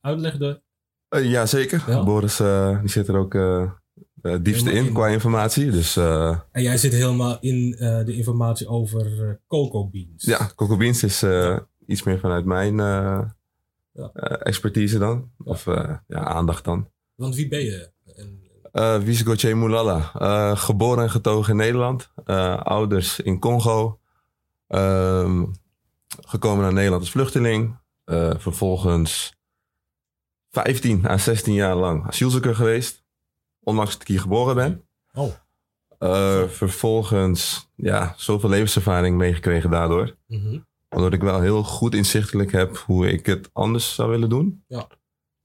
uitlegde? 0.00 0.62
Uh, 1.10 1.30
ja, 1.30 1.46
zeker. 1.46 2.04
Boris 2.04 2.40
uh, 2.40 2.80
die 2.80 2.90
zit 2.90 3.08
er 3.08 3.16
ook 3.16 3.34
uh, 3.34 3.72
diepste 4.40 4.72
in, 4.72 4.92
qua 4.92 5.08
informatie. 5.08 5.70
Dus, 5.70 5.96
en 5.96 6.62
jij 6.62 6.76
zit 6.76 6.92
helemaal 6.92 7.38
in 7.40 7.70
de 8.04 8.12
informatie 8.12 8.68
over 8.68 9.40
cocoa 9.46 9.88
beans. 9.90 10.24
Ja, 10.24 10.50
cocoa 10.54 10.76
beans 10.76 11.02
is 11.02 11.24
iets 11.86 12.02
meer 12.02 12.18
vanuit 12.18 12.44
mijn 12.44 12.76
ja. 12.76 13.32
expertise 14.42 14.98
dan. 14.98 15.30
Of 15.44 15.64
ja, 16.06 16.24
aandacht 16.24 16.64
dan. 16.64 16.90
Want 17.14 17.34
wie 17.34 17.48
ben 17.48 17.64
je? 17.64 17.90
Uh, 18.72 18.98
Wiese 18.98 19.24
Gauthier 19.24 19.56
Moulala. 19.56 20.00
geboren 20.54 21.02
en 21.02 21.10
getogen 21.10 21.50
in 21.50 21.56
Nederland. 21.56 22.12
ouders 22.62 23.20
in 23.20 23.38
Congo. 23.38 24.00
Ehm, 24.66 25.44
gekomen 26.26 26.62
naar 26.62 26.72
Nederland 26.72 27.00
als 27.00 27.10
vluchteling. 27.10 27.76
vervolgens 28.38 29.36
15 30.50 31.06
à 31.06 31.16
16 31.18 31.54
jaar 31.54 31.76
lang 31.76 32.06
asielzoeker 32.06 32.54
geweest. 32.54 33.04
Ondanks 33.60 33.92
dat 33.92 34.00
ik 34.00 34.08
hier 34.08 34.20
geboren 34.20 34.54
ben. 34.54 34.88
Oh. 35.14 35.32
Vervolgens, 36.48 37.70
ja, 37.74 38.14
zoveel 38.16 38.48
levenservaring 38.48 39.16
meegekregen 39.16 39.70
daardoor. 39.70 40.16
Mm 40.26 40.40
-hmm. 40.40 40.66
Waardoor 40.88 41.12
ik 41.12 41.22
wel 41.22 41.40
heel 41.40 41.62
goed 41.62 41.94
inzichtelijk 41.94 42.52
heb 42.52 42.76
hoe 42.76 43.08
ik 43.08 43.26
het 43.26 43.50
anders 43.52 43.94
zou 43.94 44.10
willen 44.10 44.28
doen. 44.28 44.64
Ja. 44.66 44.86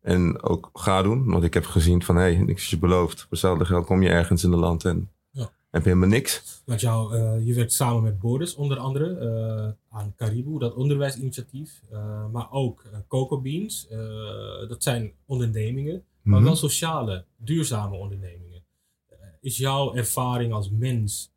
En 0.04 0.42
ook 0.42 0.70
ga 0.74 1.02
doen. 1.02 1.26
Want 1.26 1.44
ik 1.44 1.54
heb 1.54 1.66
gezien 1.66 2.04
van, 2.04 2.16
hé, 2.16 2.22
hey, 2.22 2.38
niks 2.38 2.64
is 2.64 2.70
je 2.70 2.78
beloofd. 2.78 3.20
Voor 3.20 3.30
hetzelfde 3.30 3.66
geld 3.66 3.86
kom 3.86 4.02
je 4.02 4.10
ergens 4.10 4.44
in 4.44 4.52
het 4.52 4.60
land 4.60 4.86
en 4.86 5.10
heb 5.74 5.84
je 5.84 5.90
helemaal 5.90 6.10
niks. 6.10 6.62
Want 6.66 6.82
jou, 6.82 7.16
uh, 7.16 7.46
je 7.46 7.54
werkt 7.54 7.74
samen 7.74 8.04
met 8.04 8.20
Boris 8.20 8.56
onder 8.56 8.78
andere 8.78 9.20
uh, 9.20 9.98
aan 9.98 10.14
Caribou, 10.16 10.60
dat 10.60 10.74
onderwijsinitiatief. 10.74 11.82
Uh, 11.92 12.26
maar 12.32 12.52
ook 12.52 12.86
Coco 13.08 13.42
Beans. 13.42 13.88
dat 14.68 14.84
zijn 14.84 15.14
ondernemingen, 15.26 16.04
maar 16.22 16.40
mhm. 16.40 16.48
wel 16.48 16.56
sociale, 16.56 17.26
duurzame 17.38 17.96
ondernemingen. 17.96 18.64
is 19.42 19.58
jouw 19.58 19.94
ervaring 19.94 20.54
als 20.54 20.70
mens, 20.70 21.32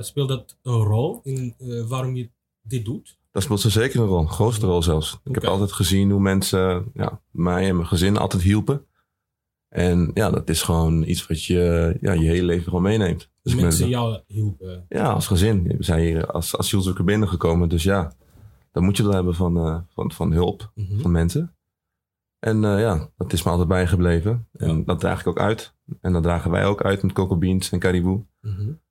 speelt 0.00 0.28
dat 0.28 0.56
een 0.62 0.82
rol 0.82 1.20
in 1.22 1.54
waarom 1.88 2.16
je 2.16 2.30
dit 2.62 2.84
doet? 2.84 3.18
Dat 3.36 3.44
speelt 3.44 3.60
ze 3.60 3.70
zeker 3.70 4.00
een 4.00 4.06
rol, 4.06 4.18
een 4.18 4.28
grootste 4.28 4.66
rol 4.66 4.82
zelfs. 4.82 5.20
Ik 5.24 5.34
heb 5.34 5.44
altijd 5.44 5.72
gezien 5.72 6.10
hoe 6.10 6.20
mensen 6.20 6.90
ja, 6.94 7.20
mij 7.30 7.68
en 7.68 7.76
mijn 7.76 7.88
gezin 7.88 8.16
altijd 8.16 8.42
hielpen. 8.42 8.86
En 9.68 10.10
ja, 10.14 10.30
dat 10.30 10.48
is 10.48 10.62
gewoon 10.62 11.02
iets 11.02 11.26
wat 11.26 11.44
je 11.44 11.96
ja, 12.00 12.12
je 12.12 12.28
hele 12.28 12.44
leven 12.46 12.64
gewoon 12.64 12.82
meeneemt. 12.82 13.30
Dus 13.42 13.54
mensen 13.54 13.88
jou 13.88 14.20
hielpen? 14.26 14.86
Ja, 14.88 15.12
als 15.12 15.26
gezin. 15.26 15.62
We 15.62 15.84
zijn 15.84 16.00
hier 16.00 16.26
als 16.26 16.56
asielzoeker 16.56 17.04
binnengekomen. 17.04 17.68
Dus 17.68 17.82
ja, 17.82 18.12
dan 18.72 18.84
moet 18.84 18.96
je 18.96 19.02
wel 19.02 19.12
hebben 19.12 19.34
van, 19.34 19.56
uh, 19.56 19.78
van, 19.88 20.12
van 20.12 20.32
hulp 20.32 20.70
mhm. 20.74 21.00
van 21.00 21.10
mensen. 21.10 21.54
En 22.38 22.62
uh, 22.62 22.80
ja, 22.80 23.10
dat 23.16 23.32
is 23.32 23.42
me 23.42 23.50
altijd 23.50 23.68
bijgebleven. 23.68 24.48
En 24.52 24.84
dat 24.84 25.00
draag 25.00 25.20
ik 25.20 25.26
ook 25.26 25.40
uit. 25.40 25.74
En 26.00 26.12
dat 26.12 26.22
dragen 26.22 26.50
wij 26.50 26.66
ook 26.66 26.82
uit 26.82 27.02
met 27.02 27.12
Coco 27.12 27.36
Beans 27.36 27.70
en 27.70 27.78
Caribou. 27.78 28.24
Mm 28.40 28.84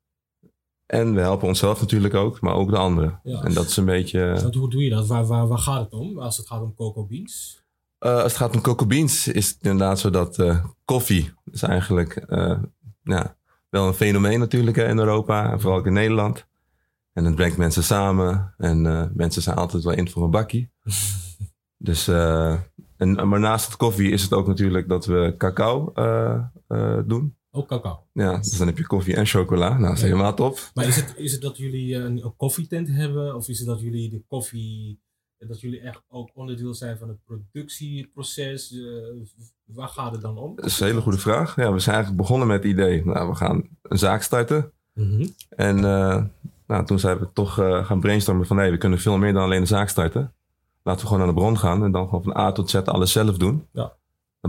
En 0.85 1.13
we 1.13 1.19
helpen 1.21 1.47
onszelf 1.47 1.79
natuurlijk 1.79 2.13
ook, 2.13 2.41
maar 2.41 2.53
ook 2.53 2.69
de 2.69 2.77
anderen. 2.77 3.19
Ja. 3.23 3.41
En 3.41 3.53
dat 3.53 3.65
is 3.65 3.77
een 3.77 3.85
beetje... 3.85 4.39
Want 4.41 4.55
hoe 4.55 4.69
doe 4.69 4.83
je 4.83 4.89
dat? 4.89 5.07
Waar, 5.07 5.25
waar, 5.25 5.47
waar 5.47 5.57
gaat 5.57 5.83
het 5.83 5.93
om 5.93 6.19
als 6.19 6.37
het 6.37 6.47
gaat 6.47 6.61
om 6.61 6.75
Coco 6.75 7.05
Beans? 7.05 7.63
Uh, 7.99 8.13
als 8.13 8.23
het 8.23 8.35
gaat 8.35 8.55
om 8.55 8.61
Coco 8.61 8.85
Beans 8.85 9.27
is 9.27 9.47
het 9.47 9.57
inderdaad 9.61 9.99
zo 9.99 10.09
dat 10.09 10.37
uh, 10.37 10.65
koffie 10.85 11.33
is 11.51 11.61
eigenlijk 11.61 12.25
uh, 12.29 12.59
ja, 13.03 13.37
wel 13.69 13.87
een 13.87 13.93
fenomeen 13.93 14.39
natuurlijk 14.39 14.77
in 14.77 14.97
Europa. 14.97 15.51
En 15.51 15.61
vooral 15.61 15.79
ook 15.79 15.85
in 15.85 15.93
Nederland. 15.93 16.47
En 17.13 17.25
het 17.25 17.35
brengt 17.35 17.57
mensen 17.57 17.83
samen. 17.83 18.53
En 18.57 19.11
mensen 19.15 19.41
zijn 19.41 19.55
altijd 19.55 19.83
wel 19.83 19.93
in 19.93 20.09
voor 20.09 20.23
een 20.23 20.31
bakkie. 20.31 20.71
dus, 21.77 22.07
en, 22.07 23.27
maar 23.27 23.39
naast 23.39 23.65
het 23.65 23.75
koffie 23.75 24.11
is 24.11 24.21
het 24.21 24.33
ook 24.33 24.47
natuurlijk 24.47 24.87
dat 24.87 25.05
we 25.05 25.35
cacao 25.37 25.93
doen. 27.05 27.37
Ook 27.55 27.67
cacao? 27.67 28.03
Ja, 28.13 28.37
dus 28.37 28.57
dan 28.57 28.67
heb 28.67 28.77
je 28.77 28.87
koffie 28.87 29.15
en 29.15 29.25
chocola. 29.25 29.69
Nou, 29.69 29.81
dat 29.81 29.97
is 29.97 30.01
helemaal 30.01 30.33
top. 30.33 30.71
Maar 30.73 30.87
is 30.87 30.95
het, 30.95 31.13
is 31.17 31.31
het 31.31 31.41
dat 31.41 31.57
jullie 31.57 31.95
een, 31.95 32.23
een 32.23 32.35
koffietent 32.35 32.87
hebben? 32.87 33.35
Of 33.35 33.47
is 33.47 33.59
het 33.59 33.67
dat 33.67 33.81
jullie 33.81 34.09
de 34.09 34.23
koffie 34.27 35.03
dat 35.47 35.61
jullie 35.61 35.79
echt 35.79 36.01
ook 36.07 36.29
onderdeel 36.33 36.73
zijn 36.73 36.97
van 36.97 37.07
het 37.07 37.17
productieproces. 37.25 38.71
Uh, 38.71 38.87
waar 39.65 39.87
gaat 39.87 40.11
het 40.11 40.21
dan 40.21 40.37
om? 40.37 40.55
Dat 40.55 40.65
is 40.65 40.79
een 40.79 40.87
hele 40.87 41.01
goede 41.01 41.17
vraag. 41.17 41.55
Ja, 41.55 41.73
we 41.73 41.79
zijn 41.79 41.95
eigenlijk 41.95 42.23
begonnen 42.23 42.47
met 42.47 42.63
het 42.63 42.71
idee, 42.71 43.05
nou, 43.05 43.29
we 43.29 43.35
gaan 43.35 43.67
een 43.81 43.97
zaak 43.97 44.21
starten. 44.21 44.71
Mm 44.93 45.33
En 45.49 45.77
uh, 45.77 46.23
nou, 46.67 46.85
toen 46.85 46.99
zijn 46.99 47.19
we 47.19 47.27
toch 47.33 47.59
uh, 47.59 47.85
gaan 47.85 47.99
brainstormen 47.99 48.47
van, 48.47 48.55
nee, 48.55 48.71
we 48.71 48.77
kunnen 48.77 48.99
veel 48.99 49.17
meer 49.17 49.33
dan 49.33 49.43
alleen 49.43 49.61
een 49.61 49.67
zaak 49.67 49.89
starten. 49.89 50.33
Laten 50.83 51.01
we 51.01 51.07
gewoon 51.07 51.25
naar 51.25 51.33
de 51.33 51.39
bron 51.41 51.57
gaan 51.57 51.83
en 51.83 51.91
dan 51.91 52.05
gewoon 52.05 52.23
van 52.23 52.37
A 52.37 52.51
tot 52.51 52.69
Z 52.69 52.75
alles 52.75 53.11
zelf 53.11 53.37
doen. 53.37 53.67
Ja. 53.71 53.93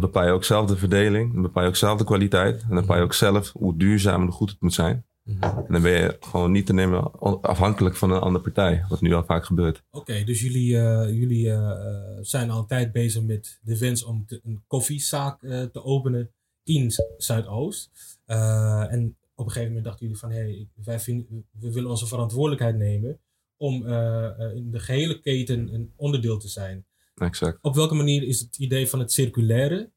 Dan 0.00 0.10
bepaal 0.10 0.26
je 0.26 0.32
ook 0.32 0.44
zelf 0.44 0.66
de 0.66 0.76
verdeling, 0.76 1.32
dan 1.32 1.42
bepaal 1.42 1.62
je 1.62 1.68
ook 1.68 1.76
zelf 1.76 1.98
de 1.98 2.04
kwaliteit. 2.04 2.62
En 2.62 2.68
dan 2.68 2.80
bepaal 2.80 2.96
je 2.96 3.02
ook 3.02 3.14
zelf 3.14 3.52
hoe 3.52 3.76
duurzaam 3.76 4.20
en 4.20 4.26
hoe 4.26 4.36
goed 4.36 4.50
het 4.50 4.60
moet 4.60 4.74
zijn. 4.74 5.04
Mhm. 5.22 5.44
En 5.44 5.66
dan 5.68 5.82
ben 5.82 5.92
je 5.92 6.16
gewoon 6.20 6.52
niet 6.52 6.66
te 6.66 6.72
nemen 6.72 7.20
afhankelijk 7.42 7.96
van 7.96 8.10
een 8.10 8.20
andere 8.20 8.44
partij, 8.44 8.84
wat 8.88 9.00
nu 9.00 9.14
al 9.14 9.24
vaak 9.24 9.44
gebeurt. 9.44 9.82
Oké, 9.90 10.24
dus 10.24 10.40
jullie, 10.40 10.72
uh, 10.72 11.10
jullie 11.10 11.46
uh, 11.46 11.72
zijn 12.20 12.50
altijd 12.50 12.92
bezig 12.92 13.22
met 13.22 13.58
de 13.62 13.78
wens 13.78 14.04
om 14.04 14.26
te, 14.26 14.40
een 14.44 14.62
koffiezaak 14.66 15.42
uh, 15.42 15.62
te 15.62 15.84
openen 15.84 16.30
in 16.62 16.90
Zuidoost. 17.16 17.90
en 18.26 19.16
op 19.34 19.44
een 19.44 19.52
gegeven 19.52 19.68
moment 19.68 19.84
dachten 19.84 20.06
jullie 20.06 20.20
van, 20.20 20.30
hé, 20.30 20.36
hey, 20.36 20.68
wij 20.84 21.00
vinden, 21.00 21.46
we 21.60 21.72
willen 21.72 21.90
onze 21.90 22.06
verantwoordelijkheid 22.06 22.76
nemen 22.76 23.20
om 23.56 23.86
in 24.54 24.70
de 24.70 24.78
gehele 24.78 25.20
keten 25.20 25.74
een 25.74 25.92
onderdeel 25.96 26.38
te 26.38 26.48
zijn. 26.48 26.86
Exact. 27.16 27.58
Op 27.62 27.74
welke 27.74 27.94
manier 27.94 28.22
is 28.22 28.40
het 28.40 28.58
idee 28.58 28.88
van 28.88 28.98
het 28.98 29.12
circulaire, 29.12 29.90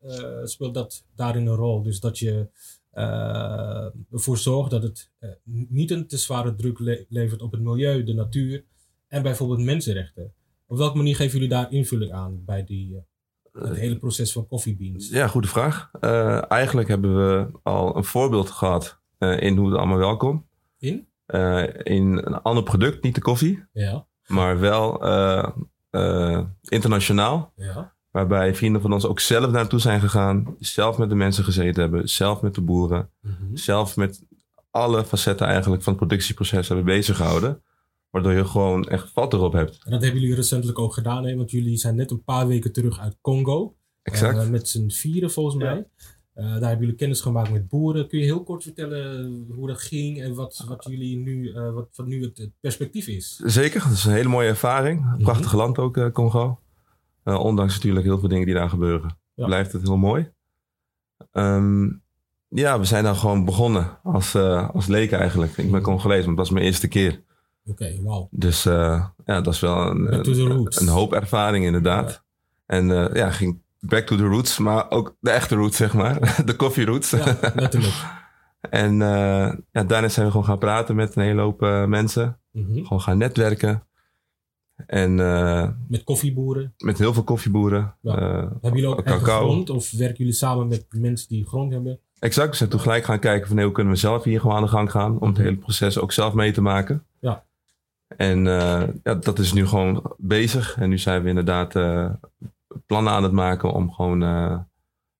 speelt 0.43 0.73
dat 0.73 1.05
daarin 1.15 1.47
een 1.47 1.55
rol? 1.55 1.81
Dus 1.81 1.99
dat 1.99 2.19
je 2.19 2.47
uh, 2.93 3.87
ervoor 4.11 4.37
zorgt 4.37 4.71
dat 4.71 4.83
het 4.83 5.11
uh, 5.19 5.29
niet 5.69 5.91
een 5.91 6.07
te 6.07 6.17
zware 6.17 6.55
druk 6.55 6.79
le 6.79 7.05
levert 7.09 7.41
op 7.41 7.51
het 7.51 7.61
milieu, 7.61 8.03
de 8.03 8.13
natuur 8.13 8.63
en 9.07 9.23
bijvoorbeeld 9.23 9.59
mensenrechten. 9.59 10.33
Op 10.67 10.77
welke 10.77 10.97
manier 10.97 11.15
geven 11.15 11.33
jullie 11.33 11.49
daar 11.49 11.71
invulling 11.71 12.11
aan 12.11 12.45
bij 12.45 12.63
die, 12.63 13.03
het 13.51 13.77
hele 13.77 13.97
proces 13.97 14.31
van 14.31 14.47
koffiebeans? 14.47 15.09
Ja, 15.09 15.27
goede 15.27 15.47
vraag. 15.47 15.91
eigenlijk 16.47 16.87
hebben 16.87 17.15
we 17.15 17.59
al 17.63 17.95
een 17.95 18.03
voorbeeld 18.03 18.49
gehad 18.49 18.99
in 19.17 19.57
hoe 19.57 19.69
het 19.69 19.77
allemaal 19.77 19.97
wel 19.97 20.17
kon. 20.17 20.45
In? 20.77 21.07
in 21.83 22.17
een 22.17 22.41
ander 22.41 22.63
product, 22.63 23.03
niet 23.03 23.15
de 23.15 23.21
koffie, 23.21 23.65
ja. 23.71 24.07
maar 24.27 24.59
wel 24.59 25.01
internationaal. 26.61 27.53
Ja. 27.55 27.97
Waarbij 28.11 28.55
vrienden 28.55 28.81
van 28.81 28.93
ons 28.93 29.05
ook 29.05 29.19
zelf 29.19 29.51
naartoe 29.51 29.79
zijn 29.79 29.99
gegaan. 29.99 30.55
Zelf 30.59 30.97
met 30.97 31.09
de 31.09 31.15
mensen 31.15 31.43
gezeten 31.43 31.81
hebben. 31.81 32.09
Zelf 32.09 32.41
met 32.41 32.55
de 32.55 32.61
boeren. 32.61 33.11
Mhm. 33.21 33.55
Zelf 33.55 33.95
met 33.95 34.25
alle 34.69 35.05
facetten 35.05 35.47
eigenlijk 35.47 35.83
van 35.83 35.93
het 35.93 36.05
productieproces 36.07 36.67
hebben 36.67 36.85
bezig 36.85 37.17
gehouden. 37.17 37.63
Waardoor 38.09 38.33
je 38.33 38.45
gewoon 38.45 38.87
echt 38.87 39.11
vat 39.11 39.33
erop 39.33 39.53
hebt. 39.53 39.83
En 39.83 39.91
dat 39.91 40.01
hebben 40.01 40.21
jullie 40.21 40.35
recentelijk 40.35 40.79
ook 40.79 40.93
gedaan, 40.93 41.25
hè? 41.25 41.35
want 41.35 41.51
jullie 41.51 41.77
zijn 41.77 41.95
net 41.95 42.11
een 42.11 42.23
paar 42.23 42.47
weken 42.47 42.71
terug 42.71 42.99
uit 42.99 43.17
Congo. 43.21 43.75
Exact. 44.01 44.37
Uh, 44.37 44.49
met 44.49 44.67
z'n 44.67 44.89
vieren 44.89 45.31
volgens 45.31 45.55
mij. 45.55 45.87
Uh, 46.39 46.45
daar 46.45 46.61
hebben 46.61 46.79
jullie 46.79 46.95
kennis 46.95 47.21
gemaakt 47.21 47.51
met 47.51 47.67
boeren. 47.67 48.07
Kun 48.07 48.19
je 48.19 48.25
heel 48.25 48.43
kort 48.43 48.63
vertellen 48.63 49.45
hoe 49.55 49.67
dat 49.67 49.81
ging 49.81 50.21
en 50.21 50.33
wat, 50.33 50.65
wat 50.67 50.85
jullie 50.89 51.17
nu, 51.17 51.43
uh, 51.43 51.73
wat, 51.73 51.87
wat 51.95 52.05
nu 52.05 52.23
het, 52.23 52.37
het, 52.37 52.51
perspectief 52.59 53.07
is? 53.07 53.35
Zeker, 53.35 53.81
dat 53.83 53.91
is 53.91 54.05
een 54.05 54.13
hele 54.13 54.29
mooie 54.29 54.47
ervaring. 54.47 55.05
Een 55.11 55.23
prachtig 55.23 55.53
land 55.53 55.77
ook, 55.77 55.97
uh, 55.97 56.11
Congo. 56.11 56.59
ondanks 57.23 57.73
natuurlijk 57.73 58.05
heel 58.05 58.19
veel 58.19 58.29
dingen 58.29 58.45
die 58.45 58.55
daar 58.55 58.69
gebeuren, 58.69 59.17
ja. 59.33 59.45
blijft 59.45 59.71
het 59.71 59.81
heel 59.81 59.97
mooi. 59.97 60.31
Um, 61.31 62.01
ja, 62.47 62.79
we 62.79 62.85
zijn 62.85 63.03
dan 63.03 63.15
gewoon 63.15 63.45
begonnen 63.45 63.99
als, 64.03 64.35
als 64.73 64.87
leken 64.87 65.19
eigenlijk. 65.19 65.57
Ik 65.57 65.71
ben 65.71 65.81
Congolees, 65.81 66.25
want 66.25 66.37
dat 66.37 66.45
was 66.45 66.49
mijn 66.49 66.65
eerste 66.65 66.87
keer. 66.87 67.23
Oké, 67.65 67.83
okay, 67.83 67.99
wauw. 68.03 68.27
Dus 68.31 68.63
ja, 68.63 69.13
dat 69.25 69.47
is 69.47 69.59
wel 69.59 69.87
een, 69.87 70.13
een, 70.13 70.67
een, 70.69 70.87
hoop 70.87 71.13
ervaring 71.13 71.65
inderdaad. 71.65 72.11
Ja. 72.11 72.75
En 72.75 72.87
ja, 73.13 73.31
ging 73.31 73.61
back 73.79 74.05
to 74.05 74.15
the 74.15 74.23
roots, 74.23 74.57
maar 74.57 74.91
ook 74.91 75.15
de 75.19 75.29
echte 75.29 75.55
roots, 75.55 75.77
zeg 75.77 75.93
maar. 75.93 76.35
De 76.45 76.55
coffee 76.55 76.85
roots. 76.85 77.09
Ja, 77.09 77.37
letterlijk. 77.55 77.93
en 78.69 78.93
uh, 78.93 79.53
ja, 79.71 79.83
daarna 79.83 80.09
zijn 80.09 80.25
we 80.25 80.31
gewoon 80.31 80.45
gaan 80.45 80.57
praten 80.57 80.95
met 80.95 81.15
een 81.15 81.23
hele 81.23 81.41
hoop 81.41 81.61
uh, 81.61 81.85
mensen. 81.85 82.39
Mm 82.51 82.65
-hmm. 82.65 82.83
Gewoon 82.83 83.01
gaan 83.01 83.17
netwerken. 83.17 83.83
En, 84.87 85.17
uh, 85.17 85.69
met 85.87 86.03
koffieboeren? 86.03 86.73
Met 86.77 86.97
heel 86.97 87.13
veel 87.13 87.23
koffieboeren. 87.23 87.95
Ja. 88.01 88.15
hebben 88.61 88.81
jullie 88.81 88.87
ook 88.87 89.01
echt 89.01 89.23
grond? 89.23 89.69
Of 89.69 89.91
werken 89.91 90.17
jullie 90.17 90.33
samen 90.33 90.67
met 90.67 90.85
mensen 90.89 91.27
die 91.27 91.45
grond 91.45 91.71
hebben? 91.71 91.99
Exact. 92.19 92.49
We 92.49 92.55
zijn 92.55 92.69
toen 92.69 92.79
gelijk 92.79 93.03
gaan 93.03 93.19
kijken 93.19 93.47
van 93.47 93.55
nee, 93.55 93.65
hoe 93.65 93.73
kunnen 93.73 93.93
we 93.93 93.99
zelf 93.99 94.23
hier 94.23 94.39
gewoon 94.39 94.55
aan 94.55 94.61
de 94.63 94.67
gang 94.67 94.91
gaan. 94.91 95.11
Om 95.11 95.13
mm 95.13 95.19
-hmm. 95.19 95.27
het 95.27 95.37
hele 95.37 95.55
proces 95.55 95.99
ook 95.99 96.11
zelf 96.11 96.33
mee 96.33 96.51
te 96.51 96.61
maken. 96.61 97.05
Ja. 97.19 97.43
En 98.07 98.43
ja, 99.03 99.15
dat 99.19 99.39
is 99.39 99.53
nu 99.53 99.67
gewoon 99.67 100.13
bezig. 100.17 100.75
En 100.77 100.89
nu 100.89 100.97
zijn 100.97 101.21
we 101.23 101.29
inderdaad 101.29 101.73
plannen 102.89 103.13
aan 103.13 103.23
het 103.23 103.31
maken 103.31 103.73
om 103.73 103.91
gewoon 103.91 104.23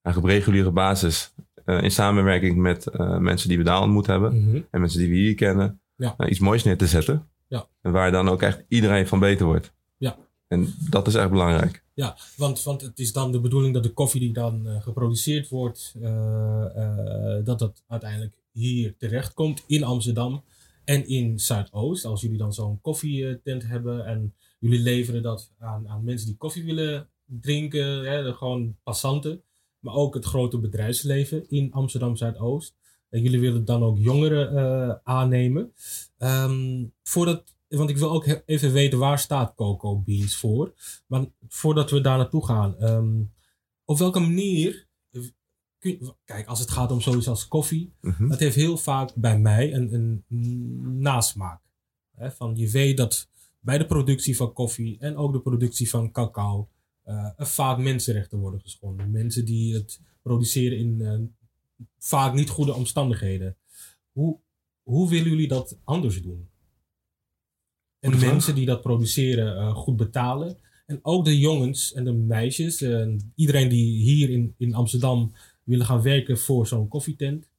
eigenlijk 0.02 0.18
op 0.18 0.24
reguliere 0.24 0.72
basis 0.72 1.34
uh, 1.70 1.84
in 1.84 1.92
samenwerking 1.92 2.58
met 2.58 2.88
uh, 2.94 3.18
mensen 3.18 3.50
die 3.50 3.58
we 3.58 3.64
daar 3.64 3.82
ontmoet 3.82 4.08
hebben 4.08 4.34
mm 4.34 4.50
-hmm. 4.50 4.68
en 4.72 4.80
mensen 4.80 5.00
die 5.00 5.10
we 5.10 5.16
hier 5.16 5.36
kennen, 5.36 5.82
ja. 5.96 6.16
iets 6.28 6.40
moois 6.40 6.64
neer 6.64 6.78
te 6.78 6.88
zetten. 6.88 7.28
Ja. 7.48 7.68
En 7.82 7.92
waar 7.92 8.12
dan 8.12 8.30
ook 8.30 8.42
echt 8.42 8.64
iedereen 8.68 9.08
van 9.08 9.20
beter 9.20 9.46
wordt. 9.46 9.74
Ja. 9.98 10.18
En 10.48 10.74
dat 10.90 11.08
is 11.08 11.16
echt 11.16 11.30
belangrijk. 11.30 11.84
Ja, 11.94 12.18
want, 12.36 12.64
want 12.64 12.82
het 12.82 13.00
is 13.00 13.14
dan 13.14 13.32
de 13.32 13.40
bedoeling 13.40 13.74
dat 13.74 13.84
de 13.84 13.94
koffie 13.94 14.20
die 14.20 14.34
dan 14.34 14.68
geproduceerd 14.82 15.50
wordt, 15.50 15.96
dat 17.44 17.60
dat 17.60 17.84
uiteindelijk 17.88 18.34
hier 18.52 18.96
terechtkomt 18.98 19.64
in 19.68 19.84
Amsterdam 19.84 20.44
en 20.86 21.08
in 21.08 21.40
Zuidoost. 21.40 22.06
Als 22.06 22.22
jullie 22.22 22.38
dan 22.38 22.54
zo'n 22.54 22.82
koffietent 22.82 23.68
hebben 23.68 24.06
en 24.06 24.34
jullie 24.60 24.80
leveren 24.80 25.22
dat 25.22 25.52
aan, 25.60 25.88
aan 25.88 26.04
mensen 26.04 26.28
die 26.28 26.38
koffie 26.38 26.66
willen 26.66 27.08
drinken, 27.42 28.06
hè, 28.06 28.34
gewoon 28.34 28.78
passanten. 28.84 29.44
Maar 29.80 29.94
ook 29.94 30.14
het 30.14 30.26
grote 30.26 30.60
bedrijfsleven 30.60 31.50
in 31.50 31.72
Amsterdam 31.72 32.16
Zuidoost. 32.16 32.76
En 33.10 33.22
jullie 33.22 33.40
willen 33.40 33.66
dan 33.66 33.84
ook 33.84 33.98
jongeren 33.98 34.54
uh, 34.54 34.96
aannemen. 35.04 35.74
Um, 36.18 36.94
voordat, 37.04 37.56
want 37.68 37.90
ik 37.90 37.98
wil 37.98 38.12
ook 38.12 38.42
even 38.46 38.72
weten 38.72 39.00
waar 39.00 39.20
staat 39.20 39.56
Coco 39.56 40.00
Beans 40.00 40.36
voor. 40.36 40.74
Maar 41.08 41.26
voordat 41.48 41.92
we 41.92 42.02
daar 42.02 42.18
naartoe 42.18 42.46
gaan. 42.46 42.84
Um, 42.84 43.32
op 43.86 43.98
welke 43.98 44.20
manier. 44.20 44.88
Kijk, 46.26 46.48
als 46.48 46.60
het 46.60 46.72
gaat 46.72 46.92
om 46.92 47.02
zoiets 47.02 47.28
als 47.28 47.48
koffie. 47.48 47.94
-hmm. 48.02 48.30
Dat 48.30 48.40
heeft 48.40 48.56
heel 48.56 48.78
vaak 48.78 49.16
bij 49.16 49.40
mij 49.40 49.74
een, 49.74 49.94
een 49.94 51.02
nasmaak. 51.02 51.62
Hè, 52.16 52.32
van 52.32 52.56
je 52.56 52.70
weet 52.70 52.98
dat 52.98 53.30
bij 53.60 53.78
de 53.78 53.86
productie 53.86 54.36
van 54.36 54.54
koffie 54.54 54.98
en 55.00 55.18
ook 55.18 55.34
de 55.34 55.42
productie 55.42 55.90
van 55.90 56.12
cacao 56.12 56.70
vaak 57.38 57.78
mensenrechten 57.78 58.40
worden 58.40 58.62
geschonden. 58.62 59.12
Mensen 59.12 59.46
die 59.46 59.74
het 59.74 60.02
produceren 60.22 60.78
in 60.78 61.00
uh, 61.00 61.20
vaak 61.98 62.34
niet 62.34 62.50
goede 62.50 62.74
omstandigheden. 62.74 63.58
Hoe, 64.12 64.40
hoe 64.84 65.10
willen 65.10 65.30
jullie 65.30 65.48
dat 65.48 65.78
anders 65.84 66.22
doen? 66.22 66.50
En 68.00 68.12
de 68.12 68.18
mensen 68.18 68.56
die 68.56 68.66
dat 68.66 68.82
produceren 68.82 69.56
uh, 69.56 69.76
goed 69.76 69.98
betalen. 69.98 70.58
En 70.86 71.00
ook 71.02 71.26
de 71.26 71.40
jongens 71.40 71.94
en 71.94 72.04
de 72.04 72.14
meisjes. 72.14 72.82
iedereen 73.36 73.70
die 73.70 74.02
hier 74.02 74.30
in, 74.30 74.54
in 74.58 74.74
Amsterdam 74.74 75.34
willen 75.64 75.86
gaan 75.86 76.02
werken 76.02 76.38
voor 76.38 76.68
zo'n 76.68 76.88
koffietent. 76.88 77.50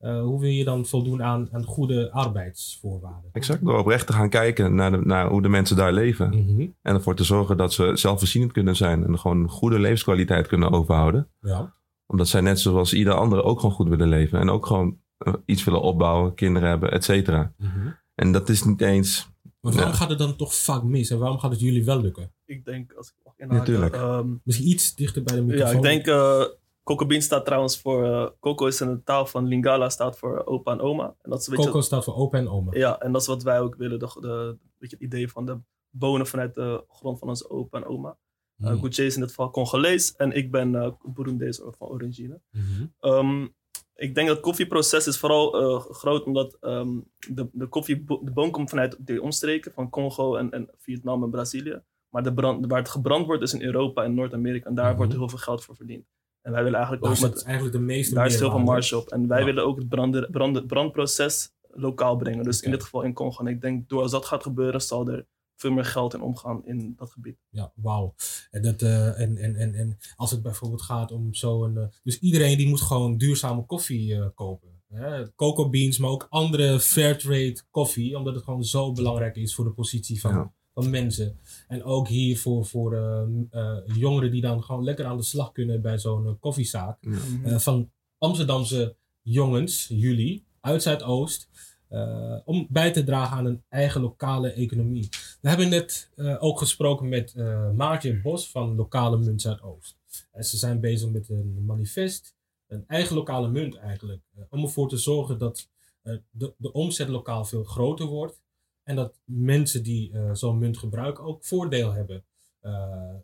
Uh, 0.00 0.22
hoe 0.22 0.40
wil 0.40 0.50
je 0.50 0.64
dan 0.64 0.86
voldoen 0.86 1.22
aan, 1.22 1.48
aan 1.52 1.64
goede 1.64 2.10
arbeidsvoorwaarden? 2.12 3.30
Exact, 3.32 3.64
door 3.64 3.78
oprecht 3.78 4.06
te 4.06 4.12
gaan 4.12 4.28
kijken 4.28 4.74
naar, 4.74 4.90
de, 4.90 4.96
naar 4.96 5.28
hoe 5.28 5.42
de 5.42 5.48
mensen 5.48 5.76
daar 5.76 5.92
leven. 5.92 6.28
Mm 6.28 6.46
-hmm. 6.46 6.76
En 6.82 6.94
ervoor 6.94 7.14
te 7.14 7.24
zorgen 7.24 7.56
dat 7.56 7.72
ze 7.72 7.90
zelfvoorzienend 7.94 8.52
kunnen 8.52 8.76
zijn 8.76 9.04
en 9.04 9.18
gewoon 9.18 9.42
een 9.42 9.48
goede 9.48 9.78
levenskwaliteit 9.78 10.46
kunnen 10.46 10.70
overhouden. 10.70 11.28
Ja. 11.40 11.74
Omdat 12.06 12.28
zij 12.28 12.40
net 12.40 12.60
zoals 12.60 12.92
ieder 12.92 13.14
andere 13.14 13.42
ook 13.42 13.60
gewoon 13.60 13.74
goed 13.74 13.88
willen 13.88 14.08
leven. 14.08 14.38
En 14.38 14.50
ook 14.50 14.66
gewoon 14.66 14.98
iets 15.44 15.64
willen 15.64 15.82
opbouwen, 15.82 16.34
kinderen 16.34 16.68
hebben, 16.68 16.92
et 16.92 17.04
cetera. 17.04 17.52
Mm 17.56 17.68
-hmm. 17.68 17.96
En 18.14 18.32
dat 18.32 18.48
is 18.48 18.64
niet 18.64 18.80
eens... 18.80 19.28
Maar 19.60 19.72
waarom 19.72 19.92
ja. 19.92 19.98
gaat 19.98 20.08
het 20.08 20.18
dan 20.18 20.36
toch 20.36 20.54
vaak 20.54 20.82
mis? 20.82 21.10
En 21.10 21.18
waarom 21.18 21.38
gaat 21.38 21.50
het 21.50 21.60
jullie 21.60 21.84
wel 21.84 22.00
lukken? 22.00 22.32
Ik 22.44 22.64
denk, 22.64 22.92
als 22.92 23.08
ik 23.08 23.14
mag 23.24 23.34
inhaken... 23.36 23.58
Natuurlijk. 23.58 23.96
Um, 23.96 24.40
Misschien 24.44 24.68
iets 24.68 24.94
dichter 24.94 25.22
bij 25.22 25.34
de 25.34 25.42
microfoon. 25.42 25.70
Ja, 25.70 25.76
ik 25.76 25.82
denk... 25.82 26.06
Uh, 26.06 26.44
Coco 26.90 27.06
Bean 27.06 27.22
staat 27.22 27.44
trouwens 27.44 27.80
voor. 27.80 28.04
Uh, 28.04 28.26
Coco 28.40 28.66
is 28.66 28.80
in 28.80 28.88
de 28.88 29.02
taal 29.02 29.26
van 29.26 29.46
Lingala 29.46 29.88
staat 29.88 30.18
voor 30.18 30.46
opa 30.46 30.72
en 30.72 30.80
oma. 30.80 31.14
En 31.22 31.30
dat 31.30 31.38
is, 31.38 31.84
staat 31.84 32.04
voor 32.04 32.14
opa 32.14 32.38
en 32.38 32.48
oma. 32.48 32.70
Ja, 32.74 33.00
en 33.00 33.12
dat 33.12 33.20
is 33.20 33.26
wat 33.26 33.42
wij 33.42 33.60
ook 33.60 33.74
willen. 33.74 33.98
De, 33.98 34.16
de, 34.20 34.56
weet 34.78 34.90
je, 34.90 34.96
het 34.96 35.04
idee 35.04 35.28
van 35.28 35.46
de 35.46 35.58
bonen 35.90 36.26
vanuit 36.26 36.54
de 36.54 36.84
grond 36.88 37.18
van 37.18 37.28
onze 37.28 37.50
opa 37.50 37.78
en 37.78 37.86
oma. 37.86 38.16
Hmm. 38.56 38.72
Uh, 38.72 38.80
Gucci 38.80 39.04
is 39.04 39.14
in 39.14 39.20
dit 39.20 39.28
geval 39.28 39.50
Congolees 39.50 40.16
en 40.16 40.32
ik 40.32 40.50
ben 40.50 40.72
uh, 40.72 40.90
Burundees 41.02 41.60
van 41.62 41.88
origine. 41.88 42.40
Mm 42.50 42.62
-hmm. 42.62 43.12
um, 43.12 43.54
ik 43.94 44.14
denk 44.14 44.26
dat 44.26 44.36
het 44.36 44.46
koffieproces 44.46 45.06
is 45.06 45.18
vooral 45.18 45.62
uh, 45.62 45.80
groot 45.80 46.24
omdat 46.24 46.56
um, 46.60 47.10
de, 47.28 47.48
de, 47.52 47.66
koffie, 47.66 48.04
de 48.04 48.30
boom 48.32 48.50
komt 48.50 48.70
vanuit 48.70 48.96
de 48.98 49.22
omstreken 49.22 49.72
van 49.72 49.90
Congo 49.90 50.36
en, 50.36 50.50
en 50.50 50.70
Vietnam 50.78 51.22
en 51.22 51.30
Brazilië. 51.30 51.82
Maar 52.08 52.22
de 52.22 52.34
brand, 52.34 52.66
waar 52.66 52.78
het 52.78 52.88
gebrand 52.88 53.26
wordt 53.26 53.42
is 53.42 53.54
in 53.54 53.62
Europa 53.62 54.04
en 54.04 54.14
Noord-Amerika 54.14 54.68
en 54.68 54.74
daar 54.74 54.88
Mhm. 54.88 54.96
wordt 54.96 55.12
heel 55.12 55.28
veel 55.28 55.38
geld 55.38 55.64
voor 55.64 55.76
verdiend. 55.76 56.06
En 56.42 56.52
wij 56.52 56.62
willen 56.62 56.78
eigenlijk 56.78 57.04
Daar 57.04 57.12
ook 57.28 57.34
met, 57.34 57.42
eigenlijk 57.44 57.76
de 57.76 57.82
meeste 57.82 58.14
daar 58.14 58.26
is 58.26 58.38
heel 58.38 58.50
veel 58.50 58.58
marge 58.58 58.96
op. 58.96 59.08
En 59.08 59.28
wij 59.28 59.38
Ja. 59.38 59.44
willen 59.44 59.64
ook 59.66 59.78
het 59.78 59.88
branden, 59.88 60.30
branden, 60.30 60.66
brandproces 60.66 61.52
lokaal 61.68 62.16
brengen. 62.16 62.44
Dus 62.44 62.60
in 62.60 62.70
dit 62.70 62.82
geval 62.82 63.02
in 63.02 63.12
Congo. 63.12 63.40
En 63.40 63.46
ik 63.46 63.60
denk, 63.60 63.88
door 63.88 64.02
als 64.02 64.10
dat 64.10 64.24
gaat 64.24 64.42
gebeuren, 64.42 64.80
zal 64.82 65.08
er 65.08 65.26
veel 65.56 65.72
meer 65.72 65.84
geld 65.84 66.14
in 66.14 66.20
omgaan 66.20 66.66
in 66.66 66.92
dat 66.96 67.10
gebied. 67.10 67.36
Ja, 67.48 67.72
wauw. 67.74 68.14
En, 68.50 68.62
dat, 68.62 68.82
eh, 68.82 69.20
en, 69.20 69.36
en, 69.36 69.56
en, 69.56 69.74
en 69.74 69.98
als 70.16 70.30
het 70.30 70.42
bijvoorbeeld 70.42 70.82
gaat 70.82 71.12
om 71.12 71.34
zo'n... 71.34 71.78
eh, 71.78 71.84
dus 72.02 72.18
iedereen 72.18 72.56
die 72.56 72.68
moet 72.68 72.80
gewoon 72.80 73.16
duurzame 73.16 73.66
koffie 73.66 74.14
eh, 74.14 74.26
kopen. 74.34 74.68
Hè? 74.88 75.34
Cocoa 75.34 75.68
beans, 75.68 75.98
maar 75.98 76.10
ook 76.10 76.26
andere 76.30 76.80
fairtrade 76.80 77.60
koffie. 77.70 78.16
Omdat 78.18 78.34
het 78.34 78.44
gewoon 78.44 78.64
zo 78.64 78.92
belangrijk 78.92 79.36
is 79.36 79.54
voor 79.54 79.64
de 79.64 79.72
positie 79.72 80.20
van, 80.20 80.34
Ja. 80.34 80.52
Van 80.74 80.90
mensen. 80.90 81.38
En 81.68 81.84
ook 81.84 82.08
hier 82.08 82.38
voor, 82.38 82.66
voor 82.66 82.94
eh, 82.94 83.22
eh, 83.50 83.76
jongeren 83.96 84.30
die 84.30 84.40
dan 84.40 84.62
gewoon 84.62 84.84
lekker 84.84 85.04
aan 85.04 85.16
de 85.16 85.22
slag 85.22 85.52
kunnen 85.52 85.82
bij 85.82 85.98
zo'n 85.98 86.26
eh, 86.26 86.32
koffiezaak. 86.40 86.98
eh, 87.44 87.58
van 87.58 87.90
Amsterdamse 88.18 88.94
jongens, 89.22 89.86
jullie, 89.88 90.44
uit 90.60 90.82
Zuidoost. 90.82 91.48
eh, 91.88 92.36
om 92.44 92.66
bij 92.70 92.90
te 92.92 93.04
dragen 93.04 93.36
aan 93.36 93.44
een 93.46 93.62
eigen 93.68 94.00
lokale 94.00 94.50
economie. 94.52 95.08
We 95.40 95.48
hebben 95.48 95.68
net 95.68 96.10
eh, 96.16 96.36
ook 96.42 96.58
gesproken 96.58 97.08
met 97.08 97.34
eh 97.36 97.70
Maartje 97.70 98.20
Bos 98.20 98.50
van 98.50 98.74
Lokale 98.76 99.18
Munt 99.18 99.40
Zuidoost. 99.42 99.96
En 100.32 100.44
ze 100.44 100.56
zijn 100.56 100.80
bezig 100.80 101.10
met 101.10 101.28
een 101.28 101.64
manifest, 101.66 102.34
een 102.66 102.84
eigen 102.86 103.16
lokale 103.16 103.48
munt 103.48 103.76
eigenlijk. 103.76 104.20
om 104.50 104.62
ervoor 104.62 104.88
te 104.88 104.96
zorgen 104.96 105.38
dat 105.38 105.68
eh, 106.02 106.14
de, 106.30 106.54
de 106.56 106.72
omzet 106.72 107.08
lokaal 107.08 107.44
veel 107.44 107.64
groter 107.64 108.06
wordt. 108.06 108.40
En 108.82 108.96
dat 108.96 109.20
mensen 109.24 109.82
die 109.82 110.12
eh, 110.12 110.30
zo'n 110.34 110.58
munt 110.58 110.78
gebruiken 110.78 111.24
ook 111.24 111.44
voordeel 111.44 111.92
hebben. 111.92 112.24
Eh, 112.60 112.72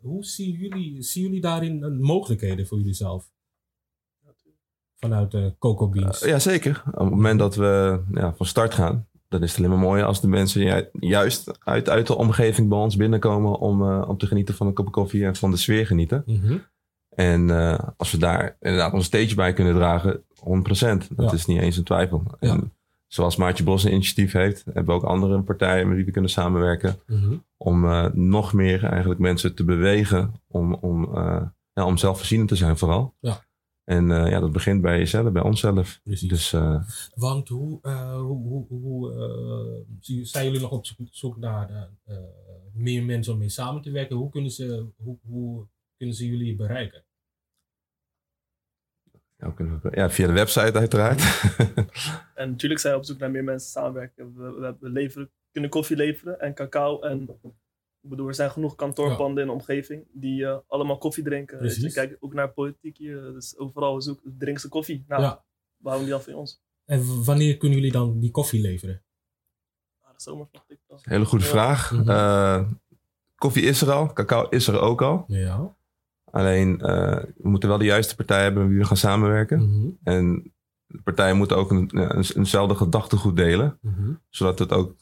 hoe 0.01 0.23
zien 0.25 0.51
jullie, 0.51 1.01
zien 1.01 1.23
jullie 1.23 1.41
daarin 1.41 1.83
eh, 1.83 1.91
mogelijkheden 1.91 2.67
voor 2.67 2.77
jullie 2.77 2.93
zelf? 2.93 3.29
Vanuit 4.95 5.31
de 5.31 5.55
Coco 5.59 5.87
Beans. 5.89 6.19
Ja, 6.19 6.39
zeker. 6.39 6.83
Op 6.87 6.93
het 6.99 7.09
moment 7.09 7.39
dat 7.39 7.55
we 7.55 8.01
ja, 8.13 8.33
van 8.35 8.45
start 8.45 8.73
gaan, 8.73 9.07
dan 9.27 9.43
is 9.43 9.49
het 9.49 9.57
alleen 9.59 9.69
maar 9.71 9.79
mooi 9.79 10.03
als 10.03 10.21
de 10.21 10.27
mensen 10.27 10.61
ju- 10.61 10.89
juist 10.99 11.59
uit, 11.65 11.89
uit 11.89 12.07
de 12.07 12.15
omgeving 12.15 12.69
bij 12.69 12.77
ons 12.77 12.95
binnenkomen 12.95 13.59
om, 13.59 13.81
om 14.01 14.17
te 14.17 14.27
genieten 14.27 14.55
van 14.55 14.67
een 14.67 14.73
kop 14.73 14.91
koffie 14.91 15.25
en 15.25 15.35
van 15.35 15.51
de 15.51 15.57
sfeer 15.57 15.85
genieten. 15.85 16.23
Mhm. 16.25 16.57
En 17.09 17.49
als 17.97 18.11
we 18.11 18.17
daar 18.17 18.57
inderdaad 18.59 18.93
ons 18.93 19.05
steentje 19.05 19.35
bij 19.35 19.53
kunnen 19.53 19.73
dragen, 19.75 20.23
100%. 20.39 21.07
Dat 21.15 21.29
Ja. 21.29 21.33
is 21.33 21.45
niet 21.45 21.61
eens 21.61 21.77
een 21.77 21.83
twijfel. 21.83 22.23
Ja. 22.39 22.49
En 22.53 22.73
zoals 23.07 23.35
Maartje 23.35 23.63
Bos 23.63 23.83
een 23.83 23.91
initiatief 23.91 24.31
heeft, 24.31 24.65
hebben 24.65 24.85
we 24.85 24.91
ook 24.91 25.03
andere 25.03 25.41
partijen 25.41 25.87
met 25.87 25.95
wie 25.95 26.05
we 26.05 26.11
kunnen 26.11 26.29
samenwerken. 26.29 26.99
Mhm. 27.07 27.37
Om 27.57 27.85
eh, 27.85 28.11
nog 28.13 28.53
meer 28.53 28.83
eigenlijk 28.83 29.19
mensen 29.19 29.55
te 29.55 29.63
bewegen 29.63 30.33
om, 30.47 30.73
om, 30.73 31.15
eh, 31.15 31.47
ja, 31.73 31.85
om 31.85 31.97
zelfvoorzienend 31.97 32.49
te 32.49 32.55
zijn 32.55 32.77
vooral. 32.77 33.15
Ja. 33.19 33.45
En 33.83 34.11
eh, 34.11 34.31
ja, 34.31 34.39
dat 34.39 34.51
begint 34.51 34.81
bij 34.81 34.97
jezelf, 34.97 35.31
bij 35.31 35.41
onszelf. 35.41 35.99
Precies. 36.03 36.29
Dus 36.29 36.55
Want 37.15 37.47
hoe, 37.47 37.79
hoe, 38.17 38.65
hoe, 38.67 38.67
hoe 38.69 39.85
zijn 40.21 40.45
jullie 40.45 40.61
nog 40.61 40.71
op 40.71 40.85
zoek 41.11 41.37
naar 41.37 41.89
meer 42.73 43.03
mensen 43.03 43.33
om 43.33 43.39
mee 43.39 43.49
samen 43.49 43.81
te 43.81 43.91
werken? 43.91 44.15
Hoe 44.15 44.29
kunnen 44.29 44.51
ze, 44.51 44.85
hoe, 44.95 45.17
hoe 45.21 45.67
kunnen 45.97 46.15
ze 46.15 46.27
jullie 46.27 46.55
bereiken? 46.55 47.03
Ja, 49.37 49.53
ja, 49.91 50.09
via 50.09 50.27
de 50.27 50.33
website 50.33 50.77
uiteraard. 50.77 51.21
en 52.35 52.49
natuurlijk 52.49 52.81
zijn 52.81 52.93
we 52.93 52.99
op 52.99 53.05
zoek 53.05 53.17
naar 53.17 53.31
meer 53.31 53.43
mensen 53.43 53.69
samenwerken. 53.69 54.35
We, 54.35 54.75
we, 54.79 54.89
leveren, 54.89 55.31
kunnen 55.51 55.69
koffie 55.69 55.95
leveren 55.95 56.39
en 56.39 56.53
cacao. 56.53 57.01
En 57.01 57.21
ik 58.01 58.09
bedoel, 58.09 58.27
er 58.27 58.35
zijn 58.35 58.51
genoeg 58.51 58.75
kantoorpanden 58.75 59.41
in 59.41 59.49
de 59.49 59.55
omgeving 59.55 60.07
die 60.11 60.41
uh, 60.41 60.57
allemaal 60.67 60.97
koffie 60.97 61.23
drinken. 61.23 61.61
Dus 61.61 61.77
je 61.77 61.91
kijkt 61.91 62.21
ook 62.21 62.33
naar 62.33 62.53
politiek 62.53 62.97
hier. 62.97 63.21
Dus 63.33 63.57
overal 63.57 64.01
zoeken, 64.01 64.35
drinken 64.37 64.61
ze 64.61 64.69
koffie. 64.69 65.05
Nou, 65.07 65.21
ja. 65.21 65.43
we 65.77 65.87
houden 65.87 66.07
die 66.07 66.15
af 66.15 66.23
van 66.23 66.33
ons. 66.33 66.61
En 66.85 67.23
wanneer 67.23 67.57
kunnen 67.57 67.77
jullie 67.77 67.93
dan 67.93 68.19
die 68.19 68.31
koffie 68.31 68.61
leveren? 68.61 69.03
Ah, 70.01 70.13
de 70.13 70.21
zomer 70.21 70.47
ik 70.67 70.79
dan. 70.87 70.99
Hele 71.01 71.25
goede 71.25 71.45
vraag. 71.45 71.91
Uh, 71.91 72.71
koffie 73.35 73.63
is 73.63 73.81
er 73.81 73.91
al, 73.91 74.13
cacao 74.13 74.49
is 74.49 74.67
er 74.67 74.79
ook 74.79 75.01
al. 75.01 75.23
Ja. 75.27 75.76
Alleen, 76.31 76.79
uh, 76.81 77.15
we 77.37 77.49
moeten 77.49 77.69
wel 77.69 77.77
de 77.77 77.85
juiste 77.85 78.15
partij 78.15 78.41
hebben 78.41 78.61
met 78.61 78.71
wie 78.71 78.79
we 78.79 78.85
gaan 78.85 78.97
samenwerken. 78.97 79.57
Mhm. 79.57 79.89
En 80.03 80.51
de 80.87 81.01
partijen 81.03 81.37
moeten 81.37 81.57
ook 81.57 81.71
een, 81.71 81.89
een, 81.91 82.25
eenzelfde 82.35 82.75
gedachtegoed 82.75 83.35
delen. 83.35 83.77
Mhm. 83.81 84.11
Zodat 84.29 84.59
het 84.59 84.71
ook 84.71 84.95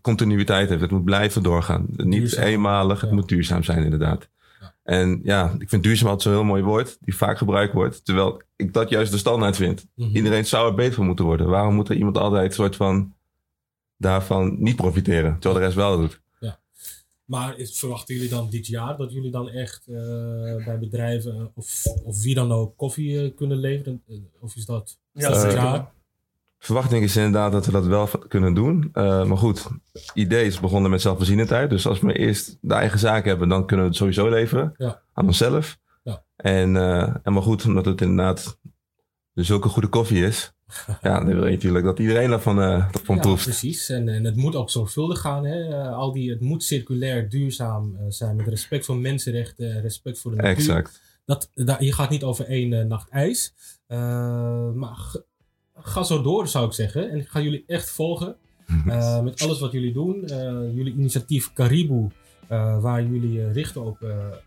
continuïteit 0.00 0.68
heeft. 0.68 0.80
Het 0.80 0.90
moet 0.90 1.04
blijven 1.04 1.42
doorgaan. 1.42 1.86
Niet 1.96 2.36
eenmalig, 2.36 3.00
het 3.00 3.10
moet 3.10 3.28
duurzaam 3.28 3.62
zijn 3.62 3.84
inderdaad. 3.84 4.28
Ja. 4.60 4.74
En 4.82 5.20
ja, 5.22 5.54
ik 5.58 5.68
vind 5.68 5.82
duurzaam 5.82 6.08
altijd 6.08 6.22
zo'n 6.22 6.32
heel 6.32 6.50
mooi 6.50 6.62
woord, 6.62 6.98
die 7.00 7.16
vaak 7.16 7.38
gebruikt 7.38 7.72
wordt. 7.72 8.04
Terwijl 8.04 8.42
ik 8.56 8.72
dat 8.72 8.88
juist 8.88 9.12
de 9.12 9.18
standaard 9.18 9.56
vind. 9.56 9.86
Mhm. 9.94 10.16
Iedereen 10.16 10.46
zou 10.46 10.68
er 10.68 10.74
beter 10.74 10.94
van 10.94 11.06
moeten 11.06 11.24
worden. 11.24 11.48
Waarom 11.48 11.74
moet 11.74 11.88
er 11.88 11.96
iemand 11.96 12.18
altijd 12.18 12.44
een 12.44 12.52
soort 12.52 12.76
van 12.76 13.14
daarvan 13.96 14.56
niet 14.58 14.76
profiteren, 14.76 15.32
terwijl 15.32 15.54
de 15.54 15.60
rest 15.60 15.76
wel 15.76 15.96
doet? 15.96 16.20
Maar 17.28 17.54
verwachten 17.58 18.14
jullie 18.14 18.30
dan 18.30 18.50
dit 18.50 18.66
jaar 18.66 18.96
dat 18.96 19.12
jullie 19.12 19.30
dan 19.30 19.48
echt 19.48 19.88
uh, 19.88 19.96
bij 20.64 20.78
bedrijven 20.78 21.50
of, 21.54 21.84
of 22.04 22.22
wie 22.22 22.34
dan 22.34 22.52
ook 22.52 22.76
koffie 22.76 23.24
uh, 23.24 23.36
kunnen 23.36 23.58
leveren? 23.58 24.02
Uh, 24.06 24.18
of 24.40 24.56
is 24.56 24.64
dat 24.64 24.98
ja, 25.12 25.42
dit 25.42 25.52
jaar? 25.52 25.92
Verwachting 26.58 27.04
is 27.04 27.16
inderdaad 27.16 27.52
dat 27.52 27.66
we 27.66 27.72
dat 27.72 27.86
wel 27.86 28.08
kunnen 28.28 28.54
doen. 28.54 28.90
maar 28.92 29.36
goed, 29.36 29.66
idee 30.14 30.46
is 30.46 30.60
begonnen 30.60 30.90
met 30.90 31.00
zelfvoorzienendheid. 31.00 31.70
Dus 31.70 31.86
als 31.86 32.00
we 32.00 32.18
eerst 32.18 32.58
de 32.60 32.74
eigen 32.74 32.98
zaak 32.98 33.24
hebben, 33.24 33.48
dan 33.48 33.66
kunnen 33.66 33.84
we 33.84 33.90
het 33.90 34.00
sowieso 34.00 34.28
leveren 34.28 34.74
ja. 34.76 35.00
aan 35.12 35.26
onszelf. 35.26 35.78
Ja. 36.02 36.22
En, 36.36 36.76
en 37.22 37.32
maar 37.32 37.42
goed, 37.42 37.64
omdat 37.64 37.84
het 37.84 38.00
inderdaad 38.00 38.58
zulke 39.44 39.68
goede 39.68 39.88
koffie 39.88 40.24
is, 40.24 40.52
ja, 41.02 41.18
dan 41.18 41.26
wil 41.26 41.44
je 41.46 41.52
natuurlijk 41.52 41.84
dat 41.84 41.98
iedereen 41.98 42.30
daarvan 42.30 42.58
uh, 42.58 42.88
van 43.02 43.14
ja, 43.14 43.20
proeft. 43.20 43.44
Precies, 43.44 43.88
en, 43.88 44.08
en 44.08 44.24
het 44.24 44.36
moet 44.36 44.56
ook 44.56 44.70
zorgvuldig 44.70 45.20
gaan. 45.20 45.44
Hè? 45.44 45.68
Uh, 45.68 45.96
al 45.96 46.12
die, 46.12 46.30
het 46.30 46.40
moet 46.40 46.64
circulair, 46.64 47.28
duurzaam 47.28 47.94
uh, 47.94 48.00
zijn 48.08 48.36
met 48.36 48.48
respect 48.48 48.84
voor 48.84 48.96
mensenrechten, 48.96 49.80
respect 49.80 50.18
voor 50.18 50.30
de 50.30 50.36
natuur. 50.36 50.56
Exact. 50.56 51.00
Dat, 51.24 51.50
dat, 51.54 51.76
je 51.80 51.92
gaat 51.92 52.10
niet 52.10 52.22
over 52.22 52.44
één 52.44 52.88
nacht 52.88 53.08
ijs. 53.08 53.54
maar 54.74 55.16
ga 55.74 56.02
zo 56.02 56.22
door, 56.22 56.48
zou 56.48 56.66
ik 56.66 56.72
zeggen. 56.72 57.10
En 57.10 57.18
ik 57.18 57.28
ga 57.28 57.40
jullie 57.40 57.64
echt 57.66 57.90
volgen 57.90 58.36
met 59.24 59.42
alles 59.42 59.60
wat 59.60 59.72
jullie 59.72 59.92
doen. 59.92 60.24
jullie 60.74 60.92
initiatief 60.92 61.52
Caribou, 61.52 62.10
waar 62.80 63.02
jullie 63.02 63.52
richten 63.52 63.84
op, 63.84 64.02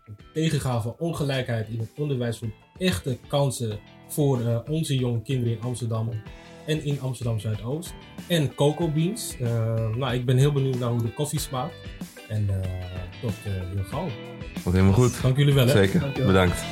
op 0.06 0.22
tegengaan 0.32 0.82
van 0.82 0.94
ongelijkheid 0.98 1.68
in 1.68 1.78
het 1.78 1.90
onderwijs 1.96 2.38
voor 2.38 2.52
echte 2.78 3.18
kansen 3.28 3.78
voor 4.12 4.40
uh, 4.40 4.56
onze 4.68 4.96
jonge 4.96 5.22
kinderen 5.22 5.52
in 5.52 5.62
Amsterdam 5.62 6.08
en 6.66 6.84
in 6.84 7.00
Amsterdam 7.00 7.38
Zuidoost. 7.38 7.94
En 8.26 8.54
Coco 8.54 8.88
Beans. 8.88 9.36
Uh, 9.40 9.48
nou, 9.96 10.14
ik 10.14 10.24
ben 10.24 10.36
heel 10.36 10.52
benieuwd 10.52 10.78
naar 10.78 10.90
hoe 10.90 11.02
de 11.02 11.12
koffie 11.12 11.40
smaakt. 11.40 11.74
En 12.28 12.48
uh, 12.50 12.56
tot 13.20 13.32
heel 13.42 13.84
gauw. 13.84 14.08
Wat 14.62 14.72
helemaal 14.72 14.94
goed. 14.94 15.22
Dank 15.22 15.36
jullie 15.36 15.54
wel. 15.54 15.66
Hè? 15.66 15.72
Zeker, 15.72 16.12
bedankt. 16.26 16.64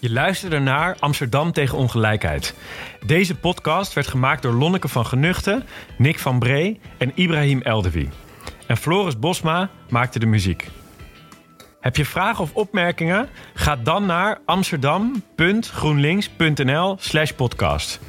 Je 0.00 0.10
luisterde 0.10 0.58
naar 0.58 0.96
Amsterdam 0.98 1.52
tegen 1.52 1.78
ongelijkheid. 1.78 2.54
Deze 3.06 3.34
podcast 3.34 3.92
werd 3.92 4.06
gemaakt 4.06 4.42
door 4.42 4.52
Lonneke 4.52 4.88
van 4.88 5.06
Genuchten, 5.06 5.64
Nick 5.98 6.18
van 6.18 6.38
Bree 6.38 6.80
en 6.98 7.12
Ibrahim 7.14 7.62
Eldevi. 7.62 8.08
En 8.66 8.76
Floris 8.76 9.18
Bosma 9.18 9.70
maakte 9.88 10.18
de 10.18 10.26
muziek. 10.26 10.68
Heb 11.80 11.96
je 11.96 12.04
vragen 12.04 12.44
of 12.44 12.54
opmerkingen? 12.54 13.28
Ga 13.54 13.76
dan 13.76 14.06
naar 14.06 14.38
amsterdam.groenlinks.nl/slash 14.44 17.30
podcast. 17.30 18.00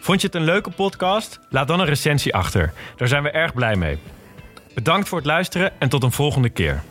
Vond 0.00 0.20
je 0.20 0.26
het 0.26 0.36
een 0.36 0.44
leuke 0.44 0.70
podcast? 0.70 1.40
Laat 1.48 1.68
dan 1.68 1.80
een 1.80 1.86
recensie 1.86 2.34
achter. 2.34 2.72
Daar 2.96 3.08
zijn 3.08 3.22
we 3.22 3.30
erg 3.30 3.54
blij 3.54 3.76
mee. 3.76 3.98
Bedankt 4.74 5.08
voor 5.08 5.18
het 5.18 5.26
luisteren 5.26 5.80
en 5.80 5.88
tot 5.88 6.02
een 6.02 6.12
volgende 6.12 6.48
keer. 6.48 6.82